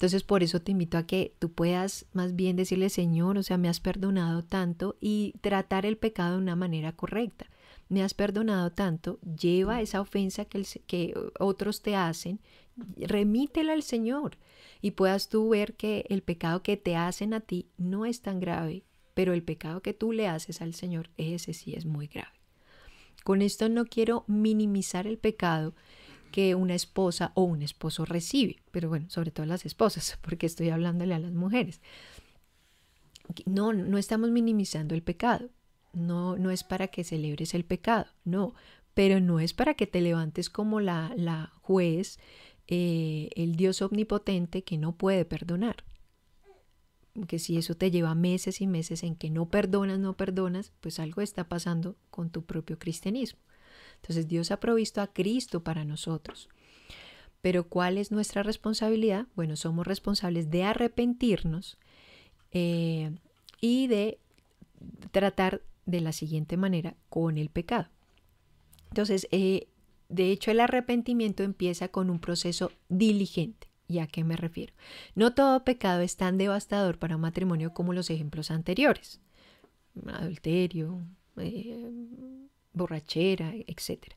Entonces 0.00 0.22
por 0.22 0.42
eso 0.42 0.62
te 0.62 0.72
invito 0.72 0.96
a 0.96 1.02
que 1.02 1.34
tú 1.38 1.52
puedas 1.52 2.06
más 2.14 2.34
bien 2.34 2.56
decirle, 2.56 2.88
Señor, 2.88 3.36
o 3.36 3.42
sea, 3.42 3.58
me 3.58 3.68
has 3.68 3.80
perdonado 3.80 4.42
tanto 4.42 4.96
y 4.98 5.34
tratar 5.42 5.84
el 5.84 5.98
pecado 5.98 6.36
de 6.36 6.42
una 6.42 6.56
manera 6.56 6.92
correcta. 6.92 7.50
me 7.90 8.02
has 8.02 8.14
perdonado 8.14 8.72
tanto, 8.72 9.18
lleva 9.20 9.82
esa 9.82 10.00
ofensa 10.00 10.46
que, 10.46 10.64
que 10.86 11.12
otros 11.38 11.82
te 11.82 11.96
hacen, 11.96 12.40
remítela 12.96 13.74
al 13.74 13.82
Señor 13.82 14.38
y 14.80 14.92
puedas 14.92 15.28
tú 15.28 15.50
ver 15.50 15.74
que 15.74 16.06
el 16.08 16.22
pecado 16.22 16.62
que 16.62 16.78
te 16.78 16.96
hacen 16.96 17.34
a 17.34 17.40
ti 17.40 17.66
no 17.76 18.06
es 18.06 18.22
tan 18.22 18.40
grave, 18.40 18.84
pero 19.12 19.34
el 19.34 19.42
pecado 19.42 19.82
que 19.82 19.92
tú 19.92 20.12
le 20.12 20.28
haces 20.28 20.62
al 20.62 20.72
Señor, 20.72 21.10
ese 21.18 21.52
sí 21.52 21.74
es 21.74 21.84
muy 21.84 22.06
grave. 22.06 22.32
Con 23.22 23.42
esto 23.42 23.68
no 23.68 23.84
quiero 23.84 24.24
minimizar 24.28 25.06
el 25.06 25.18
pecado 25.18 25.74
que 26.30 26.54
una 26.54 26.74
esposa 26.74 27.32
o 27.34 27.42
un 27.42 27.62
esposo 27.62 28.04
recibe, 28.04 28.62
pero 28.70 28.88
bueno, 28.88 29.10
sobre 29.10 29.30
todo 29.30 29.46
las 29.46 29.66
esposas, 29.66 30.18
porque 30.22 30.46
estoy 30.46 30.70
hablándole 30.70 31.14
a 31.14 31.18
las 31.18 31.32
mujeres. 31.32 31.80
No, 33.46 33.72
no 33.72 33.98
estamos 33.98 34.30
minimizando 34.30 34.94
el 34.94 35.02
pecado. 35.02 35.48
No, 35.92 36.36
no 36.36 36.50
es 36.50 36.62
para 36.62 36.88
que 36.88 37.02
celebres 37.02 37.52
el 37.52 37.64
pecado, 37.64 38.06
no, 38.24 38.54
pero 38.94 39.20
no 39.20 39.40
es 39.40 39.54
para 39.54 39.74
que 39.74 39.88
te 39.88 40.00
levantes 40.00 40.48
como 40.48 40.80
la, 40.80 41.12
la 41.16 41.52
juez, 41.62 42.18
eh, 42.68 43.30
el 43.34 43.56
Dios 43.56 43.82
omnipotente 43.82 44.62
que 44.62 44.78
no 44.78 44.96
puede 44.96 45.24
perdonar. 45.24 45.84
Que 47.26 47.40
si 47.40 47.56
eso 47.56 47.74
te 47.74 47.90
lleva 47.90 48.14
meses 48.14 48.60
y 48.60 48.68
meses 48.68 49.02
en 49.02 49.16
que 49.16 49.30
no 49.30 49.48
perdonas, 49.48 49.98
no 49.98 50.16
perdonas, 50.16 50.72
pues 50.80 51.00
algo 51.00 51.22
está 51.22 51.48
pasando 51.48 51.96
con 52.10 52.30
tu 52.30 52.44
propio 52.44 52.78
cristianismo. 52.78 53.40
Entonces 54.02 54.28
Dios 54.28 54.50
ha 54.50 54.60
provisto 54.60 55.00
a 55.00 55.06
Cristo 55.08 55.62
para 55.62 55.84
nosotros. 55.84 56.48
Pero 57.42 57.68
¿cuál 57.68 57.98
es 57.98 58.10
nuestra 58.10 58.42
responsabilidad? 58.42 59.26
Bueno, 59.34 59.56
somos 59.56 59.86
responsables 59.86 60.50
de 60.50 60.64
arrepentirnos 60.64 61.78
eh, 62.52 63.12
y 63.60 63.86
de 63.86 64.18
tratar 65.10 65.62
de 65.86 66.00
la 66.00 66.12
siguiente 66.12 66.56
manera 66.56 66.94
con 67.08 67.38
el 67.38 67.48
pecado. 67.48 67.88
Entonces, 68.90 69.28
eh, 69.30 69.68
de 70.08 70.32
hecho, 70.32 70.50
el 70.50 70.60
arrepentimiento 70.60 71.42
empieza 71.42 71.88
con 71.88 72.10
un 72.10 72.18
proceso 72.18 72.72
diligente. 72.88 73.68
¿Y 73.88 73.98
a 73.98 74.06
qué 74.06 74.22
me 74.22 74.36
refiero? 74.36 74.72
No 75.14 75.34
todo 75.34 75.64
pecado 75.64 76.00
es 76.02 76.16
tan 76.16 76.38
devastador 76.38 76.98
para 76.98 77.16
un 77.16 77.22
matrimonio 77.22 77.74
como 77.74 77.92
los 77.92 78.10
ejemplos 78.10 78.50
anteriores. 78.50 79.20
Adulterio, 80.06 81.00
eh, 81.36 81.90
borrachera, 82.72 83.52
etc. 83.66 84.14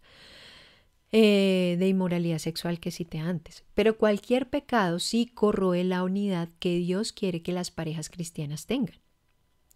Eh, 1.11 1.75
de 1.77 1.87
inmoralidad 1.87 2.39
sexual 2.39 2.79
que 2.79 2.89
cité 2.89 3.19
antes. 3.19 3.63
Pero 3.75 3.97
cualquier 3.97 4.49
pecado 4.49 4.97
sí 4.97 5.27
corroe 5.27 5.83
la 5.83 6.03
unidad 6.03 6.49
que 6.59 6.77
Dios 6.77 7.13
quiere 7.13 7.43
que 7.43 7.51
las 7.51 7.69
parejas 7.69 8.09
cristianas 8.09 8.65
tengan. 8.65 8.97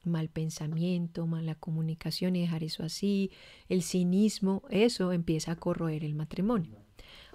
Mal 0.03 0.29
pensamiento, 0.29 1.27
mala 1.27 1.53
comunicación 1.55 2.35
y 2.35 2.41
dejar 2.41 2.63
eso 2.63 2.83
así, 2.83 3.31
el 3.69 3.83
cinismo, 3.83 4.63
eso 4.69 5.11
empieza 5.11 5.51
a 5.51 5.57
corroer 5.57 6.03
el 6.03 6.15
matrimonio. 6.15 6.77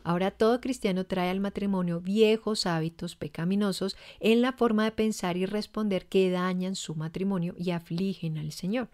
Ahora 0.04 0.32
todo 0.32 0.60
cristiano 0.60 1.06
trae 1.06 1.30
al 1.30 1.38
matrimonio 1.38 2.00
viejos 2.00 2.66
hábitos 2.66 3.14
pecaminosos 3.14 3.96
en 4.18 4.42
la 4.42 4.52
forma 4.52 4.84
de 4.84 4.90
pensar 4.90 5.36
y 5.36 5.46
responder 5.46 6.06
que 6.06 6.28
dañan 6.30 6.74
su 6.74 6.96
matrimonio 6.96 7.54
y 7.56 7.70
afligen 7.70 8.36
al 8.36 8.50
Señor. 8.50 8.88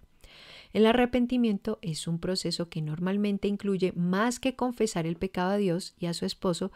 El 0.73 0.87
arrepentimiento 0.87 1.79
es 1.83 2.07
un 2.07 2.19
proceso 2.19 2.69
que 2.69 2.83
normalmente 2.83 3.49
incluye 3.49 3.93
más 3.93 4.39
que 4.39 4.55
confesar 4.55 5.07
el 5.07 5.17
pecado 5.17 5.53
a 5.53 5.57
Dios 5.57 5.95
y 5.99 6.07
a 6.07 6.15
su 6.15 6.27
esposo, 6.27 6.73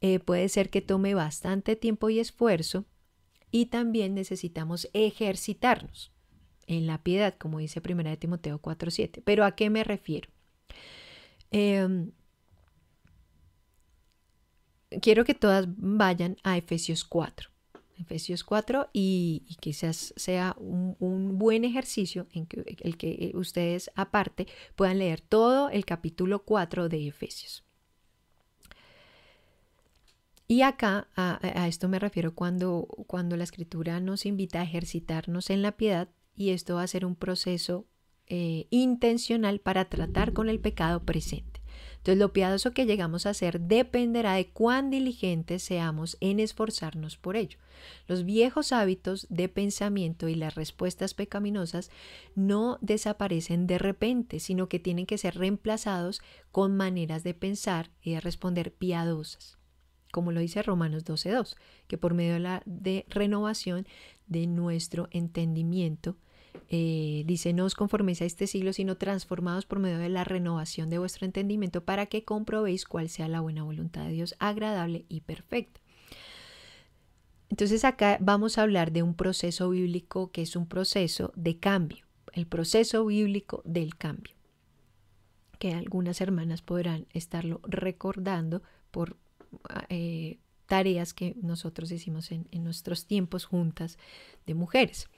eh, 0.00 0.18
puede 0.18 0.48
ser 0.48 0.70
que 0.70 0.82
tome 0.82 1.14
bastante 1.14 1.76
tiempo 1.76 2.10
y 2.10 2.18
esfuerzo 2.18 2.84
y 3.50 3.66
también 3.66 4.14
necesitamos 4.14 4.88
ejercitarnos 4.92 6.12
en 6.66 6.86
la 6.86 7.02
piedad, 7.02 7.34
como 7.38 7.58
dice 7.58 7.80
1 7.80 8.18
Timoteo 8.18 8.60
4.7. 8.60 9.22
Pero 9.24 9.44
¿a 9.44 9.54
qué 9.54 9.70
me 9.70 9.84
refiero? 9.84 10.28
Em, 11.50 12.12
quiero 15.00 15.24
que 15.24 15.34
todas 15.34 15.66
vayan 15.68 16.36
a 16.42 16.56
Efesios 16.58 17.04
4. 17.04 17.55
Efesios 17.98 18.44
4 18.44 18.90
y, 18.92 19.44
quizás 19.60 20.12
sea 20.16 20.54
un, 20.58 21.38
buen 21.38 21.64
ejercicio 21.64 22.26
en 22.32 22.46
que, 22.46 22.76
el 22.80 22.96
que 22.96 23.32
ustedes 23.34 23.90
aparte 23.94 24.46
puedan 24.74 24.98
leer 24.98 25.20
todo 25.20 25.70
el 25.70 25.84
capítulo 25.84 26.44
4 26.44 26.88
de 26.88 27.08
Efesios. 27.08 27.66
Y 30.48 30.62
acá 30.62 31.08
a, 31.16 31.66
esto 31.66 31.88
me 31.88 31.98
refiero 31.98 32.34
cuando, 32.34 32.86
cuando 33.06 33.36
la 33.36 33.44
escritura 33.44 33.98
nos 34.00 34.26
invita 34.26 34.60
a 34.60 34.64
ejercitarnos 34.64 35.50
en 35.50 35.62
la 35.62 35.72
piedad 35.72 36.08
y 36.36 36.50
esto 36.50 36.76
va 36.76 36.82
a 36.82 36.86
ser 36.86 37.04
un 37.04 37.16
proceso 37.16 37.86
eh, 38.28 38.66
intencional 38.70 39.60
para 39.60 39.86
tratar 39.86 40.32
con 40.32 40.48
el 40.48 40.60
pecado 40.60 41.02
presente. 41.04 41.55
Entonces 41.98 42.18
lo 42.18 42.32
piadoso 42.32 42.72
que 42.72 42.86
llegamos 42.86 43.26
a 43.26 43.34
ser 43.34 43.60
dependerá 43.60 44.34
de 44.34 44.48
cuán 44.48 44.90
diligentes 44.90 45.62
seamos 45.62 46.16
en 46.20 46.40
esforzarnos 46.40 47.16
por 47.16 47.36
ello. 47.36 47.58
Los 48.06 48.24
viejos 48.24 48.72
hábitos 48.72 49.26
de 49.28 49.48
pensamiento 49.48 50.28
y 50.28 50.34
las 50.34 50.54
respuestas 50.54 51.14
pecaminosas 51.14 51.90
no 52.34 52.78
desaparecen 52.80 53.66
de 53.66 53.78
repente, 53.78 54.40
sino 54.40 54.68
que 54.68 54.78
tienen 54.78 55.06
que 55.06 55.18
ser 55.18 55.36
reemplazados 55.36 56.20
con 56.52 56.76
maneras 56.76 57.24
de 57.24 57.34
pensar 57.34 57.90
y 58.02 58.12
de 58.12 58.20
responder 58.20 58.72
piadosas 58.72 59.58
como 60.12 60.32
lo 60.32 60.40
dice 60.40 60.62
Romanos 60.62 61.04
12.2, 61.04 61.56
que 61.88 61.98
por 61.98 62.14
medio 62.14 62.32
de 62.32 62.40
la 62.40 62.62
de 62.64 63.04
renovación 63.10 63.86
de 64.26 64.46
nuestro 64.46 65.08
entendimiento 65.10 66.16
eh, 66.68 67.22
dice, 67.26 67.52
no 67.52 67.64
os 67.64 67.74
conforméis 67.74 68.22
a 68.22 68.24
este 68.24 68.46
siglo, 68.46 68.72
sino 68.72 68.96
transformados 68.96 69.66
por 69.66 69.78
medio 69.78 69.98
de 69.98 70.08
la 70.08 70.24
renovación 70.24 70.90
de 70.90 70.98
vuestro 70.98 71.26
entendimiento 71.26 71.84
para 71.84 72.06
que 72.06 72.24
comprobéis 72.24 72.84
cuál 72.84 73.08
sea 73.08 73.28
la 73.28 73.40
buena 73.40 73.62
voluntad 73.62 74.04
de 74.04 74.12
Dios, 74.12 74.34
agradable 74.38 75.04
y 75.08 75.20
perfecta. 75.20 75.80
Entonces 77.48 77.84
acá 77.84 78.18
vamos 78.20 78.58
a 78.58 78.62
hablar 78.62 78.92
de 78.92 79.02
un 79.02 79.14
proceso 79.14 79.70
bíblico 79.70 80.32
que 80.32 80.42
es 80.42 80.56
un 80.56 80.66
proceso 80.66 81.32
de 81.36 81.58
cambio, 81.58 82.04
el 82.32 82.46
proceso 82.46 83.06
bíblico 83.06 83.62
del 83.64 83.96
cambio, 83.96 84.34
que 85.58 85.72
algunas 85.72 86.20
hermanas 86.20 86.62
podrán 86.62 87.06
estarlo 87.12 87.60
recordando 87.62 88.62
por 88.90 89.16
eh, 89.88 90.38
tareas 90.66 91.14
que 91.14 91.36
nosotros 91.40 91.92
hicimos 91.92 92.32
en 92.32 92.64
nuestros 92.64 93.06
tiempos 93.06 93.44
juntas 93.44 93.96
de 94.46 94.54
mujeres. 94.54 95.08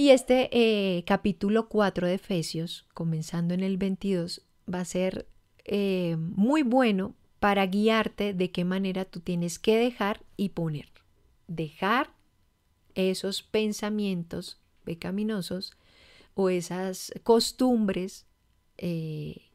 Y 0.00 0.12
este 0.12 0.48
eh, 0.50 1.04
capítulo 1.04 1.68
4 1.68 2.06
de 2.06 2.14
Efesios, 2.14 2.86
comenzando 2.94 3.52
en 3.52 3.62
el 3.62 3.76
22, 3.76 4.40
va 4.66 4.80
a 4.80 4.84
ser 4.86 5.28
eh, 5.66 6.16
muy 6.18 6.62
bueno 6.62 7.14
para 7.38 7.66
guiarte 7.66 8.32
de 8.32 8.50
qué 8.50 8.64
manera 8.64 9.04
tú 9.04 9.20
tienes 9.20 9.58
que 9.58 9.76
dejar 9.76 10.24
y 10.38 10.48
poner. 10.48 10.88
Dejar 11.48 12.14
esos 12.94 13.42
pensamientos 13.42 14.58
pecaminosos 14.84 15.76
o 16.32 16.48
esas 16.48 17.12
costumbres 17.22 18.24
eh, 18.78 19.50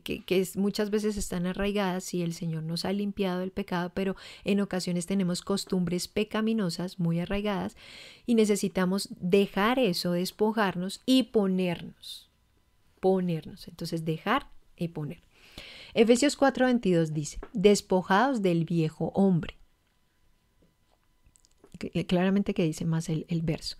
que, 0.00 0.48
muchas 0.56 0.90
veces 0.90 1.16
están 1.16 1.46
arraigadas 1.46 2.12
y 2.14 2.22
el 2.22 2.34
Señor 2.34 2.62
nos 2.62 2.84
ha 2.84 2.92
limpiado 2.92 3.42
el 3.42 3.50
pecado, 3.50 3.90
pero 3.94 4.16
en 4.44 4.60
ocasiones 4.60 5.06
tenemos 5.06 5.42
costumbres 5.42 6.08
pecaminosas 6.08 6.98
muy 6.98 7.20
arraigadas 7.20 7.76
y 8.26 8.34
necesitamos 8.34 9.08
dejar 9.20 9.78
eso, 9.78 10.12
despojarnos 10.12 11.00
y 11.06 11.24
ponernos. 11.24 12.28
Ponernos. 13.00 13.68
Entonces, 13.68 14.04
dejar 14.04 14.48
y 14.76 14.88
poner. 14.88 15.22
Efesios 15.94 16.38
4:22 16.38 17.08
dice, 17.08 17.38
despojados 17.52 18.42
del 18.42 18.64
viejo 18.64 19.12
hombre. 19.14 19.56
Claramente 22.06 22.52
que 22.52 22.64
dice 22.64 22.84
más 22.84 23.08
el, 23.08 23.24
el 23.28 23.40
verso, 23.40 23.76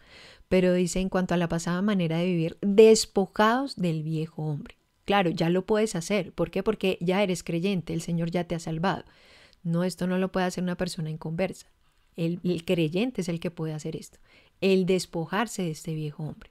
pero 0.49 0.73
dice 0.73 1.01
en 1.01 1.11
cuanto 1.11 1.35
a 1.35 1.37
la 1.37 1.49
pasada 1.49 1.83
manera 1.83 2.17
de 2.17 2.25
vivir, 2.25 2.57
despojados 2.63 3.77
del 3.77 4.03
viejo 4.03 4.43
hombre 4.43 4.80
Claro, 5.05 5.31
ya 5.31 5.49
lo 5.51 5.67
puedes 5.67 5.95
hacer. 5.95 6.33
¿Por 6.33 6.51
qué? 6.51 6.63
Porque 6.63 6.99
ya 7.01 7.23
eres 7.23 7.43
creyente, 7.43 7.93
el 7.93 8.03
Señor 8.03 8.31
ya 8.31 8.45
te 8.45 8.55
ha 8.55 8.59
salvado. 8.59 9.05
No, 9.63 9.85
esto 9.85 10.07
no 10.07 10.19
lo 10.19 10.33
puede 10.33 10.47
hacer 10.47 10.63
una 10.63 10.77
persona 10.77 11.11
inconversa. 11.11 11.67
El, 12.17 12.41
el 12.45 12.65
creyente 12.65 13.21
es 13.21 13.29
el 13.29 13.41
que 13.41 13.51
puede 13.51 13.73
hacer 13.73 13.97
esto. 13.97 14.19
El 14.61 14.87
despojarse 14.87 15.63
de 15.63 15.71
este 15.71 15.95
viejo 15.95 16.25
hombre. 16.25 16.51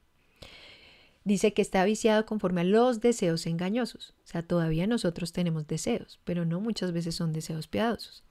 Dice 1.24 1.52
que 1.52 1.62
está 1.62 1.84
viciado 1.84 2.24
conforme 2.24 2.62
a 2.62 2.64
los 2.64 3.00
deseos 3.00 3.46
engañosos. 3.46 4.14
O 4.24 4.26
sea, 4.26 4.42
todavía 4.42 4.86
nosotros 4.86 5.32
tenemos 5.32 5.66
deseos, 5.66 6.18
pero 6.24 6.44
no 6.44 6.60
muchas 6.60 6.92
veces 6.92 7.14
son 7.14 7.32
deseos 7.32 7.68
piadosos. 7.68 8.24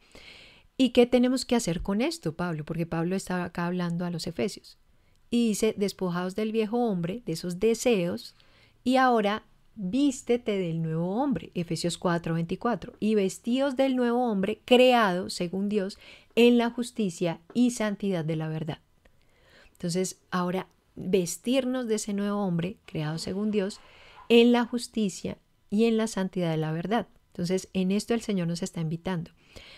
¿Y 0.76 0.90
qué 0.90 1.06
tenemos 1.06 1.46
que 1.46 1.56
hacer 1.56 1.82
con 1.82 2.02
esto, 2.02 2.36
Pablo? 2.36 2.66
Porque 2.66 2.86
Pablo 2.86 3.16
estaba 3.16 3.44
acá 3.44 3.68
hablando 3.68 4.06
a 4.06 4.10
los 4.10 4.28
efesios. 4.28 4.78
Y 5.30 5.50
dice, 5.50 5.76
despojados 5.78 6.36
del 6.36 6.52
viejo 6.52 6.78
hombre, 6.78 7.22
de 7.26 7.34
esos 7.34 7.60
deseos, 7.60 8.34
y 8.84 8.96
ahora 8.96 9.44
vístete 9.82 10.60
del 10.60 10.82
nuevo 10.82 11.16
hombre, 11.16 11.52
Efesios 11.56 11.98
4:24, 11.98 12.94
y 13.00 13.16
vestidos 13.16 13.78
del 13.78 13.96
nuevo 13.96 14.30
hombre 14.30 14.60
creado, 14.66 15.30
según 15.30 15.70
Dios, 15.70 15.98
en 16.36 16.58
la 16.58 16.70
justicia 16.70 17.40
y 17.54 17.72
santidad 17.72 18.26
de 18.26 18.36
la 18.36 18.50
verdad. 18.50 18.80
Entonces, 19.72 20.20
ahora 20.32 20.68
vestirnos 20.96 21.88
de 21.88 21.96
ese 21.96 22.14
nuevo 22.14 22.46
hombre, 22.46 22.76
creado 22.86 23.18
según 23.18 23.52
Dios, 23.52 23.80
en 24.28 24.52
la 24.52 24.66
justicia 24.66 25.38
y 25.70 25.86
en 25.86 25.96
la 25.96 26.08
santidad 26.08 26.52
de 26.52 26.58
la 26.58 26.74
verdad. 26.74 27.08
Entonces, 27.28 27.70
en 27.72 27.92
esto 27.92 28.14
el 28.14 28.22
Señor 28.22 28.50
nos 28.50 28.62
está 28.62 28.82
invitando 28.82 29.32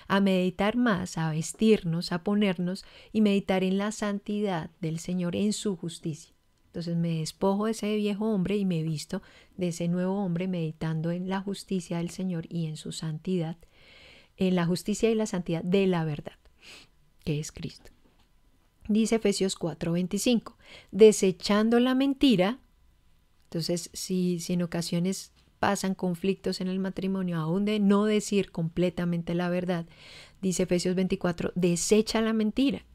a 0.07 0.19
meditar 0.19 0.75
más, 0.75 1.19
a 1.19 1.29
vestirnos, 1.29 2.11
a 2.11 2.23
ponernos 2.23 2.85
y 3.13 3.21
meditar 3.21 3.63
en 3.63 3.77
la 3.77 3.91
santidad 3.91 4.71
del 4.81 4.97
Señor, 4.97 5.35
en 5.35 5.53
su 5.53 5.77
justicia. 5.77 6.33
Entonces 6.71 6.95
me 6.95 7.19
despojo 7.19 7.65
de 7.65 7.71
ese 7.71 7.93
viejo 7.97 8.31
hombre 8.31 8.55
y 8.55 8.63
me 8.63 8.81
visto 8.81 9.21
de 9.57 9.67
ese 9.67 9.89
nuevo 9.89 10.23
hombre 10.23 10.47
meditando 10.47 11.11
en 11.11 11.27
la 11.27 11.41
justicia 11.41 11.97
del 11.97 12.11
Señor 12.11 12.45
y 12.47 12.67
en 12.67 12.77
su 12.77 12.93
santidad, 12.93 13.57
en 14.37 14.55
la 14.55 14.65
justicia 14.65 15.11
y 15.11 15.15
la 15.15 15.25
santidad 15.25 15.65
de 15.65 15.85
la 15.85 16.05
verdad, 16.05 16.37
que 17.25 17.41
es 17.41 17.51
Cristo. 17.51 17.91
Dice 18.87 19.15
Efesios 19.15 19.59
4:25, 19.59 20.55
desechando 20.91 21.81
la 21.81 21.93
mentira, 21.93 22.59
entonces 23.43 23.89
si, 23.91 24.39
si 24.39 24.53
en 24.53 24.61
ocasiones 24.61 25.33
pasan 25.59 25.93
conflictos 25.93 26.61
en 26.61 26.69
el 26.69 26.79
matrimonio, 26.79 27.37
aún 27.37 27.65
de 27.65 27.81
no 27.81 28.05
decir 28.05 28.49
completamente 28.49 29.35
la 29.35 29.49
verdad, 29.49 29.87
dice 30.41 30.63
Efesios 30.63 30.95
24, 30.95 31.51
desecha 31.53 32.21
la 32.21 32.31
mentira. 32.31 32.85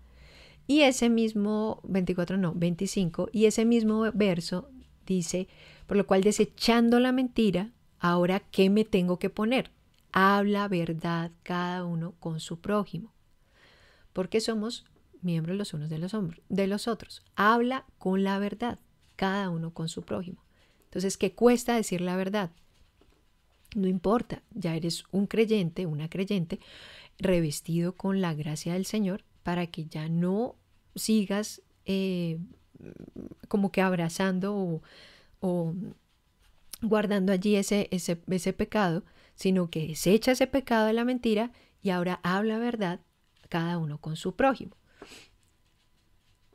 Y 0.67 0.83
ese 0.83 1.09
mismo, 1.09 1.81
24 1.85 2.37
no, 2.37 2.53
25, 2.55 3.29
y 3.33 3.45
ese 3.45 3.65
mismo 3.65 4.11
verso 4.13 4.69
dice, 5.07 5.49
por 5.87 5.97
lo 5.97 6.07
cual 6.07 6.23
desechando 6.23 6.99
la 6.99 7.13
mentira, 7.13 7.71
ahora 8.01 8.41
¿qué 8.41 8.69
me 8.69 8.85
tengo 8.85 9.19
que 9.19 9.31
poner? 9.31 9.71
Habla 10.13 10.67
verdad 10.69 11.31
cada 11.43 11.85
uno 11.85 12.15
con 12.19 12.41
su 12.41 12.61
prójimo, 12.61 13.13
porque 14.13 14.41
somos 14.41 14.85
miembros 15.23 15.57
los 15.57 15.73
unos 15.73 15.89
de 15.89 15.99
los, 15.99 16.13
de 16.49 16.67
los 16.67 16.89
otros. 16.89 17.23
Habla 17.37 17.85
con 17.99 18.25
la 18.25 18.39
verdad, 18.39 18.79
cada 19.15 19.51
uno 19.51 19.73
con 19.73 19.89
su 19.89 20.03
prójimo. 20.03 20.43
Entonces, 20.85 21.17
¿qué 21.17 21.33
cuesta 21.33 21.77
decir 21.77 22.01
la 22.01 22.17
verdad? 22.17 22.51
No 23.75 23.87
importa, 23.87 24.43
ya 24.53 24.75
eres 24.75 25.05
un 25.13 25.27
creyente, 25.27 25.87
una 25.87 26.09
creyente, 26.09 26.59
revestido 27.19 27.93
con 27.95 28.21
la 28.21 28.35
gracia 28.35 28.73
del 28.73 28.87
Señor 28.87 29.23
para 29.47 29.69
que 29.69 29.87
ya 29.87 30.09
no 30.09 30.57
sigas 30.97 31.63
eh, 31.85 32.41
como 33.47 33.71
que 33.71 33.81
abrazando 33.81 34.83
o, 35.39 35.73
guardando 36.83 37.33
allí 37.33 37.55
ese, 37.55 37.87
ese, 37.93 38.53
pecado, 38.53 39.05
sino 39.37 39.71
que 39.71 39.87
desecha 39.87 40.33
ese 40.33 40.49
pecado 40.49 40.89
de 40.89 40.95
la 40.95 41.05
mentira 41.05 41.53
y 41.81 41.91
ahora 41.91 42.19
habla 42.25 42.59
verdad 42.59 42.99
cada 43.49 43.79
uno 43.79 43.99
con 43.99 44.17
su 44.17 44.35
prójimo. 44.35 44.75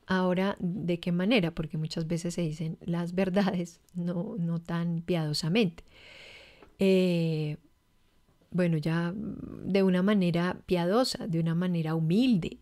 Ahora, 0.05 0.57
¿de 0.59 0.99
qué 0.99 1.13
manera? 1.13 1.51
Porque 1.51 1.77
muchas 1.77 2.07
veces 2.07 2.33
se 2.33 2.41
dicen 2.41 2.77
las 2.81 3.15
verdades 3.15 3.79
no, 3.93 4.35
no 4.37 4.59
tan 4.59 5.01
piadosamente. 5.01 5.85
Eh, 6.77 7.55
bueno, 8.49 8.75
ya 8.75 9.13
de 9.15 9.81
una 9.81 10.03
manera 10.03 10.61
piadosa, 10.65 11.25
de 11.25 11.39
una 11.39 11.55
manera 11.55 11.95
humilde, 11.95 12.59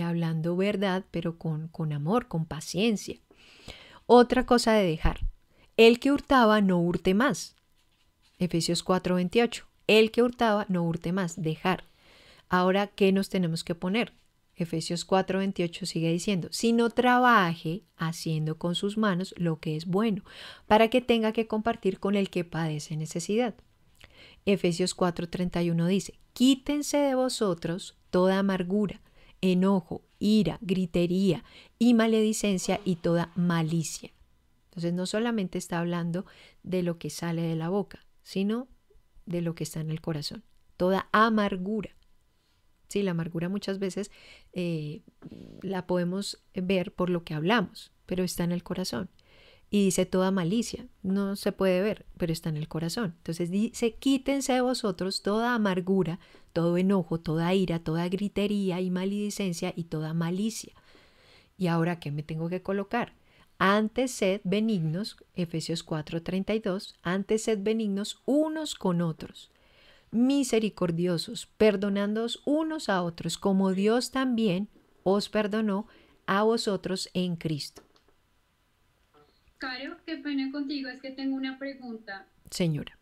hablando 0.00 0.56
verdad, 0.56 1.04
pero 1.10 1.38
con, 1.38 1.68
con 1.68 1.92
amor, 1.92 2.28
con 2.28 2.46
paciencia. 2.46 3.18
Otra 4.06 4.46
cosa 4.46 4.72
de 4.72 4.84
dejar. 4.84 5.20
El 5.76 6.00
que 6.00 6.12
hurtaba 6.12 6.60
no 6.60 6.80
hurte 6.80 7.14
más. 7.14 7.56
Efesios 8.38 8.84
4:28. 8.84 9.64
El 9.86 10.10
que 10.10 10.22
hurtaba 10.22 10.66
no 10.68 10.82
hurte 10.84 11.12
más. 11.12 11.40
Dejar. 11.40 11.84
Ahora, 12.48 12.88
¿qué 12.88 13.12
nos 13.12 13.28
tenemos 13.28 13.64
que 13.64 13.74
poner? 13.74 14.12
Efesios 14.54 15.06
4:28 15.06 15.86
sigue 15.86 16.12
diciendo, 16.12 16.48
si 16.50 16.72
no 16.72 16.90
trabaje 16.90 17.84
haciendo 17.96 18.58
con 18.58 18.74
sus 18.74 18.98
manos 18.98 19.34
lo 19.38 19.58
que 19.60 19.76
es 19.76 19.86
bueno, 19.86 20.22
para 20.66 20.88
que 20.88 21.00
tenga 21.00 21.32
que 21.32 21.46
compartir 21.46 21.98
con 21.98 22.14
el 22.14 22.30
que 22.30 22.44
padece 22.44 22.96
necesidad. 22.96 23.54
Efesios 24.44 24.94
4:31 24.96 25.86
dice, 25.86 26.18
quítense 26.32 26.98
de 26.98 27.14
vosotros 27.14 27.96
toda 28.10 28.38
amargura, 28.38 29.00
enojo, 29.42 30.02
ira, 30.18 30.58
gritería 30.62 31.44
y 31.78 31.92
maledicencia 31.92 32.80
y 32.84 32.96
toda 32.96 33.32
malicia. 33.36 34.12
Entonces 34.70 34.94
no 34.94 35.04
solamente 35.04 35.58
está 35.58 35.80
hablando 35.80 36.24
de 36.62 36.82
lo 36.82 36.98
que 36.98 37.10
sale 37.10 37.42
de 37.42 37.56
la 37.56 37.68
boca, 37.68 38.06
sino 38.22 38.68
de 39.26 39.42
lo 39.42 39.54
que 39.54 39.64
está 39.64 39.80
en 39.80 39.90
el 39.90 40.00
corazón. 40.00 40.42
Toda 40.78 41.08
amargura. 41.12 41.90
Sí, 42.88 43.02
la 43.02 43.10
amargura 43.10 43.48
muchas 43.48 43.78
veces 43.78 44.10
eh, 44.52 45.02
la 45.60 45.86
podemos 45.86 46.42
ver 46.54 46.94
por 46.94 47.10
lo 47.10 47.24
que 47.24 47.34
hablamos, 47.34 47.92
pero 48.06 48.24
está 48.24 48.44
en 48.44 48.52
el 48.52 48.62
corazón. 48.62 49.10
Y 49.74 49.86
dice 49.86 50.04
toda 50.04 50.30
malicia, 50.30 50.86
no 51.02 51.34
se 51.34 51.50
puede 51.50 51.80
ver, 51.80 52.04
pero 52.18 52.30
está 52.30 52.50
en 52.50 52.58
el 52.58 52.68
corazón. 52.68 53.14
Entonces 53.16 53.50
dice, 53.50 53.94
quítense 53.94 54.52
de 54.52 54.60
vosotros 54.60 55.22
toda 55.22 55.54
amargura, 55.54 56.18
todo 56.52 56.76
enojo, 56.76 57.18
toda 57.18 57.54
ira, 57.54 57.78
toda 57.78 58.06
gritería 58.10 58.82
y 58.82 58.90
maledicencia 58.90 59.72
y 59.74 59.84
toda 59.84 60.12
malicia. 60.12 60.74
Y 61.56 61.68
ahora, 61.68 62.00
¿qué 62.00 62.10
me 62.10 62.22
tengo 62.22 62.50
que 62.50 62.60
colocar? 62.60 63.14
Antes 63.56 64.10
sed 64.10 64.42
benignos, 64.44 65.16
Efesios 65.34 65.82
4:32, 65.86 66.96
antes 67.02 67.44
sed 67.44 67.60
benignos 67.62 68.20
unos 68.26 68.74
con 68.74 69.00
otros 69.00 69.50
misericordiosos, 70.10 71.46
perdonándoos 71.56 72.42
unos 72.44 72.90
a 72.90 73.02
otros, 73.02 73.38
como 73.38 73.72
Dios 73.72 74.10
también 74.10 74.68
os 75.02 75.30
perdonó 75.30 75.86
a 76.26 76.42
vosotros 76.42 77.08
en 77.14 77.36
Cristo. 77.36 77.82
Caro, 79.62 79.96
qué 80.04 80.16
pena 80.16 80.50
contigo, 80.50 80.88
es 80.88 81.00
que 81.00 81.12
tengo 81.12 81.36
una 81.36 81.56
pregunta. 81.56 82.26
Señora. 82.50 82.98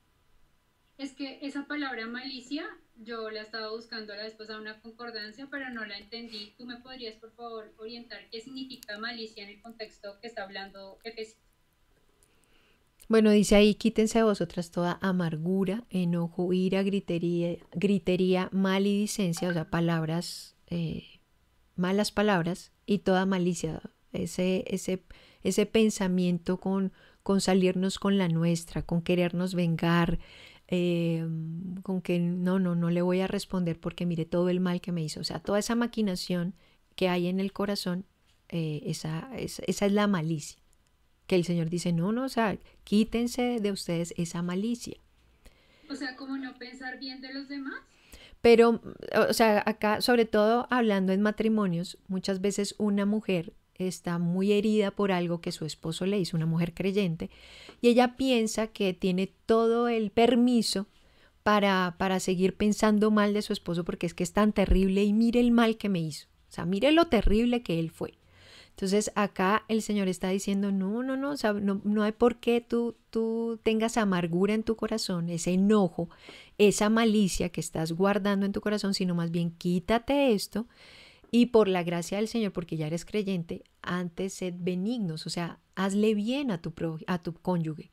Es 0.99 1.15
que 1.15 1.39
esa 1.41 1.67
palabra 1.67 2.07
malicia, 2.07 2.67
yo 3.03 3.31
la 3.31 3.41
estaba 3.41 3.71
buscando 3.71 4.15
la 4.15 4.25
vez 4.25 4.35
pasada 4.35 4.61
una 4.61 4.79
concordancia, 4.83 5.49
pero 5.51 5.71
no 5.71 5.87
la 5.87 5.97
entendí. 5.97 6.53
¿Tú 6.59 6.67
me 6.67 6.77
podrías, 6.77 7.15
por 7.15 7.33
favor, 7.33 7.73
orientar 7.79 8.29
qué 8.31 8.43
significa 8.43 8.99
malicia 8.99 9.43
en 9.43 9.49
el 9.49 9.63
contexto 9.63 10.21
que 10.21 10.27
está 10.27 10.43
hablando 10.43 10.99
Efesios? 11.03 11.39
Bueno, 13.09 13.31
dice 13.31 13.57
ahí, 13.57 13.75
quítense 13.75 14.19
a 14.19 14.25
vosotras 14.25 14.71
toda 14.71 14.99
amargura, 15.01 15.85
enojo, 15.89 16.53
ira, 16.53 16.83
gritería, 16.83 17.57
gritería 17.73 18.51
maledicencia, 18.53 19.49
o 19.49 19.55
sea, 19.55 19.71
palabras, 19.71 20.57
eh, 20.67 21.21
malas 21.75 22.13
palabras 22.13 22.71
y 22.85 22.99
toda 22.99 23.25
malicia, 23.25 23.81
ese, 24.13 24.65
ese, 24.67 25.03
ese 25.43 25.67
pensamiento 25.67 26.59
con, 26.59 26.93
con 27.23 27.41
salirnos 27.41 27.99
con 27.99 28.19
la 28.19 28.29
nuestra, 28.29 28.83
con 28.83 29.03
querernos 29.03 29.55
vengar, 29.55 30.19
eh, 30.69 31.27
con 31.83 32.01
que 32.01 32.19
no, 32.19 32.59
no, 32.59 32.75
no 32.75 32.91
le 32.91 33.03
voy 33.03 33.21
a 33.21 33.27
responder 33.27 33.79
porque 33.79 34.07
mire 34.07 34.25
todo 34.25 34.49
el 34.49 34.61
mal 34.61 34.81
que 34.81 34.93
me 34.93 35.03
hizo. 35.03 35.21
O 35.21 35.25
sea, 35.25 35.41
toda 35.41 35.59
esa 35.59 35.75
maquinación 35.75 36.55
que 36.95 37.09
hay 37.09 37.27
en 37.27 37.41
el 37.41 37.53
corazón, 37.53 38.05
eh, 38.49 38.83
esa, 38.87 39.31
esa 39.37 39.87
es 39.87 39.93
la 39.93 40.07
malicia 40.07 40.61
que 41.31 41.37
el 41.37 41.45
Señor 41.45 41.71
dice, 41.71 41.93
no, 41.93 42.11
no, 42.11 42.25
o 42.25 42.29
sea, 42.29 42.59
quítense 42.83 43.61
de 43.61 43.71
ustedes 43.71 44.13
esa 44.17 44.43
malicia. 44.43 44.97
O 45.89 45.95
sea, 45.95 46.17
como 46.17 46.37
no 46.37 46.59
pensar 46.59 46.99
bien 46.99 47.21
de 47.21 47.33
los 47.33 47.49
demás. 47.49 47.81
Pero, 48.41 48.81
o 49.29 49.33
sea, 49.33 49.63
acá, 49.65 50.01
sobre 50.01 50.25
todo 50.25 50.67
hablando 50.71 51.13
en 51.13 51.23
matrimonios, 51.23 51.99
muchas 52.09 52.41
veces 52.41 52.75
una 52.79 53.07
mujer 53.07 53.53
está 53.87 54.19
muy 54.19 54.53
herida 54.53 54.91
por 54.91 55.13
algo 55.13 55.41
que 55.41 55.53
su 55.53 55.65
esposo 55.65 56.07
le 56.07 56.19
hizo, 56.19 56.37
una 56.37 56.47
mujer 56.47 56.75
creyente, 56.75 57.31
y 57.81 57.89
ella 57.89 58.17
piensa 58.17 58.69
que 58.69 58.95
tiene 58.95 59.33
todo 59.47 59.89
el 59.89 60.11
permiso 60.11 60.87
para, 61.43 61.95
para 61.99 62.21
seguir 62.21 62.57
pensando 62.57 63.11
mal 63.11 63.33
de 63.35 63.43
su 63.43 63.53
esposo 63.53 63.85
porque 63.85 64.07
es 64.07 64.15
que 64.15 64.25
es 64.25 64.33
tan 64.33 64.53
terrible 64.53 65.05
y 65.05 65.13
mire 65.13 65.41
el 65.41 65.53
mal 65.53 65.77
que 65.77 65.89
me 65.89 66.01
hizo. 66.01 66.29
O 66.49 66.53
sea, 66.53 66.65
mire 66.67 66.93
lo 66.93 67.07
terrible 67.07 67.63
que 67.63 67.79
él 67.79 67.91
fue. 67.91 68.15
Entonces 68.71 69.13
acá 69.15 69.65
el 69.69 69.83
Señor 69.83 70.09
está 70.09 70.31
diciendo, 70.31 70.73
no, 70.73 71.03
no, 71.03 71.17
no, 71.17 71.35
no, 71.61 71.81
no 71.85 72.03
hay 72.03 72.13
por 72.13 72.37
qué 72.37 72.61
tú, 72.61 72.97
tú 73.11 73.61
tengas 73.63 73.99
amargura 73.99 74.55
en 74.55 74.63
tu 74.63 74.75
corazón, 74.75 75.29
ese 75.29 75.53
enojo, 75.53 76.09
esa 76.57 76.89
malicia 76.89 77.51
que 77.51 77.61
estás 77.61 77.93
guardando 77.93 78.47
en 78.47 78.53
tu 78.53 78.61
corazón, 78.63 78.95
sino 78.95 79.15
más 79.15 79.31
bien 79.31 79.51
quítate 79.51 80.33
esto 80.33 80.67
y 81.31 81.47
por 81.47 81.69
la 81.69 81.83
gracia 81.83 82.19
del 82.19 82.29
Señor, 82.29 82.53
porque 82.53 82.77
ya 82.77 82.87
eres 82.87 83.05
creyente, 83.05 83.63
antes 83.83 84.35
sed 84.35 84.55
benignos, 84.59 85.27
o 85.27 85.31
sea, 85.31 85.61
hazle 85.75 86.15
bien 86.15 86.51
a 86.51 86.61
tu, 86.61 86.73
a 87.07 87.23
tu 87.23 87.35
cónyuge, 87.35 87.91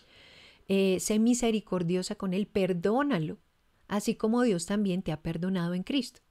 eh, 0.67 0.99
sé 0.99 1.19
misericordiosa 1.19 2.15
con 2.15 2.33
él, 2.33 2.47
perdónalo, 2.47 3.37
así 3.87 4.15
como 4.15 4.41
Dios 4.41 4.65
también 4.65 5.01
te 5.01 5.11
ha 5.11 5.21
perdonado 5.21 5.73
en 5.73 5.83
Cristo. 5.83 6.21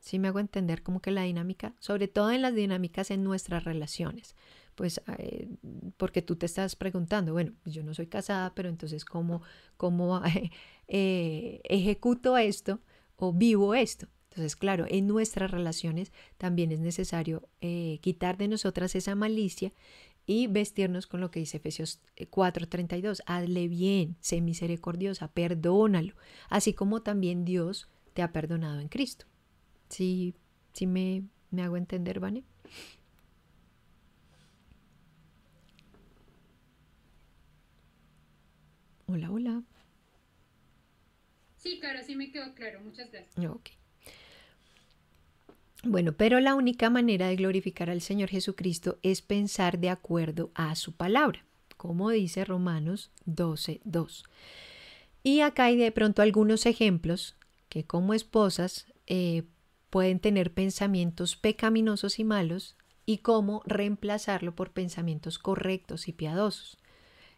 ¿Sí 0.00 0.18
me 0.18 0.28
hago 0.28 0.38
entender 0.38 0.82
como 0.82 1.00
que 1.00 1.10
la 1.10 1.24
dinámica? 1.24 1.74
Sobre 1.80 2.08
todo 2.08 2.30
en 2.30 2.40
las 2.40 2.54
dinámicas 2.54 3.10
en 3.10 3.24
nuestras 3.24 3.64
relaciones. 3.64 4.36
Pues 4.74 5.02
eh, 5.18 5.48
porque 5.96 6.22
tú 6.22 6.36
te 6.36 6.46
estás 6.46 6.76
preguntando, 6.76 7.32
bueno, 7.32 7.52
yo 7.64 7.82
no 7.82 7.92
soy 7.94 8.06
casada, 8.06 8.54
pero 8.54 8.68
entonces 8.68 9.04
¿cómo, 9.04 9.42
cómo 9.76 10.22
eh, 10.88 11.60
ejecuto 11.64 12.38
esto 12.38 12.80
o 13.16 13.32
vivo 13.32 13.74
esto? 13.74 14.06
Entonces, 14.38 14.54
claro, 14.54 14.86
en 14.88 15.08
nuestras 15.08 15.50
relaciones 15.50 16.12
también 16.36 16.70
es 16.70 16.78
necesario 16.78 17.48
eh, 17.60 17.98
quitar 18.02 18.36
de 18.38 18.46
nosotras 18.46 18.94
esa 18.94 19.16
malicia 19.16 19.72
y 20.26 20.46
vestirnos 20.46 21.08
con 21.08 21.20
lo 21.20 21.32
que 21.32 21.40
dice 21.40 21.56
Efesios 21.56 21.98
4:32. 22.30 23.20
Hazle 23.26 23.66
bien, 23.66 24.14
sé 24.20 24.40
misericordiosa, 24.40 25.26
perdónalo, 25.26 26.14
así 26.50 26.72
como 26.72 27.02
también 27.02 27.44
Dios 27.44 27.88
te 28.14 28.22
ha 28.22 28.30
perdonado 28.30 28.78
en 28.78 28.86
Cristo. 28.86 29.26
¿Sí, 29.88 30.36
sí 30.72 30.86
me, 30.86 31.24
me 31.50 31.62
hago 31.62 31.76
entender, 31.76 32.20
Vane? 32.20 32.44
Hola, 39.06 39.32
hola. 39.32 39.62
Sí, 41.56 41.80
claro, 41.80 42.04
sí 42.06 42.14
me 42.14 42.30
quedó 42.30 42.54
claro. 42.54 42.80
Muchas 42.82 43.10
gracias. 43.10 43.44
Ok. 43.44 43.70
Bueno, 45.84 46.12
pero 46.12 46.40
la 46.40 46.54
única 46.54 46.90
manera 46.90 47.28
de 47.28 47.36
glorificar 47.36 47.88
al 47.88 48.00
Señor 48.00 48.30
Jesucristo 48.30 48.98
es 49.02 49.22
pensar 49.22 49.78
de 49.78 49.90
acuerdo 49.90 50.50
a 50.54 50.74
su 50.74 50.92
palabra, 50.92 51.44
como 51.76 52.10
dice 52.10 52.44
Romanos 52.44 53.12
12, 53.26 53.80
2. 53.84 54.24
Y 55.22 55.40
acá 55.40 55.66
hay 55.66 55.76
de 55.76 55.92
pronto 55.92 56.22
algunos 56.22 56.66
ejemplos 56.66 57.36
que 57.68 57.84
como 57.84 58.12
esposas 58.12 58.86
eh, 59.06 59.44
pueden 59.90 60.18
tener 60.18 60.52
pensamientos 60.52 61.36
pecaminosos 61.36 62.18
y 62.18 62.24
malos 62.24 62.76
y 63.06 63.18
cómo 63.18 63.62
reemplazarlo 63.64 64.54
por 64.54 64.72
pensamientos 64.72 65.38
correctos 65.38 66.08
y 66.08 66.12
piadosos, 66.12 66.76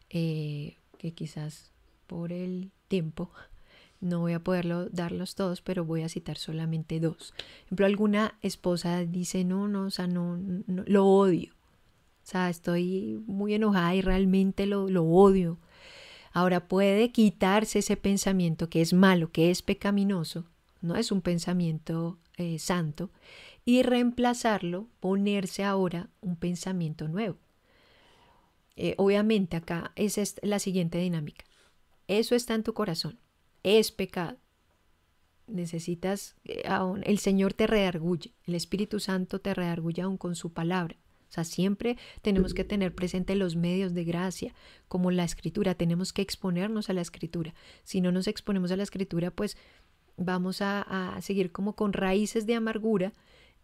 eh, 0.09 0.77
que 0.99 1.13
quizás 1.13 1.71
por 2.07 2.33
el 2.33 2.71
tiempo 2.89 3.31
no 4.01 4.21
voy 4.21 4.33
a 4.33 4.43
poderlo 4.43 4.89
darlos 4.89 5.35
todos, 5.35 5.61
pero 5.61 5.85
voy 5.85 6.03
a 6.03 6.09
citar 6.09 6.39
solamente 6.39 7.01
dos. 7.01 7.35
Por 7.37 7.67
ejemplo, 7.67 7.87
alguna 7.87 8.39
esposa 8.43 9.05
dice, 9.05 9.45
no, 9.45 9.69
no, 9.69 9.87
o 9.87 9.91
sea, 9.91 10.07
no, 10.07 10.39
lo 10.67 11.07
odio. 11.07 11.53
O 11.53 12.27
sea, 12.31 12.49
estoy 12.49 13.23
muy 13.27 13.55
enojada 13.55 13.95
y 13.95 14.01
realmente 14.01 14.67
lo, 14.67 14.89
lo 14.89 15.05
odio. 15.05 15.59
Ahora 16.33 16.69
puede 16.69 17.11
quitarse 17.11 17.81
ese 17.81 17.97
pensamiento 17.97 18.71
que 18.71 18.81
es 18.81 18.93
malo, 18.93 19.31
que 19.33 19.51
es 19.51 19.63
pecaminoso, 19.63 20.45
no 20.81 20.97
es 20.97 21.13
un 21.13 21.21
pensamiento 21.21 22.19
eh, 22.37 22.59
santo, 22.59 23.11
y 23.65 23.83
reemplazarlo, 23.83 24.87
ponerse 25.01 25.65
ahora 25.65 26.09
un 26.21 26.37
pensamiento 26.37 27.09
nuevo. 27.09 27.37
Eh, 28.77 28.95
obviamente 28.97 29.57
acá 29.57 29.93
es 29.97 30.37
la 30.43 30.59
siguiente 30.59 30.99
dinámica. 30.99 31.45
Eso 32.07 32.35
está 32.35 32.55
en 32.55 32.63
tu 32.63 32.73
corazón 32.73 33.19
es 33.63 33.93
pecado. 33.93 34.39
Necesitas, 35.47 36.37
eh, 36.45 36.63
aún, 36.67 37.03
el 37.05 37.19
Señor 37.19 37.55
te 37.55 37.67
redarguye, 37.67 38.35
el 38.45 38.55
Espíritu 38.55 39.01
Santo 39.01 39.41
te 39.41 39.53
redarguye 39.55 40.03
aún 40.03 40.17
con 40.17 40.35
su 40.35 40.53
palabra. 40.53 40.97
O 41.29 41.33
sea, 41.33 41.45
siempre 41.45 41.97
tenemos 42.23 42.55
que 42.55 42.65
tener 42.65 42.93
presente 42.93 43.37
los 43.37 43.55
medios 43.55 43.95
de 43.95 44.03
gracia, 44.03 44.53
como 44.89 45.13
la 45.13 45.23
escritura, 45.23 45.77
tenemos 45.77 46.13
que 46.13 46.23
exponernos 46.23 46.91
a 46.91 46.93
la 46.93 47.03
escritura. 47.03 47.55
Si 47.85 48.01
no 48.01 48.11
nos 48.11 48.27
exponemos 48.27 48.73
a 48.73 48.77
la 48.77 48.83
escritura, 48.83 49.31
pues 49.31 49.57
vamos 50.17 50.61
a, 50.61 50.83
a 50.83 51.21
seguir 51.23 51.53
como 51.53 51.77
con 51.77 51.93
raíces 51.93 52.47
de 52.47 52.57
amargura 52.57 53.13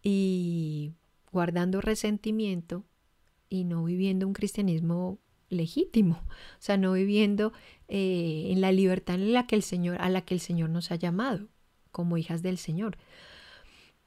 y 0.01 0.93
guardando 1.31 1.81
resentimiento 1.81 2.85
y 3.49 3.65
no 3.65 3.83
viviendo 3.83 4.27
un 4.27 4.33
cristianismo 4.33 5.19
legítimo, 5.49 6.23
o 6.27 6.59
sea, 6.61 6.77
no 6.77 6.93
viviendo 6.93 7.53
eh, 7.87 8.47
en 8.49 8.61
la 8.61 8.71
libertad 8.71 9.15
en 9.15 9.33
la 9.33 9.47
que 9.47 9.55
el 9.55 9.63
Señor, 9.63 9.97
a 10.01 10.09
la 10.09 10.21
que 10.21 10.33
el 10.33 10.39
Señor 10.39 10.69
nos 10.69 10.91
ha 10.91 10.95
llamado 10.95 11.47
como 11.91 12.17
hijas 12.17 12.41
del 12.41 12.57
Señor. 12.57 12.97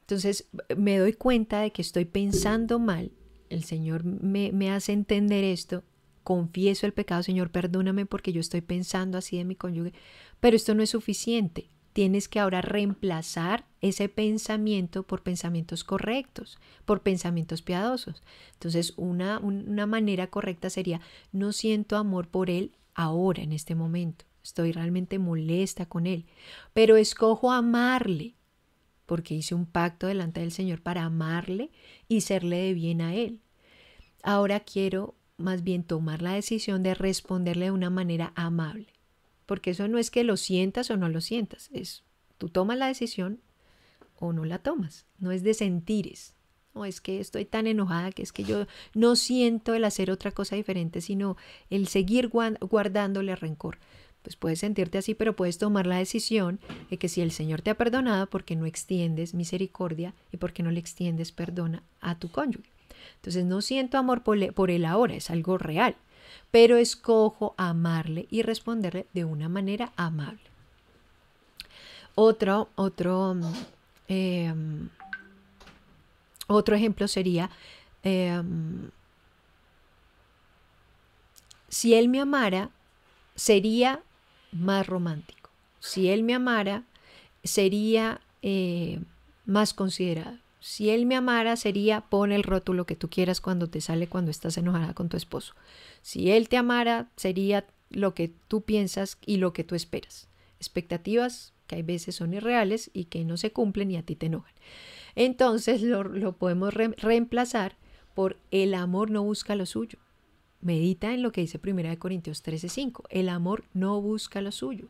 Entonces 0.02 0.48
me 0.76 0.98
doy 0.98 1.12
cuenta 1.12 1.60
de 1.60 1.72
que 1.72 1.82
estoy 1.82 2.04
pensando 2.04 2.78
mal, 2.78 3.12
el 3.48 3.64
Señor 3.64 4.04
me, 4.04 4.52
me 4.52 4.70
hace 4.70 4.92
entender 4.92 5.44
esto, 5.44 5.84
confieso 6.22 6.86
el 6.86 6.92
pecado, 6.92 7.22
Señor, 7.22 7.50
perdóname 7.50 8.06
porque 8.06 8.32
yo 8.32 8.40
estoy 8.40 8.60
pensando 8.60 9.18
así 9.18 9.38
de 9.38 9.44
mi 9.44 9.56
cónyuge, 9.56 9.92
pero 10.40 10.56
esto 10.56 10.74
no 10.74 10.82
es 10.82 10.90
suficiente 10.90 11.70
tienes 12.00 12.28
que 12.28 12.40
ahora 12.40 12.62
reemplazar 12.62 13.66
ese 13.82 14.08
pensamiento 14.08 15.02
por 15.02 15.22
pensamientos 15.22 15.84
correctos, 15.84 16.58
por 16.86 17.02
pensamientos 17.02 17.60
piadosos. 17.60 18.22
Entonces, 18.54 18.94
una, 18.96 19.38
una 19.38 19.84
manera 19.84 20.28
correcta 20.28 20.70
sería, 20.70 21.02
no 21.30 21.52
siento 21.52 21.98
amor 21.98 22.26
por 22.28 22.48
él 22.48 22.72
ahora, 22.94 23.42
en 23.42 23.52
este 23.52 23.74
momento. 23.74 24.24
Estoy 24.42 24.72
realmente 24.72 25.18
molesta 25.18 25.84
con 25.84 26.06
él, 26.06 26.24
pero 26.72 26.96
escojo 26.96 27.52
amarle, 27.52 28.34
porque 29.04 29.34
hice 29.34 29.54
un 29.54 29.66
pacto 29.66 30.06
delante 30.06 30.40
del 30.40 30.52
Señor 30.52 30.80
para 30.80 31.04
amarle 31.04 31.70
y 32.08 32.22
serle 32.22 32.60
de 32.60 32.72
bien 32.72 33.02
a 33.02 33.14
él. 33.14 33.40
Ahora 34.22 34.60
quiero 34.60 35.16
más 35.36 35.62
bien 35.64 35.84
tomar 35.84 36.22
la 36.22 36.32
decisión 36.32 36.82
de 36.82 36.94
responderle 36.94 37.66
de 37.66 37.72
una 37.72 37.90
manera 37.90 38.32
amable 38.36 38.99
porque 39.50 39.72
eso 39.72 39.88
no 39.88 39.98
es 39.98 40.12
que 40.12 40.22
lo 40.22 40.36
sientas 40.36 40.92
o 40.92 40.96
no 40.96 41.08
lo 41.08 41.20
sientas, 41.20 41.70
es 41.72 42.04
tú 42.38 42.50
tomas 42.50 42.78
la 42.78 42.86
decisión 42.86 43.40
o 44.14 44.32
no 44.32 44.44
la 44.44 44.60
tomas, 44.60 45.06
no 45.18 45.32
es 45.32 45.42
de 45.42 45.54
sentires. 45.54 46.36
No 46.72 46.84
es 46.84 47.00
que 47.00 47.18
estoy 47.18 47.46
tan 47.46 47.66
enojada 47.66 48.12
que 48.12 48.22
es 48.22 48.30
que 48.30 48.44
yo 48.44 48.66
no 48.94 49.16
siento 49.16 49.74
el 49.74 49.84
hacer 49.84 50.12
otra 50.12 50.30
cosa 50.30 50.54
diferente, 50.54 51.00
sino 51.00 51.36
el 51.68 51.88
seguir 51.88 52.28
guardándole 52.28 53.34
rencor. 53.34 53.78
Pues 54.22 54.36
puedes 54.36 54.60
sentirte 54.60 54.98
así, 54.98 55.16
pero 55.16 55.34
puedes 55.34 55.58
tomar 55.58 55.84
la 55.84 55.98
decisión 55.98 56.60
de 56.88 56.96
que 56.96 57.08
si 57.08 57.20
el 57.20 57.32
Señor 57.32 57.60
te 57.60 57.70
ha 57.70 57.76
perdonado, 57.76 58.28
porque 58.30 58.54
no 58.54 58.66
extiendes 58.66 59.34
misericordia 59.34 60.14
y 60.30 60.36
porque 60.36 60.62
no 60.62 60.70
le 60.70 60.78
extiendes 60.78 61.32
perdona 61.32 61.82
a 62.00 62.20
tu 62.20 62.30
cónyuge. 62.30 62.70
Entonces 63.16 63.44
no 63.44 63.62
siento 63.62 63.98
amor 63.98 64.22
por 64.22 64.70
él 64.70 64.84
ahora, 64.84 65.16
es 65.16 65.28
algo 65.28 65.58
real 65.58 65.96
pero 66.50 66.76
escojo 66.76 67.54
amarle 67.56 68.26
y 68.30 68.42
responderle 68.42 69.06
de 69.12 69.24
una 69.24 69.48
manera 69.48 69.92
amable. 69.96 70.42
Otro, 72.14 72.68
otro, 72.74 73.36
em, 74.08 74.88
otro 76.48 76.76
ejemplo 76.76 77.08
sería, 77.08 77.50
em, 78.02 78.90
si 81.68 81.94
él 81.94 82.08
me 82.08 82.20
amara, 82.20 82.70
sería 83.36 84.02
más 84.52 84.86
romántico. 84.86 85.50
Si 85.78 86.10
él 86.10 86.22
me 86.22 86.34
amara, 86.34 86.84
sería 87.44 88.20
eh, 88.42 89.00
más 89.46 89.74
considerado. 89.74 90.38
Si 90.60 90.90
él 90.90 91.06
me 91.06 91.16
amara, 91.16 91.56
sería 91.56 92.02
pon 92.02 92.32
el 92.32 92.42
rótulo 92.42 92.84
que 92.84 92.96
tú 92.96 93.08
quieras 93.08 93.40
cuando 93.40 93.68
te 93.68 93.80
sale 93.80 94.06
cuando 94.06 94.30
estás 94.30 94.58
enojada 94.58 94.94
con 94.94 95.08
tu 95.08 95.16
esposo. 95.16 95.54
Si 96.02 96.30
él 96.30 96.48
te 96.48 96.58
amara, 96.58 97.08
sería 97.16 97.66
lo 97.88 98.14
que 98.14 98.32
tú 98.46 98.60
piensas 98.62 99.18
y 99.24 99.38
lo 99.38 99.52
que 99.52 99.64
tú 99.64 99.74
esperas. 99.74 100.28
Expectativas 100.58 101.54
que 101.66 101.76
hay 101.76 101.82
veces 101.82 102.16
son 102.16 102.34
irreales 102.34 102.90
y 102.92 103.04
que 103.04 103.24
no 103.24 103.36
se 103.36 103.52
cumplen 103.52 103.90
y 103.90 103.96
a 103.96 104.02
ti 104.02 104.16
te 104.16 104.26
enojan. 104.26 104.52
Entonces 105.14 105.82
lo, 105.82 106.32
podemos 106.32 106.74
reemplazar 106.74 107.76
por 108.14 108.36
el 108.50 108.74
amor 108.74 109.10
no 109.10 109.22
busca 109.22 109.54
lo 109.56 109.66
suyo. 109.66 109.98
Medita 110.60 111.14
en 111.14 111.22
lo 111.22 111.32
que 111.32 111.40
dice 111.40 111.58
1 111.64 111.98
Corintios 111.98 112.42
13:5. 112.42 113.04
El 113.08 113.28
amor 113.28 113.64
no 113.72 114.00
busca 114.02 114.42
lo 114.42 114.52
suyo. 114.52 114.88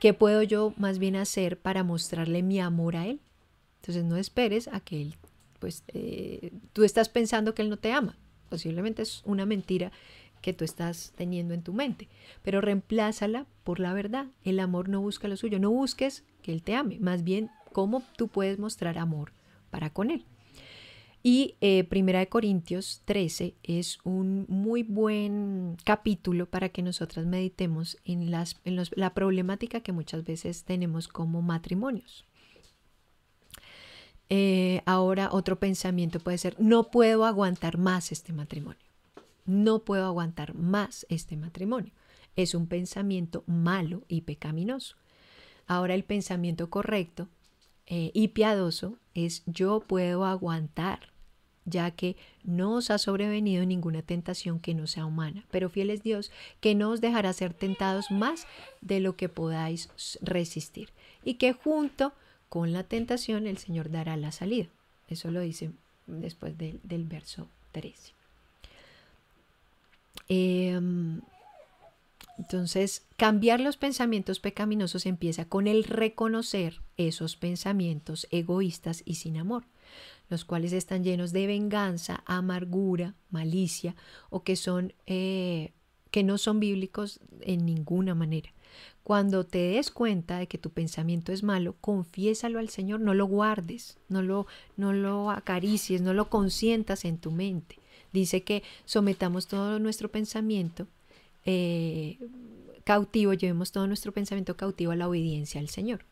¿Qué 0.00 0.14
puedo 0.14 0.42
yo 0.42 0.72
más 0.76 0.98
bien 0.98 1.16
hacer 1.16 1.58
para 1.58 1.84
mostrarle 1.84 2.42
mi 2.42 2.60
amor 2.60 2.96
a 2.96 3.06
él? 3.06 3.20
Entonces 3.86 4.04
no 4.04 4.16
esperes 4.16 4.66
a 4.66 4.80
que 4.80 5.00
él, 5.00 5.14
pues 5.60 5.84
eh, 5.94 6.50
tú 6.72 6.82
estás 6.82 7.08
pensando 7.08 7.54
que 7.54 7.62
él 7.62 7.70
no 7.70 7.76
te 7.76 7.92
ama. 7.92 8.16
Posiblemente 8.48 9.02
es 9.02 9.22
una 9.24 9.46
mentira 9.46 9.92
que 10.42 10.52
tú 10.52 10.64
estás 10.64 11.12
teniendo 11.14 11.54
en 11.54 11.62
tu 11.62 11.72
mente, 11.72 12.08
pero 12.42 12.60
reemplázala 12.60 13.46
por 13.62 13.78
la 13.78 13.92
verdad. 13.92 14.26
El 14.42 14.58
amor 14.58 14.88
no 14.88 15.00
busca 15.00 15.28
lo 15.28 15.36
suyo, 15.36 15.60
no 15.60 15.70
busques 15.70 16.24
que 16.42 16.52
él 16.52 16.64
te 16.64 16.74
ame, 16.74 16.98
más 16.98 17.22
bien 17.22 17.48
cómo 17.72 18.02
tú 18.16 18.26
puedes 18.26 18.58
mostrar 18.58 18.98
amor 18.98 19.30
para 19.70 19.90
con 19.90 20.10
él. 20.10 20.24
Y 21.22 21.54
eh, 21.60 21.84
Primera 21.84 22.18
de 22.18 22.28
Corintios 22.28 23.02
13 23.04 23.54
es 23.62 24.00
un 24.02 24.46
muy 24.48 24.82
buen 24.82 25.76
capítulo 25.84 26.46
para 26.46 26.70
que 26.70 26.82
nosotras 26.82 27.24
meditemos 27.24 27.98
en, 28.04 28.32
las, 28.32 28.60
en 28.64 28.82
la 28.96 29.14
problemática 29.14 29.78
que 29.78 29.92
muchas 29.92 30.24
veces 30.24 30.64
tenemos 30.64 31.06
como 31.06 31.40
matrimonios. 31.40 32.24
Eh, 34.28 34.82
ahora 34.86 35.28
otro 35.32 35.58
pensamiento 35.58 36.18
puede 36.18 36.38
ser, 36.38 36.56
no 36.58 36.90
puedo 36.90 37.24
aguantar 37.24 37.78
más 37.78 38.12
este 38.12 38.32
matrimonio. 38.32 38.80
No 39.44 39.80
puedo 39.80 40.04
aguantar 40.04 40.54
más 40.54 41.06
este 41.08 41.36
matrimonio. 41.36 41.92
Es 42.34 42.54
un 42.54 42.66
pensamiento 42.66 43.44
malo 43.46 44.02
y 44.08 44.22
pecaminoso. 44.22 44.96
Ahora 45.66 45.94
el 45.94 46.04
pensamiento 46.04 46.68
correcto 46.68 47.28
eh, 47.86 48.10
y 48.14 48.28
piadoso 48.28 48.98
es 49.14 49.42
yo 49.46 49.80
puedo 49.80 50.24
aguantar, 50.24 51.12
ya 51.64 51.92
que 51.92 52.16
no 52.42 52.74
os 52.74 52.90
ha 52.90 52.98
sobrevenido 52.98 53.64
ninguna 53.64 54.02
tentación 54.02 54.58
que 54.58 54.74
no 54.74 54.88
sea 54.88 55.06
humana. 55.06 55.46
Pero 55.50 55.70
fiel 55.70 55.90
es 55.90 56.02
Dios, 56.02 56.32
que 56.60 56.74
no 56.74 56.90
os 56.90 57.00
dejará 57.00 57.32
ser 57.32 57.54
tentados 57.54 58.10
más 58.10 58.46
de 58.80 59.00
lo 59.00 59.16
que 59.16 59.28
podáis 59.28 59.88
resistir. 60.20 60.90
Y 61.24 61.34
que 61.34 61.52
junto 61.52 62.12
con 62.48 62.72
la 62.72 62.84
tentación 62.84 63.46
el 63.46 63.58
Señor 63.58 63.90
dará 63.90 64.16
la 64.16 64.32
salida. 64.32 64.68
Eso 65.08 65.30
lo 65.30 65.40
dice 65.40 65.70
después 66.06 66.56
del 66.58 67.04
verso 67.04 67.48
13. 67.72 68.12
Em, 70.28 71.20
entonces, 72.38 73.04
cambiar 73.16 73.60
los 73.60 73.76
pensamientos 73.76 74.40
pecaminosos 74.40 75.06
empieza 75.06 75.46
con 75.46 75.66
el 75.66 75.84
reconocer 75.84 76.80
esos 76.96 77.36
pensamientos 77.36 78.26
egoístas 78.30 79.02
y 79.04 79.14
sin 79.14 79.38
amor, 79.38 79.64
los 80.28 80.44
cuales 80.44 80.72
están 80.72 81.04
llenos 81.04 81.32
de 81.32 81.46
venganza, 81.46 82.22
amargura, 82.26 83.14
malicia 83.30 83.94
o 84.28 84.42
que 84.42 84.56
son 84.56 84.92
eh, 85.06 85.72
que 86.10 86.22
no 86.22 86.38
son 86.38 86.60
bíblicos 86.60 87.20
en 87.40 87.66
ninguna 87.66 88.14
manera. 88.14 88.50
Cuando 89.06 89.44
te 89.44 89.58
des 89.58 89.92
cuenta 89.92 90.40
de 90.40 90.48
que 90.48 90.58
tu 90.58 90.70
pensamiento 90.70 91.30
es 91.30 91.44
malo, 91.44 91.76
confiésalo 91.80 92.58
al 92.58 92.70
Señor, 92.70 92.98
no 92.98 93.14
lo 93.14 93.26
guardes, 93.26 93.98
no 94.08 94.20
lo, 94.20 94.48
no 94.76 94.92
lo 94.92 95.30
acaricies, 95.30 96.02
no 96.02 96.12
lo 96.12 96.28
consientas 96.28 97.04
en 97.04 97.18
tu 97.18 97.30
mente. 97.30 97.78
Dice 98.12 98.42
que 98.42 98.64
sometamos 98.84 99.46
todo 99.46 99.78
nuestro 99.78 100.10
pensamiento 100.10 100.88
eh, 101.44 102.18
cautivo, 102.82 103.32
llevemos 103.32 103.70
todo 103.70 103.86
nuestro 103.86 104.10
pensamiento 104.10 104.56
cautivo 104.56 104.90
a 104.90 104.96
la 104.96 105.08
obediencia 105.08 105.60
al 105.60 105.68
Señor. 105.68 106.04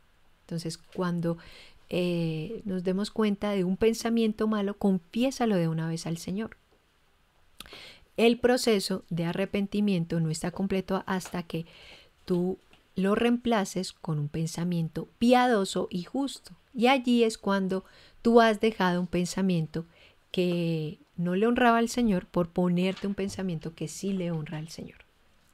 Entonces, 0.42 0.78
cuando 0.78 1.36
eh, 1.90 2.62
nos 2.64 2.84
demos 2.84 3.10
cuenta 3.10 3.50
de 3.50 3.64
un 3.64 3.76
pensamiento 3.76 4.46
malo, 4.46 4.78
confiésalo 4.78 5.56
de 5.56 5.66
una 5.66 5.88
vez 5.88 6.06
al 6.06 6.18
Señor. 6.18 6.58
El 8.16 8.38
proceso 8.38 9.02
de 9.10 9.24
arrepentimiento 9.24 10.20
no 10.20 10.30
está 10.30 10.52
completo 10.52 11.02
hasta 11.06 11.42
que 11.42 11.66
tú 12.24 12.58
lo 12.96 13.14
reemplaces 13.14 13.92
con 13.92 14.18
un 14.18 14.28
pensamiento 14.28 15.08
piadoso 15.18 15.88
y 15.90 16.04
justo. 16.04 16.56
Y 16.74 16.86
allí 16.86 17.24
es 17.24 17.38
cuando 17.38 17.84
tú 18.22 18.40
has 18.40 18.60
dejado 18.60 19.00
un 19.00 19.06
pensamiento 19.06 19.86
que 20.30 20.98
no 21.16 21.36
le 21.36 21.46
honraba 21.46 21.78
al 21.78 21.88
Señor 21.88 22.26
por 22.26 22.50
ponerte 22.50 23.06
un 23.06 23.14
pensamiento 23.14 23.74
que 23.74 23.88
sí 23.88 24.12
le 24.12 24.30
honra 24.30 24.58
al 24.58 24.68
Señor. 24.68 25.04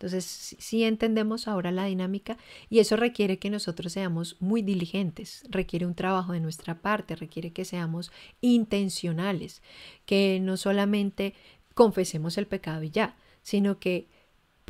Entonces, 0.01 0.57
sí 0.59 0.85
entendemos 0.85 1.47
ahora 1.47 1.71
la 1.73 1.85
dinámica 1.85 2.39
y 2.71 2.79
eso 2.79 2.97
requiere 2.97 3.39
que 3.39 3.51
nosotros 3.51 3.93
seamos 3.93 4.39
muy 4.41 4.63
diligentes, 4.63 5.45
requiere 5.51 5.85
un 5.85 5.95
trabajo 5.95 6.33
de 6.33 6.41
nuestra 6.41 6.81
parte, 6.81 7.17
requiere 7.17 7.53
que 7.53 7.67
seamos 7.67 8.11
intencionales, 8.41 9.63
que 10.07 10.41
no 10.41 10.57
solamente 10.57 11.35
confesemos 11.75 12.39
el 12.39 12.47
pecado 12.47 12.83
y 12.83 12.91
ya, 12.91 13.15
sino 13.43 13.79
que 13.79 14.09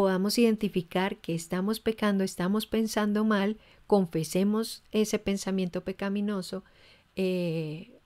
podamos 0.00 0.38
identificar 0.38 1.18
que 1.18 1.34
estamos 1.34 1.78
pecando, 1.78 2.24
estamos 2.24 2.64
pensando 2.64 3.22
mal, 3.22 3.58
confesemos 3.86 4.82
ese 4.92 5.18
pensamiento 5.18 5.82
pecaminoso, 5.82 6.64
eh, 7.16 8.00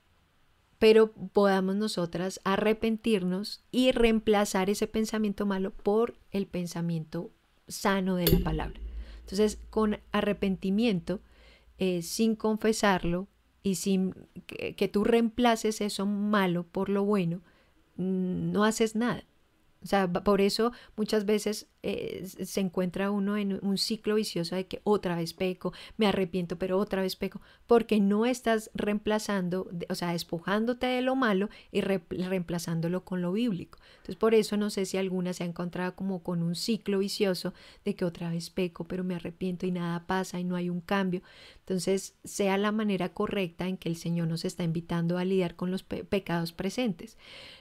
pero 0.81 1.13
podamos 1.13 1.77
nosotras 1.77 2.41
arrepentirnos 2.43 3.63
y 3.71 3.93
reemplazar 3.93 4.71
ese 4.71 4.89
pensamiento 4.89 5.47
malo 5.47 5.71
por 5.71 6.17
el 6.33 6.49
pensamiento 6.49 7.31
sano 7.69 8.17
de 8.17 8.27
la 8.27 8.41
palabra. 8.41 8.81
Entonces, 9.21 9.61
con 9.71 10.01
arrepentimiento, 10.11 11.21
eh, 11.79 12.03
sin 12.03 12.35
confesarlo 12.35 13.29
y 13.63 13.77
sin 13.77 14.17
que, 14.49 14.89
tú 14.89 15.05
reemplaces 15.05 15.81
eso 15.81 16.07
malo 16.07 16.65
por 16.65 16.89
lo 16.89 17.05
bueno, 17.05 17.41
mm, 17.99 18.51
no 18.51 18.65
haces 18.65 18.97
nada. 18.97 19.23
O 19.85 19.87
sea, 19.87 20.11
por 20.11 20.41
eso 20.41 20.73
muchas 20.97 21.27
veces 21.27 21.67
eh, 21.83 22.27
se 22.27 22.61
encuentra 22.61 23.11
uno 23.11 23.37
en 23.37 23.59
un 23.63 23.77
ciclo 23.77 24.15
vicioso 24.15 24.57
de 24.57 24.67
que 24.67 24.81
otra 24.83 25.15
vez 25.15 25.35
peco, 25.35 25.75
me 25.99 26.07
arrepiento, 26.07 26.57
pero 26.57 26.79
otra 26.79 27.03
vez 27.03 27.17
peco, 27.17 27.43
porque 27.67 28.01
no 28.01 28.25
estás 28.25 28.71
reemplazando, 28.73 29.71
o 29.91 29.95
sea, 29.95 30.13
despojándote 30.13 30.87
de 30.87 31.03
lo 31.03 31.17
malo 31.17 31.51
y 31.71 31.83
reemplazándolo 31.83 33.05
con 33.05 33.21
lo 33.21 33.33
bíblico. 33.33 33.79
Entonces, 33.97 34.17
por 34.17 34.35
eso 34.35 34.57
no 34.57 34.71
sé 34.71 34.87
si 34.87 34.97
alguna 34.97 35.35
se 35.35 35.45
ha 35.45 35.47
encontrado 35.47 35.95
como 35.95 36.23
con 36.23 36.43
un 36.43 36.55
ciclo 36.55 37.01
vicioso 37.01 37.53
de 37.85 37.95
que 37.95 38.07
otra 38.07 38.31
vez 38.31 38.49
peco, 38.49 38.85
pero 38.85 39.05
me 39.05 39.15
arrepiento 39.15 39.67
y 39.67 39.71
nada 39.71 40.07
pasa 40.07 40.41
y 40.41 40.45
no 40.45 40.57
hay 40.57 40.71
un 40.71 40.81
cambio. 40.81 41.21
Entonces, 41.61 42.15
sea 42.25 42.57
la 42.57 42.73
manera 42.73 43.11
correcta 43.11 43.69
en 43.69 43.77
que 43.77 43.91
el 43.91 43.97
Señor 43.97 44.29
nos 44.29 44.47
está 44.47 44.65
invitando 44.65 45.19
a 45.19 45.25
lidiar 45.27 45.57
con 45.57 45.71
los 45.71 45.83
pecados 45.83 46.53
presentes. 46.53 47.19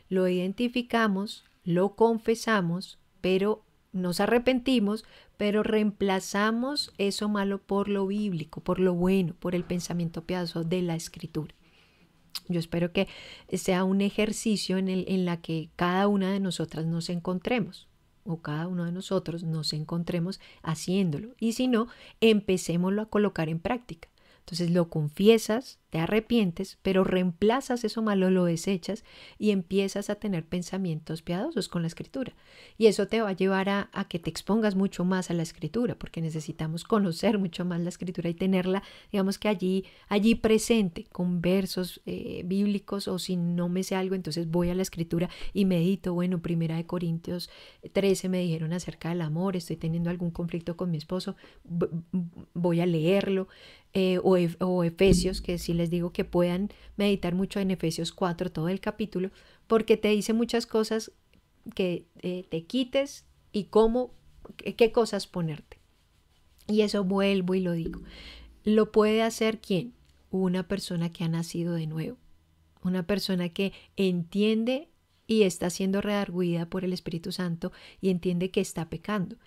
Lo 0.07 0.29
identificamos, 0.29 1.43
lo 1.63 1.95
confesamos, 1.95 2.99
pero 3.21 3.63
nos 3.91 4.19
arrepentimos, 4.19 5.05
pero 5.37 5.63
reemplazamos 5.63 6.93
eso 6.97 7.29
malo 7.29 7.59
por 7.59 7.89
lo 7.89 8.07
bíblico, 8.07 8.61
por 8.61 8.79
lo 8.79 8.93
bueno, 8.93 9.35
por 9.39 9.55
el 9.55 9.63
pensamiento 9.63 10.23
piadoso 10.23 10.63
de 10.63 10.81
la 10.81 10.95
escritura. 10.95 11.53
Yo 12.49 12.59
espero 12.59 12.91
que 12.91 13.07
sea 13.53 13.83
un 13.83 14.01
ejercicio 14.01 14.77
en 14.77 14.89
el 14.89 15.05
en 15.07 15.25
la 15.25 15.41
que 15.41 15.69
cada 15.75 16.07
una 16.07 16.31
de 16.31 16.39
nosotras 16.39 16.85
nos 16.85 17.09
encontremos 17.09 17.87
o 18.25 18.41
cada 18.41 18.67
uno 18.67 18.85
de 18.85 18.91
nosotros 18.91 19.43
nos 19.43 19.73
encontremos 19.73 20.39
haciéndolo. 20.61 21.35
Y 21.39 21.53
si 21.53 21.67
no, 21.67 21.87
empecémoslo 22.21 23.01
a 23.01 23.09
colocar 23.09 23.49
en 23.49 23.59
práctica. 23.59 24.09
Entonces 24.43 24.71
lo 24.71 24.89
confiesas, 24.89 25.79
te 25.89 25.99
arrepientes, 25.99 26.77
pero 26.81 27.05
reemplazas 27.05 27.85
eso 27.85 28.01
malo, 28.01 28.29
lo 28.29 28.43
desechas 28.43 29.05
y 29.39 29.51
empiezas 29.51 30.09
a 30.09 30.15
tener 30.15 30.45
pensamientos 30.45 31.21
piadosos 31.21 31.69
con 31.69 31.81
la 31.83 31.87
escritura. 31.87 32.33
Y 32.77 32.87
eso 32.87 33.07
te 33.07 33.21
va 33.21 33.29
a 33.29 33.33
llevar 33.33 33.69
a, 33.69 33.89
que 34.09 34.19
te 34.19 34.29
expongas 34.29 34.75
mucho 34.75 35.05
más 35.05 35.29
a 35.29 35.33
la 35.33 35.43
escritura, 35.43 35.95
porque 35.97 36.19
necesitamos 36.19 36.83
conocer 36.83 37.39
mucho 37.39 37.63
más 37.63 37.79
la 37.79 37.87
escritura 37.87 38.27
y 38.27 38.33
tenerla, 38.33 38.83
digamos 39.13 39.39
que 39.39 39.47
allí, 39.47 39.85
allí 40.09 40.35
presente, 40.35 41.05
con 41.05 41.41
versos 41.41 42.01
eh, 42.05 42.41
bíblicos 42.43 43.07
o 43.07 43.17
si 43.17 43.37
no 43.37 43.69
me 43.69 43.83
sé 43.83 43.95
algo, 43.95 44.15
entonces 44.15 44.51
voy 44.51 44.71
a 44.71 44.75
la 44.75 44.81
escritura 44.81 45.29
y 45.53 45.63
medito, 45.63 46.13
bueno, 46.13 46.41
primera 46.41 46.75
de 46.75 46.85
Corintios 46.85 47.49
13 47.93 48.27
me 48.27 48.39
dijeron 48.39 48.73
acerca 48.73 49.07
del 49.07 49.21
amor, 49.21 49.55
estoy 49.55 49.77
teniendo 49.77 50.09
algún 50.09 50.31
conflicto 50.31 50.75
con 50.75 50.91
mi 50.91 50.97
esposo, 50.97 51.37
voy 52.53 52.81
a 52.81 52.85
leerlo. 52.85 53.47
Eh, 53.95 54.19
o, 54.23 54.83
Efesios, 54.83 55.39
que 55.41 55.59
si 55.59 55.73
les 55.73 55.91
digo 55.91 56.11
que 56.11 56.25
puedan 56.25 56.69
meditar 56.97 57.35
mucho 57.35 57.59
en 57.59 57.69
Efesios 57.69 58.11
4, 58.11 58.51
todo 58.51 58.69
el 58.69 58.79
capítulo, 58.79 59.29
porque 59.67 59.97
te 59.97 60.07
dice 60.07 60.33
muchas 60.33 60.65
cosas 60.65 61.11
que 61.75 62.07
eh, 62.23 62.45
te 62.49 62.63
quites 62.63 63.25
y 63.51 63.65
cómo, 63.65 64.11
qué 64.77 64.91
cosas 64.91 65.27
ponerte. 65.27 65.77
Y 66.67 66.81
eso 66.81 67.03
vuelvo 67.03 67.53
y 67.53 67.61
lo 67.61 67.73
digo. 67.73 68.01
Lo 68.63 68.91
puede 68.91 69.21
hacer 69.21 69.59
quién? 69.59 69.93
Una 70.31 70.67
persona 70.67 71.11
que 71.11 71.23
ha 71.23 71.29
nacido 71.29 71.75
de 71.75 71.85
nuevo, 71.85 72.17
una 72.81 73.05
persona 73.05 73.49
que 73.49 73.73
entiende 73.95 74.89
y 75.27 75.43
está 75.43 75.69
siendo 75.69 76.01
redarguida 76.01 76.65
por 76.65 76.83
el 76.83 76.93
Espíritu 76.93 77.31
Santo 77.31 77.71
y 78.01 78.09
entiende 78.09 78.49
que 78.49 78.61
está 78.61 78.89
pecando. 78.89 79.37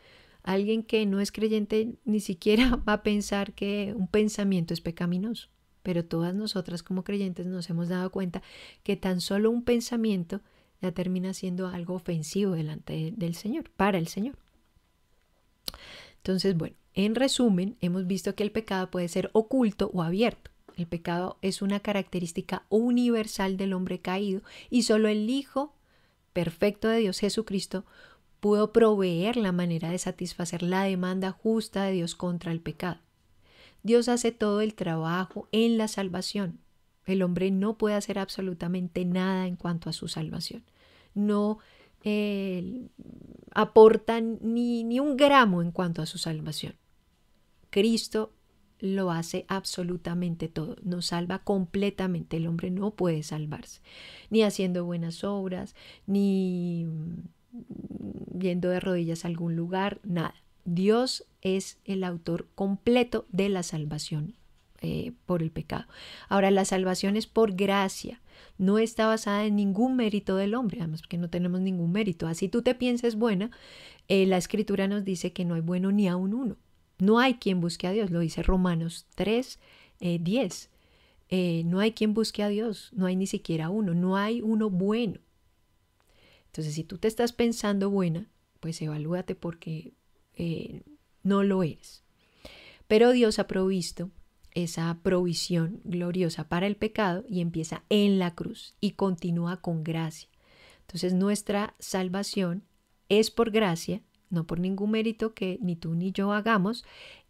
Alguien 0.47 0.84
que 0.84 1.05
no 1.07 1.20
es 1.20 1.32
creyente 1.32 1.97
ni 2.05 2.20
siquiera 2.20 2.76
va 2.88 2.94
a 2.94 3.03
pensar 3.03 3.53
que 3.53 3.92
un 3.97 4.07
pensamiento 4.07 4.72
es 4.72 4.80
pecaminoso, 4.80 5.49
pero 5.82 6.05
todas 6.05 6.34
nosotras 6.34 6.82
como 6.84 7.05
creyentes 7.05 7.47
nos 7.47 7.68
hemos 7.68 7.88
dado 7.88 8.11
cuenta 8.11 8.42
que 8.84 8.97
tan 8.97 9.20
solo 9.20 9.51
un 9.51 9.64
pensamiento 9.64 10.40
ya 10.80 10.92
termina 10.92 11.34
siendo 11.34 11.66
algo 11.66 11.94
ofensivo 11.94 12.53
delante 12.53 13.12
del 13.16 13.34
Señor, 13.34 13.70
para 13.70 13.99
el 13.99 14.07
Señor. 14.07 14.36
Entonces, 16.18 16.57
bueno, 16.57 16.76
en 16.94 17.16
resumen, 17.16 17.76
hemos 17.80 18.07
visto 18.07 18.36
que 18.36 18.44
el 18.44 18.53
pecado 18.53 18.88
puede 18.88 19.09
ser 19.09 19.30
oculto 19.32 19.90
o 19.92 20.03
abierto. 20.03 20.53
El 20.76 20.86
pecado 20.86 21.38
es 21.42 21.61
una 21.61 21.80
característica 21.80 22.66
universal 22.68 23.57
del 23.57 23.72
hombre 23.72 23.99
caído 23.99 24.42
y 24.70 24.82
solo 24.82 25.09
el 25.09 25.28
Hijo 25.28 25.74
perfecto 26.32 26.88
de 26.88 26.99
Dios 26.99 27.18
Jesucristo 27.18 27.84
pudo 28.47 28.70
proveer 28.70 29.36
la 29.36 29.51
manera 29.51 29.90
de 29.90 29.99
satisfacer 29.99 30.62
la 30.62 30.84
demanda 30.84 31.32
justa 31.32 31.82
de 31.82 31.94
Dios 31.94 32.14
contra 32.14 32.53
el 32.53 32.61
pecado. 32.61 33.01
Dios 33.82 34.09
hace 34.09 34.30
todo 34.30 34.61
el 34.61 34.74
trabajo 34.74 35.49
en 35.51 35.78
la 35.78 35.88
salvación. 35.88 36.61
El 37.07 37.22
hombre 37.22 37.51
no 37.51 37.76
puede 37.76 37.97
hacer 37.97 38.20
absolutamente 38.20 39.05
nada 39.05 39.49
en 39.49 39.57
cuanto 39.57 39.90
a 39.90 39.92
su 39.92 40.07
salvación. 40.07 40.62
No 41.12 41.59
eh, 42.05 42.86
aporta 43.53 44.20
ni, 44.20 44.84
ni 44.84 45.01
un 45.01 45.16
gramo 45.16 45.61
en 45.61 45.72
cuanto 45.72 46.01
a 46.01 46.07
su 46.07 46.16
salvación. 46.16 46.76
Cristo 47.70 48.32
lo 48.78 49.11
hace 49.11 49.44
absolutamente 49.49 50.47
todo, 50.47 50.76
nos 50.84 51.07
salva 51.07 51.40
completamente. 51.40 52.36
El 52.36 52.47
hombre 52.47 52.70
no 52.70 52.92
puede 52.92 53.24
salvarse, 53.24 53.80
ni 54.30 54.44
haciendo 54.44 54.84
buenas 54.84 55.24
obras, 55.24 55.74
ni 56.07 56.86
yendo 58.38 58.68
de 58.70 58.80
rodillas 58.80 59.24
a 59.24 59.28
algún 59.28 59.57
lugar, 59.57 60.00
nada. 60.02 60.34
Dios 60.64 61.24
es 61.42 61.78
el 61.84 62.04
autor 62.04 62.48
completo 62.54 63.26
de 63.30 63.48
la 63.48 63.62
salvación 63.62 64.34
eh, 64.82 65.12
por 65.26 65.42
el 65.42 65.50
pecado. 65.50 65.86
Ahora, 66.28 66.50
la 66.50 66.64
salvación 66.64 67.16
es 67.16 67.26
por 67.26 67.54
gracia, 67.54 68.20
no 68.59 68.78
está 68.78 69.07
basada 69.07 69.44
en 69.44 69.57
ningún 69.57 69.96
mérito 69.96 70.36
del 70.36 70.54
hombre, 70.54 70.80
además 70.80 71.02
porque 71.02 71.18
no 71.18 71.30
tenemos 71.30 71.61
ningún 71.61 71.92
mérito. 71.92 72.26
Así 72.26 72.48
tú 72.48 72.62
te 72.62 72.74
pienses 72.74 73.16
buena, 73.16 73.50
eh, 74.09 74.26
la 74.26 74.36
escritura 74.36 74.88
nos 74.88 75.04
dice 75.04 75.32
que 75.32 75.44
no 75.44 75.54
hay 75.54 75.61
bueno 75.61 75.92
ni 75.92 76.09
aun 76.09 76.34
uno. 76.34 76.57
No 76.98 77.18
hay 77.18 77.34
quien 77.34 77.61
busque 77.61 77.86
a 77.86 77.92
Dios, 77.92 78.11
lo 78.11 78.20
dice 78.20 78.42
Romanos 78.42 79.07
3, 79.14 79.59
10. 80.00 80.70
Eh, 81.28 81.62
no 81.64 81.80
hay 81.80 81.92
quien 81.92 82.14
busque 82.14 82.42
a 82.42 82.48
Dios, 82.48 82.90
no 82.92 83.07
hay 83.07 83.16
ni 83.16 83.26
siquiera 83.26 83.68
uno, 83.68 83.94
no 83.94 84.16
hay 84.16 84.40
uno 84.40 84.70
bueno. 84.70 85.18
Entonces, 86.57 86.74
si 86.74 86.84
tú 86.84 86.96
te 86.96 87.07
estás 87.07 87.34
pensando 87.34 87.90
buena, 87.90 88.30
pues 88.61 88.80
evalúate 88.80 89.34
porque 89.34 89.92
eh, 90.36 90.84
no 91.22 91.42
lo 91.42 91.62
eres. 91.62 92.02
Pero 92.88 93.12
Dios 93.12 93.38
ha 93.38 93.46
provisto 93.46 94.11
esa 94.52 94.98
provisión 95.02 95.82
gloriosa 95.84 96.48
para 96.48 96.66
el 96.66 96.76
pecado 96.76 97.26
y 97.28 97.42
empieza 97.42 97.82
en 97.90 98.18
la 98.18 98.34
cruz 98.34 98.74
y 98.80 98.92
continúa 98.92 99.61
con 99.61 99.84
gracia. 99.84 100.30
Entonces 100.80 101.12
nuestra 101.12 101.74
salvación 101.78 102.64
es 103.11 103.30
por 103.30 103.50
gracia, 103.50 104.00
no 104.30 104.46
por 104.46 104.59
ningún 104.59 104.92
mérito 104.92 105.34
que 105.34 105.59
ni 105.61 105.76
tú 105.76 105.94
ni 105.94 106.11
yo 106.11 106.32
hagamos, 106.32 106.86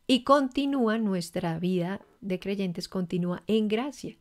y 0.06 0.22
continúa 0.22 0.98
nuestra 0.98 1.58
vida 1.58 2.00
de 2.20 2.38
creyentes, 2.38 2.88
continúa 2.88 3.42
en 3.48 3.66
gracia. 3.66 4.16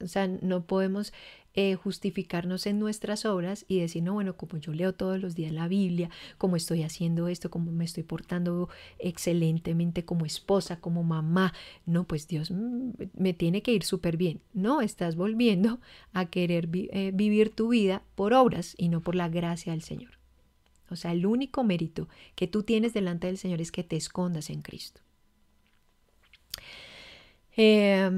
O 0.00 0.08
sea, 0.08 0.26
no 0.26 0.66
podemos 0.66 1.12
eh, 1.58 1.74
justificarnos 1.74 2.66
en 2.66 2.78
nuestras 2.78 3.24
obras 3.24 3.64
y 3.66 3.80
decir, 3.80 4.02
no, 4.02 4.12
bueno, 4.12 4.36
como 4.36 4.58
yo 4.58 4.74
leo 4.74 4.92
todos 4.92 5.18
los 5.18 5.34
días 5.34 5.52
la 5.52 5.68
Biblia, 5.68 6.10
como 6.36 6.56
estoy 6.56 6.82
haciendo 6.82 7.28
esto, 7.28 7.50
como 7.50 7.72
me 7.72 7.86
estoy 7.86 8.02
portando 8.02 8.68
excelentemente 8.98 10.04
como 10.04 10.26
esposa, 10.26 10.80
como 10.80 11.02
mamá, 11.02 11.54
no, 11.86 12.04
pues 12.04 12.28
Dios 12.28 12.50
me 12.50 13.32
tiene 13.32 13.62
que 13.62 13.72
ir 13.72 13.84
súper 13.84 14.18
bien. 14.18 14.42
No, 14.52 14.82
estás 14.82 15.16
volviendo 15.16 15.80
a 16.12 16.26
querer 16.26 16.68
eh, 16.72 17.10
vivir 17.14 17.48
tu 17.48 17.68
vida 17.68 18.02
por 18.16 18.34
obras 18.34 18.74
y 18.76 18.90
no 18.90 19.00
por 19.00 19.14
la 19.14 19.30
gracia 19.30 19.72
del 19.72 19.80
Señor. 19.80 20.18
O 20.90 20.96
sea, 20.96 21.12
el 21.12 21.24
único 21.24 21.64
mérito 21.64 22.06
que 22.34 22.46
tú 22.48 22.64
tienes 22.64 22.92
delante 22.92 23.28
del 23.28 23.38
Señor 23.38 23.62
es 23.62 23.72
que 23.72 23.82
te 23.82 23.96
escondas 23.96 24.50
en 24.50 24.60
Cristo. 24.60 25.00
Eh, 27.56 28.10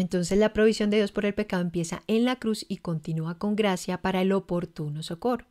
entonces 0.00 0.38
la 0.38 0.54
provisión 0.54 0.88
de 0.88 0.96
Dios 0.96 1.12
por 1.12 1.26
el 1.26 1.34
pecado 1.34 1.60
empieza 1.60 2.02
en 2.06 2.24
la 2.24 2.36
cruz 2.36 2.64
y 2.68 2.78
continúa 2.78 3.38
con 3.38 3.54
gracia 3.54 4.00
para 4.00 4.22
el 4.22 4.32
oportuno 4.32 5.02
socorro, 5.02 5.44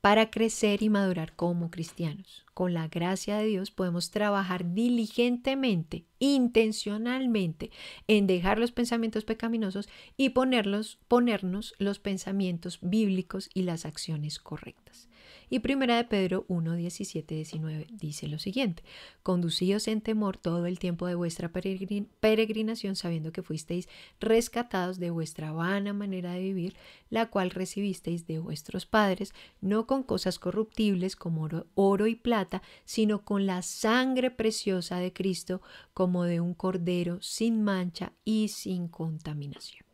para 0.00 0.30
crecer 0.30 0.82
y 0.82 0.88
madurar 0.88 1.36
como 1.36 1.70
cristianos. 1.70 2.46
Con 2.54 2.72
la 2.72 2.88
gracia 2.88 3.36
de 3.36 3.44
Dios 3.44 3.70
podemos 3.70 4.10
trabajar 4.10 4.72
diligentemente, 4.72 6.06
intencionalmente, 6.20 7.70
en 8.08 8.26
dejar 8.26 8.58
los 8.58 8.72
pensamientos 8.72 9.24
pecaminosos 9.24 9.90
y 10.16 10.30
ponerlos, 10.30 10.98
ponernos 11.06 11.74
los 11.78 11.98
pensamientos 11.98 12.78
bíblicos 12.80 13.50
y 13.52 13.62
las 13.62 13.84
acciones 13.84 14.38
correctas. 14.38 15.06
Y 15.52 15.58
primera 15.58 15.98
de 15.98 16.04
Pedro 16.04 16.46
1, 16.48 16.76
17, 16.76 17.34
19 17.34 17.86
dice 17.90 18.26
lo 18.26 18.38
siguiente, 18.38 18.82
conducíos 19.22 19.86
en 19.86 20.00
temor 20.00 20.38
todo 20.38 20.64
el 20.64 20.78
tiempo 20.78 21.06
de 21.06 21.14
vuestra 21.14 21.50
peregrinación 21.52 22.96
sabiendo 22.96 23.32
que 23.32 23.42
fuisteis 23.42 23.86
rescatados 24.18 24.98
de 24.98 25.10
vuestra 25.10 25.52
vana 25.52 25.92
manera 25.92 26.32
de 26.32 26.40
vivir, 26.40 26.74
la 27.10 27.28
cual 27.28 27.50
recibisteis 27.50 28.26
de 28.26 28.38
vuestros 28.38 28.86
padres, 28.86 29.34
no 29.60 29.86
con 29.86 30.04
cosas 30.04 30.38
corruptibles 30.38 31.16
como 31.16 31.42
oro, 31.42 31.66
oro 31.74 32.06
y 32.06 32.14
plata, 32.14 32.62
sino 32.86 33.22
con 33.22 33.44
la 33.44 33.60
sangre 33.60 34.30
preciosa 34.30 35.00
de 35.00 35.12
Cristo 35.12 35.60
como 35.92 36.24
de 36.24 36.40
un 36.40 36.54
cordero 36.54 37.20
sin 37.20 37.62
mancha 37.62 38.14
y 38.24 38.48
sin 38.48 38.88
contaminación. 38.88 39.84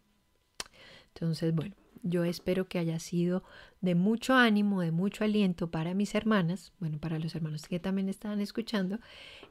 Entonces, 1.15 1.53
bueno, 1.53 1.75
yo 2.03 2.25
espero 2.25 2.69
que 2.69 2.79
haya 2.79 2.99
sido 2.99 3.43
de 3.81 3.95
mucho 3.95 4.35
ánimo, 4.35 4.81
de 4.81 4.93
mucho 4.93 5.25
aliento 5.25 5.71
para 5.71 5.95
mis 5.95 6.15
hermanas, 6.15 6.73
bueno, 6.81 6.99
para 6.99 7.19
los 7.19 7.35
hermanos 7.35 7.67
que 7.69 7.79
también 7.81 8.09
estaban 8.09 8.41
escuchando, 8.41 8.99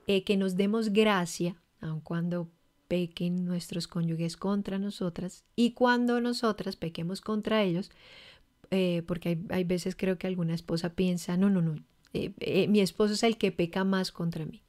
eh, 0.08 0.24
que 0.24 0.38
nos 0.38 0.56
demos 0.56 0.90
gracia, 0.90 1.62
aun 1.80 2.02
cuando 2.02 2.50
pequen 2.88 3.46
nuestros 3.46 3.88
cónyuges 3.88 4.38
contra 4.38 4.80
nosotras 4.80 5.44
y 5.56 5.72
cuando 5.72 6.22
nosotras 6.22 6.76
pequemos 6.76 7.22
contra 7.22 7.64
ellos, 7.64 7.92
eh, 8.72 9.04
porque 9.08 9.40
hay, 9.50 9.64
veces 9.64 9.96
creo 9.96 10.18
que 10.18 10.28
alguna 10.28 10.54
esposa 10.54 10.94
piensa, 10.94 11.38
no, 11.38 11.50
no, 11.50 11.62
no, 11.62 11.76
eh, 12.14 12.68
mi 12.68 12.80
esposo 12.80 13.14
es 13.14 13.24
el 13.24 13.38
que 13.38 13.52
peca 13.52 13.84
más 13.84 14.12
contra 14.12 14.46
mí 14.46 14.64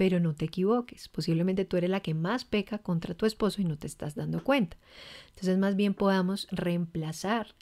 pero 0.00 0.18
no 0.18 0.34
te 0.34 0.46
equivoques. 0.46 1.10
Posiblemente 1.10 1.66
tú 1.66 1.76
eres 1.76 1.90
la 1.90 2.00
que 2.00 2.14
más 2.14 2.46
peca 2.46 2.78
contra 2.78 3.14
tu 3.14 3.26
esposo 3.26 3.60
y 3.60 3.66
no 3.66 3.76
te 3.76 3.86
estás 3.86 4.14
dando 4.14 4.42
cuenta. 4.42 4.78
Entonces 5.28 5.58
más 5.58 5.76
bien 5.76 5.92
podamos 5.92 6.48
reemplazar 6.50 7.54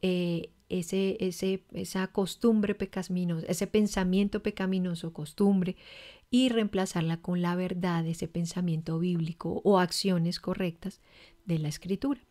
eh, 0.00 0.48
ese, 0.70 1.18
ese, 1.20 1.62
esa 1.74 2.06
costumbre 2.06 2.74
pecaminosa, 2.74 3.46
ese 3.48 3.66
pensamiento 3.66 4.42
pecaminoso, 4.42 5.12
costumbre, 5.12 5.76
y 6.30 6.48
reemplazarla 6.48 7.18
con 7.18 7.42
la 7.42 7.54
verdad, 7.54 8.06
ese 8.06 8.28
pensamiento 8.28 8.98
bíblico 8.98 9.60
o 9.62 9.78
acciones 9.78 10.40
correctas 10.40 11.02
de 11.44 11.58
la 11.58 11.68
escritura 11.68 12.22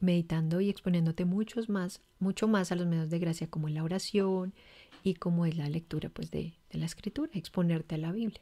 meditando 0.00 0.62
y 0.62 0.70
exponiéndote 0.70 1.26
muchos 1.26 1.68
más, 1.68 2.00
mucho 2.20 2.48
más 2.48 2.72
a 2.72 2.74
los 2.74 2.86
medios 2.86 3.10
de 3.10 3.18
gracia 3.18 3.50
como 3.50 3.68
la 3.68 3.84
oración 3.84 4.54
y 5.02 5.12
como 5.14 5.44
es 5.44 5.58
la 5.58 5.68
lectura 5.68 6.08
pues 6.08 6.30
de, 6.30 6.54
de 6.70 6.78
la 6.78 6.86
escritura, 6.86 7.32
exponerte 7.34 7.96
a 7.96 7.98
la 7.98 8.12
Biblia. 8.12 8.40